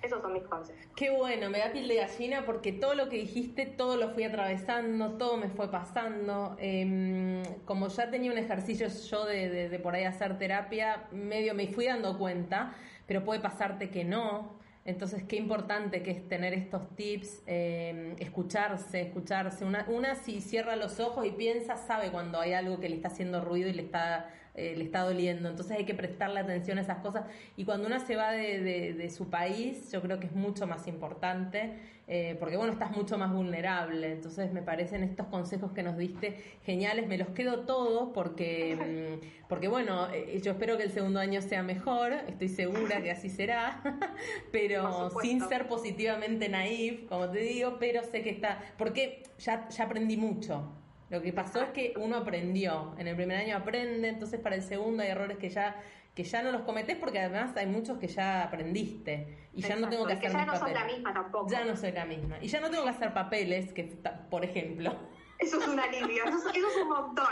Esos 0.03 0.23
son 0.23 0.33
mis 0.33 0.43
consejos. 0.45 0.81
Qué 0.97 1.11
bueno, 1.11 1.51
me 1.51 1.59
da 1.59 1.73
piel 1.73 1.89
de 1.89 1.97
gallina 1.97 2.45
porque 2.47 2.73
todo 2.73 2.95
lo 2.95 3.09
que 3.09 3.17
dijiste, 3.17 3.67
todo 3.67 3.97
lo 3.97 4.11
fui 4.11 4.25
atravesando, 4.25 5.19
todo 5.19 5.37
me 5.37 5.49
fue 5.49 5.71
pasando. 5.71 6.57
Em, 6.59 7.43
como 7.65 7.89
ya 7.89 8.11
tenía 8.11 8.33
un 8.33 8.39
ejercicio 8.39 8.89
yo 8.89 9.25
de, 9.27 9.69
de 9.69 9.79
por 9.79 9.95
ahí 9.95 10.05
hacer 10.05 10.39
terapia, 10.39 11.09
medio 11.13 11.55
me 11.55 11.69
fui 11.69 11.87
dando 11.87 12.19
cuenta, 12.19 12.75
pero 13.07 13.25
puede 13.25 13.41
pasarte 13.41 13.91
que 13.91 14.05
no. 14.05 14.60
Entonces, 14.85 15.23
qué 15.25 15.37
importante 15.37 16.03
que 16.03 16.11
es 16.11 16.27
tener 16.29 16.55
estos 16.55 16.89
tips, 16.97 17.43
eh, 17.47 18.15
escucharse, 18.19 19.03
escucharse. 19.03 19.65
Una, 19.65 19.85
una, 19.89 20.15
si 20.15 20.41
cierra 20.41 20.75
los 20.75 21.01
ojos 21.01 21.27
y 21.27 21.31
piensa, 21.33 21.77
sabe 21.77 22.11
cuando 22.11 22.41
hay 22.41 22.55
algo 22.55 22.81
que 22.81 22.89
le 22.89 22.97
está 22.97 23.09
haciendo 23.09 23.43
ruido 23.43 23.69
y 23.69 23.75
le 23.75 23.83
está, 23.83 24.31
eh, 24.55 24.75
le 24.77 24.85
está 24.85 25.01
doliendo. 25.01 25.51
Entonces 25.51 25.77
hay 25.77 25.85
que 25.85 25.95
prestarle 25.95 26.41
atención 26.41 26.79
a 26.79 26.81
esas 26.81 26.99
cosas. 26.99 27.25
Y 27.57 27.67
cuando 27.67 27.87
una 27.87 28.01
se 28.01 28.17
va 28.17 28.33
de, 28.33 28.61
de, 28.61 28.95
de 28.95 29.11
su 29.11 29.29
país, 29.29 29.93
yo 29.93 30.01
creo 30.01 30.19
que 30.19 30.27
es 30.27 30.33
mucho 30.33 30.67
más 30.67 30.87
importante 30.89 31.77
eh, 32.13 32.37
porque 32.41 32.57
bueno, 32.57 32.73
estás 32.73 32.91
mucho 32.91 33.17
más 33.19 33.33
vulnerable. 33.33 34.11
Entonces 34.11 34.53
me 34.53 34.63
parecen 34.63 35.05
estos 35.05 35.29
consejos 35.29 35.71
que 35.71 35.85
nos 35.85 35.97
diste 35.97 36.43
geniales, 36.65 37.07
me 37.07 37.17
los 37.17 37.29
quedo 37.29 37.61
todos 37.61 38.11
porque, 38.13 39.21
mm, 39.23 39.47
porque 39.49 39.69
bueno, 39.69 40.09
eh, 40.13 40.41
yo 40.43 40.51
espero 40.51 40.77
que 40.77 40.83
el 40.83 40.91
segundo 40.91 41.21
año 41.21 41.41
sea 41.41 41.63
mejor, 41.63 42.13
estoy 42.27 42.49
segura 42.49 43.01
que 43.01 43.13
así 43.13 43.31
será, 43.31 43.81
pero 44.51 45.11
sin 45.23 45.41
ser 45.49 45.69
positivamente 45.69 46.49
naif, 46.49 47.07
como 47.07 47.31
te 47.31 47.39
digo, 47.39 47.77
pero 47.79 48.03
sé 48.03 48.23
que 48.23 48.31
está, 48.31 48.59
porque 48.77 49.23
ya, 49.39 49.69
ya 49.69 49.85
aprendí 49.85 50.17
mucho. 50.17 50.69
Lo 51.11 51.23
que 51.23 51.33
pasó 51.33 51.63
es 51.63 51.71
que 51.71 51.95
uno 51.97 52.17
aprendió, 52.17 52.93
en 52.99 53.07
el 53.07 53.15
primer 53.15 53.37
año 53.37 53.57
aprende, 53.57 54.09
entonces 54.09 54.41
para 54.41 54.57
el 54.57 54.63
segundo 54.63 55.05
hay 55.05 55.11
errores 55.11 55.39
que 55.39 55.49
ya 55.49 55.77
que 56.15 56.25
ya 56.25 56.43
no 56.43 56.51
los 56.51 56.63
cometés 56.63 56.97
porque 56.97 57.21
además 57.21 57.57
hay 57.57 57.67
muchos 57.67 57.99
que 57.99 58.09
ya 58.09 58.43
aprendiste 58.43 59.49
y 59.53 59.63
ya 59.63 59.77
no 59.77 59.89
tengo 59.89 60.07
que 60.07 60.15
hacer 60.15 60.33
ya 60.33 60.45
no 60.45 60.57
soy 60.57 60.73
la 60.73 60.85
misma 60.85 61.13
tampoco. 61.13 61.51
Ya 61.51 61.65
no 61.65 61.77
soy 61.77 61.93
la 61.93 62.05
misma. 62.05 62.39
Y 62.41 62.49
ya 62.49 62.61
no 62.61 62.71
tengo 62.71 62.85
que 62.85 62.91
hacer 62.91 63.13
papeles, 63.13 63.73
que 63.73 63.85
por 64.31 64.45
ejemplo. 64.45 64.97
Eso 65.39 65.59
es 65.59 65.69
un 65.69 65.81
alivio, 65.81 66.25
eso, 66.25 66.51
es 66.51 66.77
un 66.83 66.89
montón. 66.89 67.27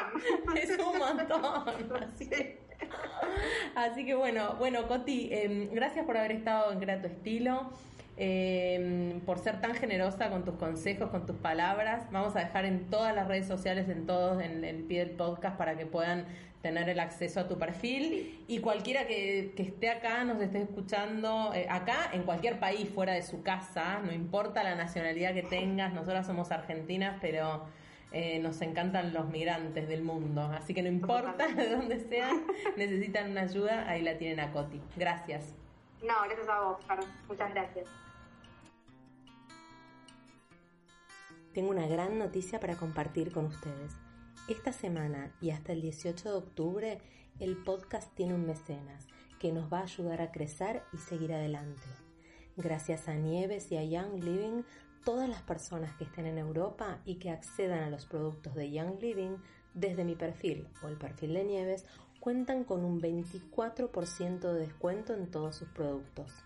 es 0.57 0.79
un 0.79 0.99
montón. 0.99 2.03
Así 2.15 2.29
que, 2.29 2.61
así 3.75 4.07
que 4.07 4.15
bueno, 4.15 4.55
bueno, 4.55 4.87
Coti, 4.87 5.31
em, 5.33 5.69
gracias 5.73 6.07
por 6.07 6.17
haber 6.17 6.33
estado 6.33 6.73
en 6.73 6.81
Grato 6.81 7.09
Estilo. 7.09 7.73
Em, 8.21 9.21
por 9.21 9.39
ser 9.39 9.61
tan 9.61 9.77
generosa 9.77 10.29
con 10.29 10.45
tus 10.45 10.57
consejos, 10.57 11.09
con 11.11 11.25
tus 11.25 11.37
palabras. 11.37 12.11
Vamos 12.11 12.35
a 12.35 12.41
dejar 12.41 12.65
en 12.65 12.91
todas 12.91 13.15
las 13.15 13.29
redes 13.29 13.47
sociales, 13.47 13.89
en 13.89 14.07
todos, 14.07 14.43
en 14.43 14.65
el 14.65 14.83
pie 14.83 15.05
del 15.05 15.11
podcast 15.11 15.57
para 15.57 15.77
que 15.77 15.87
puedan 15.87 16.27
tener 16.61 16.89
el 16.89 16.99
acceso 16.99 17.39
a 17.39 17.47
tu 17.47 17.59
perfil 17.59 18.45
y 18.49 18.59
cualquiera 18.59 19.07
que, 19.07 19.55
esté 19.57 19.91
acá, 19.91 20.25
nos 20.25 20.43
esté 20.43 20.63
escuchando, 20.63 21.53
eh, 21.55 21.69
acá, 21.71 22.11
en 22.13 22.25
cualquier 22.25 22.59
país 22.59 22.89
fuera 22.89 23.13
de 23.13 23.23
su 23.23 23.45
casa, 23.45 24.01
no 24.01 24.11
importa 24.11 24.65
la 24.65 24.75
nacionalidad 24.75 25.33
que 25.33 25.45
tengas, 25.45 25.93
nosotras 25.93 26.27
somos 26.27 26.51
argentinas, 26.51 27.19
pero 27.21 27.67
eh, 28.11 28.41
nos 28.41 28.61
encantan 28.63 29.15
los 29.15 29.29
migrantes 29.29 29.87
del 29.87 30.03
mundo, 30.03 30.43
así 30.53 30.75
que 30.75 30.83
no 30.83 30.89
importa 30.89 31.47
de 31.55 31.71
dónde 31.71 32.01
sean, 32.01 32.43
necesitan 32.77 33.31
una 33.31 33.43
ayuda, 33.43 33.89
ahí 33.89 34.03
la 34.03 34.19
tienen 34.19 34.41
a 34.41 34.51
Coti. 34.51 34.81
Gracias. 34.97 35.55
No, 36.03 36.15
gracias 36.25 36.49
a 36.49 36.61
vos, 36.63 36.79
Carlos. 36.89 37.07
Muchas 37.29 37.55
gracias. 37.55 38.08
Tengo 41.55 41.71
una 41.71 41.87
gran 41.87 42.19
noticia 42.19 42.61
para 42.61 42.77
compartir 42.77 43.33
con 43.33 43.47
ustedes. 43.47 43.93
Esta 44.49 44.73
semana 44.73 45.35
y 45.41 45.51
hasta 45.51 45.73
el 45.73 45.81
18 45.81 46.31
de 46.31 46.37
octubre, 46.37 47.01
el 47.41 47.57
podcast 47.57 48.15
tiene 48.15 48.35
un 48.35 48.47
mecenas 48.47 49.07
que 49.41 49.51
nos 49.51 49.73
va 49.73 49.81
a 49.81 49.85
ayudar 49.85 50.21
a 50.21 50.31
crecer 50.31 50.83
y 50.93 50.99
seguir 50.99 51.33
adelante. 51.33 51.87
Gracias 52.57 53.09
a 53.09 53.15
Nieves 53.15 53.73
y 53.73 53.79
a 53.79 53.85
Young 53.85 54.23
Living, 54.23 54.63
todas 55.05 55.29
las 55.29 55.43
personas 55.43 55.97
que 55.97 56.05
estén 56.05 56.27
en 56.27 56.39
Europa 56.39 57.01
y 57.07 57.17
que 57.17 57.31
accedan 57.31 57.83
a 57.83 57.91
los 57.91 58.05
productos 58.05 58.55
de 58.55 58.71
Young 58.71 59.01
Living 59.01 59.37
desde 59.73 60.05
mi 60.05 60.17
perfil 60.17 60.69
o 60.83 60.89
el 60.89 60.99
perfil 60.99 61.35
de 61.35 61.45
Nieves 61.45 61.87
cuentan 62.21 62.65
con 62.65 62.85
un 62.85 63.01
24% 63.01 64.53
de 64.53 64.61
descuento 64.61 65.15
en 65.15 65.31
todos 65.31 65.57
sus 65.57 65.69
productos 65.69 66.45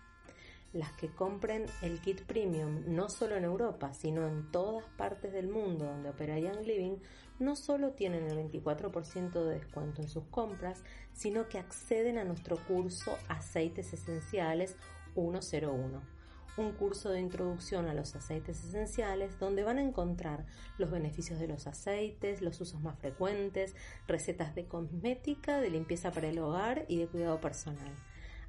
las 0.73 0.91
que 0.93 1.09
compren 1.09 1.67
el 1.81 2.01
kit 2.01 2.23
premium 2.23 2.83
no 2.87 3.09
solo 3.09 3.35
en 3.35 3.43
Europa, 3.43 3.93
sino 3.93 4.27
en 4.27 4.51
todas 4.51 4.85
partes 4.97 5.31
del 5.31 5.47
mundo 5.47 5.85
donde 5.85 6.09
opera 6.09 6.39
Young 6.39 6.65
Living, 6.65 6.97
no 7.39 7.55
solo 7.55 7.91
tienen 7.91 8.25
el 8.25 8.37
24% 8.37 9.31
de 9.31 9.53
descuento 9.53 10.01
en 10.01 10.09
sus 10.09 10.25
compras, 10.25 10.83
sino 11.13 11.47
que 11.47 11.59
acceden 11.59 12.17
a 12.17 12.23
nuestro 12.23 12.57
curso 12.57 13.17
Aceites 13.27 13.93
Esenciales 13.93 14.75
101 15.13 16.13
un 16.55 16.71
curso 16.73 17.09
de 17.09 17.19
introducción 17.19 17.87
a 17.87 17.95
los 17.95 18.15
aceites 18.15 18.63
esenciales 18.63 19.39
donde 19.39 19.63
van 19.63 19.79
a 19.79 19.81
encontrar 19.81 20.45
los 20.77 20.91
beneficios 20.91 21.39
de 21.39 21.47
los 21.47 21.65
aceites, 21.65 22.43
los 22.43 22.61
usos 22.61 22.79
más 22.81 22.99
frecuentes, 22.99 23.75
recetas 24.07 24.53
de 24.53 24.67
cosmética, 24.67 25.59
de 25.59 25.71
limpieza 25.71 26.11
para 26.11 26.27
el 26.27 26.37
hogar 26.37 26.85
y 26.87 26.97
de 26.97 27.07
cuidado 27.07 27.41
personal 27.41 27.91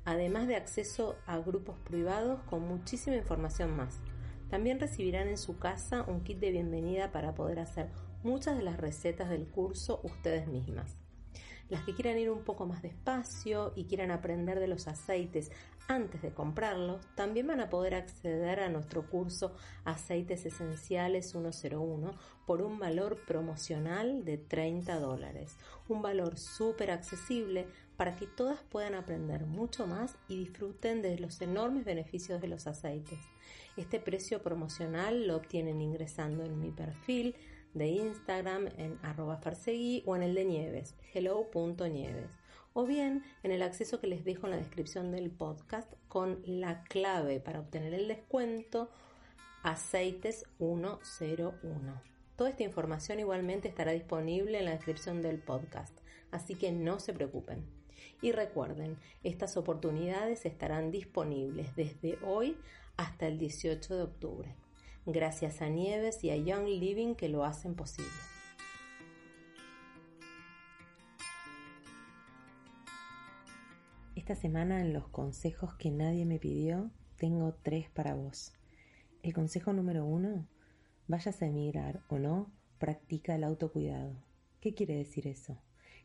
además 0.05 0.47
de 0.47 0.57
acceso 0.57 1.17
a 1.27 1.39
grupos 1.39 1.77
privados 1.85 2.41
con 2.51 2.67
muchísima 2.67 3.17
información 3.17 3.77
más. 3.77 4.01
También 4.51 4.81
recibirán 4.81 5.29
en 5.29 5.39
su 5.39 5.59
casa 5.59 6.05
un 6.07 6.23
kit 6.23 6.39
de 6.39 6.51
bienvenida 6.51 7.11
para 7.13 7.35
poder 7.35 7.59
hacer 7.59 7.91
muchas 8.23 8.57
de 8.57 8.63
las 8.63 8.77
recetas 8.77 9.31
del 9.31 9.47
curso 9.47 10.01
ustedes 10.03 10.47
mismas. 10.47 10.97
Las 11.71 11.83
que 11.85 11.95
quieran 11.95 12.19
ir 12.19 12.31
un 12.31 12.45
poco 12.45 12.67
más 12.67 12.83
despacio 12.83 13.73
y 13.75 13.85
quieran 13.85 14.11
aprender 14.11 14.61
de 14.61 14.69
los 14.69 14.87
aceites 14.87 15.51
antes 15.89 16.23
de 16.23 16.33
comprarlos, 16.33 17.07
también 17.15 17.47
van 17.47 17.61
a 17.61 17.69
poder 17.69 17.95
acceder 17.95 18.61
a 18.61 18.69
nuestro 18.69 19.09
curso 19.09 19.55
Aceites 19.85 20.47
Esenciales 20.47 21.31
101 21.31 22.13
por 22.47 22.63
un 22.63 22.79
valor 22.79 23.19
promocional 23.27 24.25
de 24.25 24.39
30 24.39 24.99
dólares. 24.99 25.57
Un 25.89 26.01
valor 26.01 26.39
súper 26.39 26.91
accesible 26.91 27.67
para 27.97 28.17
que 28.17 28.27
todas 28.27 28.61
puedan 28.63 28.95
aprender 28.95 29.47
mucho 29.47 29.87
más 29.87 30.17
y 30.29 30.37
disfruten 30.37 31.03
de 31.03 31.19
los 31.19 31.41
enormes 31.41 31.85
beneficios 31.85 32.41
de 32.41 32.49
los 32.49 32.67
aceites. 32.67 33.21
Este 33.77 34.01
precio 34.01 34.43
promocional 34.43 35.27
lo 35.27 35.37
obtienen 35.37 35.81
ingresando 35.81 36.45
en 36.45 36.61
mi 36.61 36.71
perfil 36.71 37.37
de 37.75 37.89
Instagram 37.89 38.69
en 38.79 38.99
arroba 39.03 39.41
o 40.05 40.17
en 40.17 40.23
el 40.23 40.35
de 40.35 40.45
Nieves, 40.45 40.95
hello.nieves, 41.13 42.31
o 42.73 42.87
bien 42.87 43.25
en 43.43 43.51
el 43.51 43.63
acceso 43.63 44.01
que 44.01 44.07
les 44.07 44.25
dejo 44.25 44.47
en 44.47 44.53
la 44.53 44.59
descripción 44.59 45.11
del 45.11 45.31
podcast 45.31 45.93
con 46.09 46.41
la 46.45 46.85
clave 46.85 47.41
para 47.41 47.61
obtener 47.61 47.95
el 47.95 48.09
descuento 48.09 48.91
aceites 49.63 50.45
101. 50.59 52.03
Toda 52.37 52.51
esta 52.51 52.65
información 52.65 53.21
igualmente 53.21 53.69
estará 53.69 53.93
disponible 53.93 54.59
en 54.59 54.65
la 54.65 54.73
descripción 54.73 55.23
del 55.23 55.39
podcast, 55.39 55.97
así 56.31 56.55
que 56.55 56.73
no 56.73 56.99
se 56.99 57.13
preocupen. 57.13 57.84
Y 58.25 58.33
recuerden, 58.33 58.97
estas 59.23 59.59
oportunidades 59.59 60.47
estarán 60.47 60.91
disponibles 60.91 61.77
desde 61.77 62.17
hoy 62.25 62.57
hasta 62.97 63.27
el 63.27 63.39
18 63.39 63.97
de 63.97 64.03
octubre. 64.03 64.55
Gracias 65.05 65.61
a 65.61 65.69
Nieves 65.69 66.25
y 66.25 66.31
a 66.31 66.37
Young 66.37 66.67
Living 66.67 67.17
que 67.17 67.29
lo 67.29 67.45
hacen 67.45 67.75
posible. 67.75 68.11
Esta 74.17 74.35
semana 74.35 74.81
en 74.81 74.95
los 74.95 75.07
consejos 75.09 75.75
que 75.75 75.91
nadie 75.91 76.25
me 76.25 76.39
pidió, 76.39 76.91
tengo 77.19 77.53
tres 77.63 77.91
para 77.91 78.15
vos. 78.15 78.55
El 79.23 79.35
consejo 79.35 79.75
número 79.75 80.07
uno, 80.07 80.47
vayas 81.09 81.43
a 81.43 81.47
emigrar 81.47 82.01
o 82.09 82.19
no, 82.19 82.51
practica 82.79 83.35
el 83.35 83.45
autocuidado. 83.45 84.17
¿Qué 84.63 84.73
quiere 84.73 84.97
decir 84.97 85.27
eso? 85.27 85.59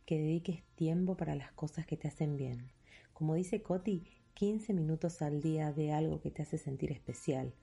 Que 0.10 0.18
dediques 0.18 0.64
tiempo 0.74 1.16
para 1.16 1.36
las 1.36 1.52
cosas 1.52 1.86
que 1.86 1.96
te 1.96 2.08
hacen 2.08 2.36
bien. 2.36 2.72
Como 3.14 3.36
dice 3.36 3.62
Coti, 3.62 4.08
15 4.34 4.74
minutos 4.74 5.22
al 5.22 5.40
día 5.40 5.72
de 5.72 5.92
algo 5.92 6.20
que 6.20 6.32
te 6.32 6.42
hace 6.42 6.58
sentir 6.58 6.92
especial. 6.92 7.54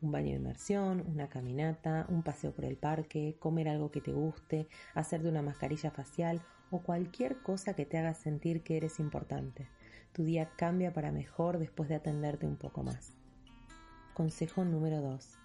Un 0.00 0.12
baño 0.12 0.28
de 0.28 0.36
inmersión, 0.36 1.02
una 1.08 1.28
caminata, 1.28 2.06
un 2.08 2.22
paseo 2.22 2.52
por 2.52 2.66
el 2.66 2.76
parque, 2.76 3.34
comer 3.40 3.68
algo 3.68 3.90
que 3.90 4.00
te 4.00 4.12
guste, 4.12 4.68
hacerte 4.94 5.28
una 5.28 5.42
mascarilla 5.42 5.90
facial 5.90 6.40
o 6.70 6.82
cualquier 6.82 7.42
cosa 7.42 7.74
que 7.74 7.84
te 7.84 7.98
haga 7.98 8.14
sentir 8.14 8.62
que 8.62 8.76
eres 8.76 9.00
importante. 9.00 9.66
Tu 10.12 10.22
día 10.22 10.52
cambia 10.56 10.92
para 10.92 11.10
mejor 11.10 11.58
después 11.58 11.88
de 11.88 11.96
atenderte 11.96 12.46
un 12.46 12.58
poco 12.58 12.84
más. 12.84 13.14
Consejo 14.14 14.64
número 14.64 15.00
2. 15.00 15.36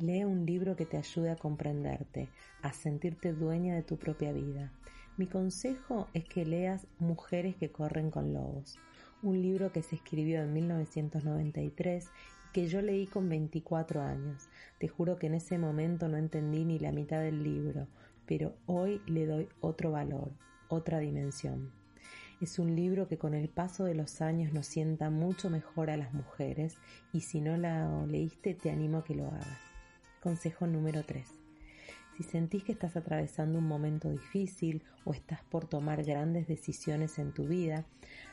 Lee 0.00 0.24
un 0.24 0.44
libro 0.44 0.76
que 0.76 0.84
te 0.84 0.98
ayude 0.98 1.30
a 1.30 1.36
comprenderte, 1.36 2.28
a 2.60 2.74
sentirte 2.74 3.32
dueña 3.32 3.74
de 3.74 3.82
tu 3.82 3.96
propia 3.96 4.30
vida. 4.30 4.72
Mi 5.16 5.26
consejo 5.26 6.08
es 6.14 6.24
que 6.24 6.44
leas 6.44 6.86
Mujeres 6.98 7.56
que 7.56 7.70
corren 7.70 8.10
con 8.10 8.32
lobos, 8.32 8.78
un 9.22 9.40
libro 9.42 9.72
que 9.72 9.82
se 9.82 9.96
escribió 9.96 10.42
en 10.42 10.52
1993 10.52 12.06
y 12.06 12.52
que 12.52 12.66
yo 12.66 12.80
leí 12.80 13.06
con 13.06 13.28
24 13.28 14.02
años. 14.02 14.48
Te 14.78 14.88
juro 14.88 15.18
que 15.18 15.26
en 15.26 15.34
ese 15.34 15.58
momento 15.58 16.08
no 16.08 16.16
entendí 16.16 16.64
ni 16.64 16.78
la 16.78 16.92
mitad 16.92 17.20
del 17.20 17.42
libro, 17.42 17.86
pero 18.26 18.54
hoy 18.66 19.02
le 19.06 19.26
doy 19.26 19.48
otro 19.60 19.92
valor, 19.92 20.32
otra 20.68 20.98
dimensión. 20.98 21.72
Es 22.40 22.58
un 22.58 22.74
libro 22.74 23.06
que 23.06 23.18
con 23.18 23.34
el 23.34 23.50
paso 23.50 23.84
de 23.84 23.94
los 23.94 24.22
años 24.22 24.54
nos 24.54 24.66
sienta 24.66 25.10
mucho 25.10 25.50
mejor 25.50 25.90
a 25.90 25.98
las 25.98 26.14
mujeres 26.14 26.78
y 27.12 27.20
si 27.20 27.42
no 27.42 27.58
la 27.58 28.06
leíste 28.06 28.54
te 28.54 28.70
animo 28.70 28.98
a 28.98 29.04
que 29.04 29.14
lo 29.14 29.26
hagas. 29.26 29.58
Consejo 30.22 30.66
número 30.66 31.02
3. 31.02 31.39
Si 32.20 32.24
sentís 32.24 32.64
que 32.64 32.72
estás 32.72 32.98
atravesando 32.98 33.58
un 33.58 33.66
momento 33.66 34.10
difícil 34.10 34.82
o 35.06 35.14
estás 35.14 35.42
por 35.44 35.66
tomar 35.66 36.04
grandes 36.04 36.46
decisiones 36.46 37.18
en 37.18 37.32
tu 37.32 37.46
vida, 37.46 37.86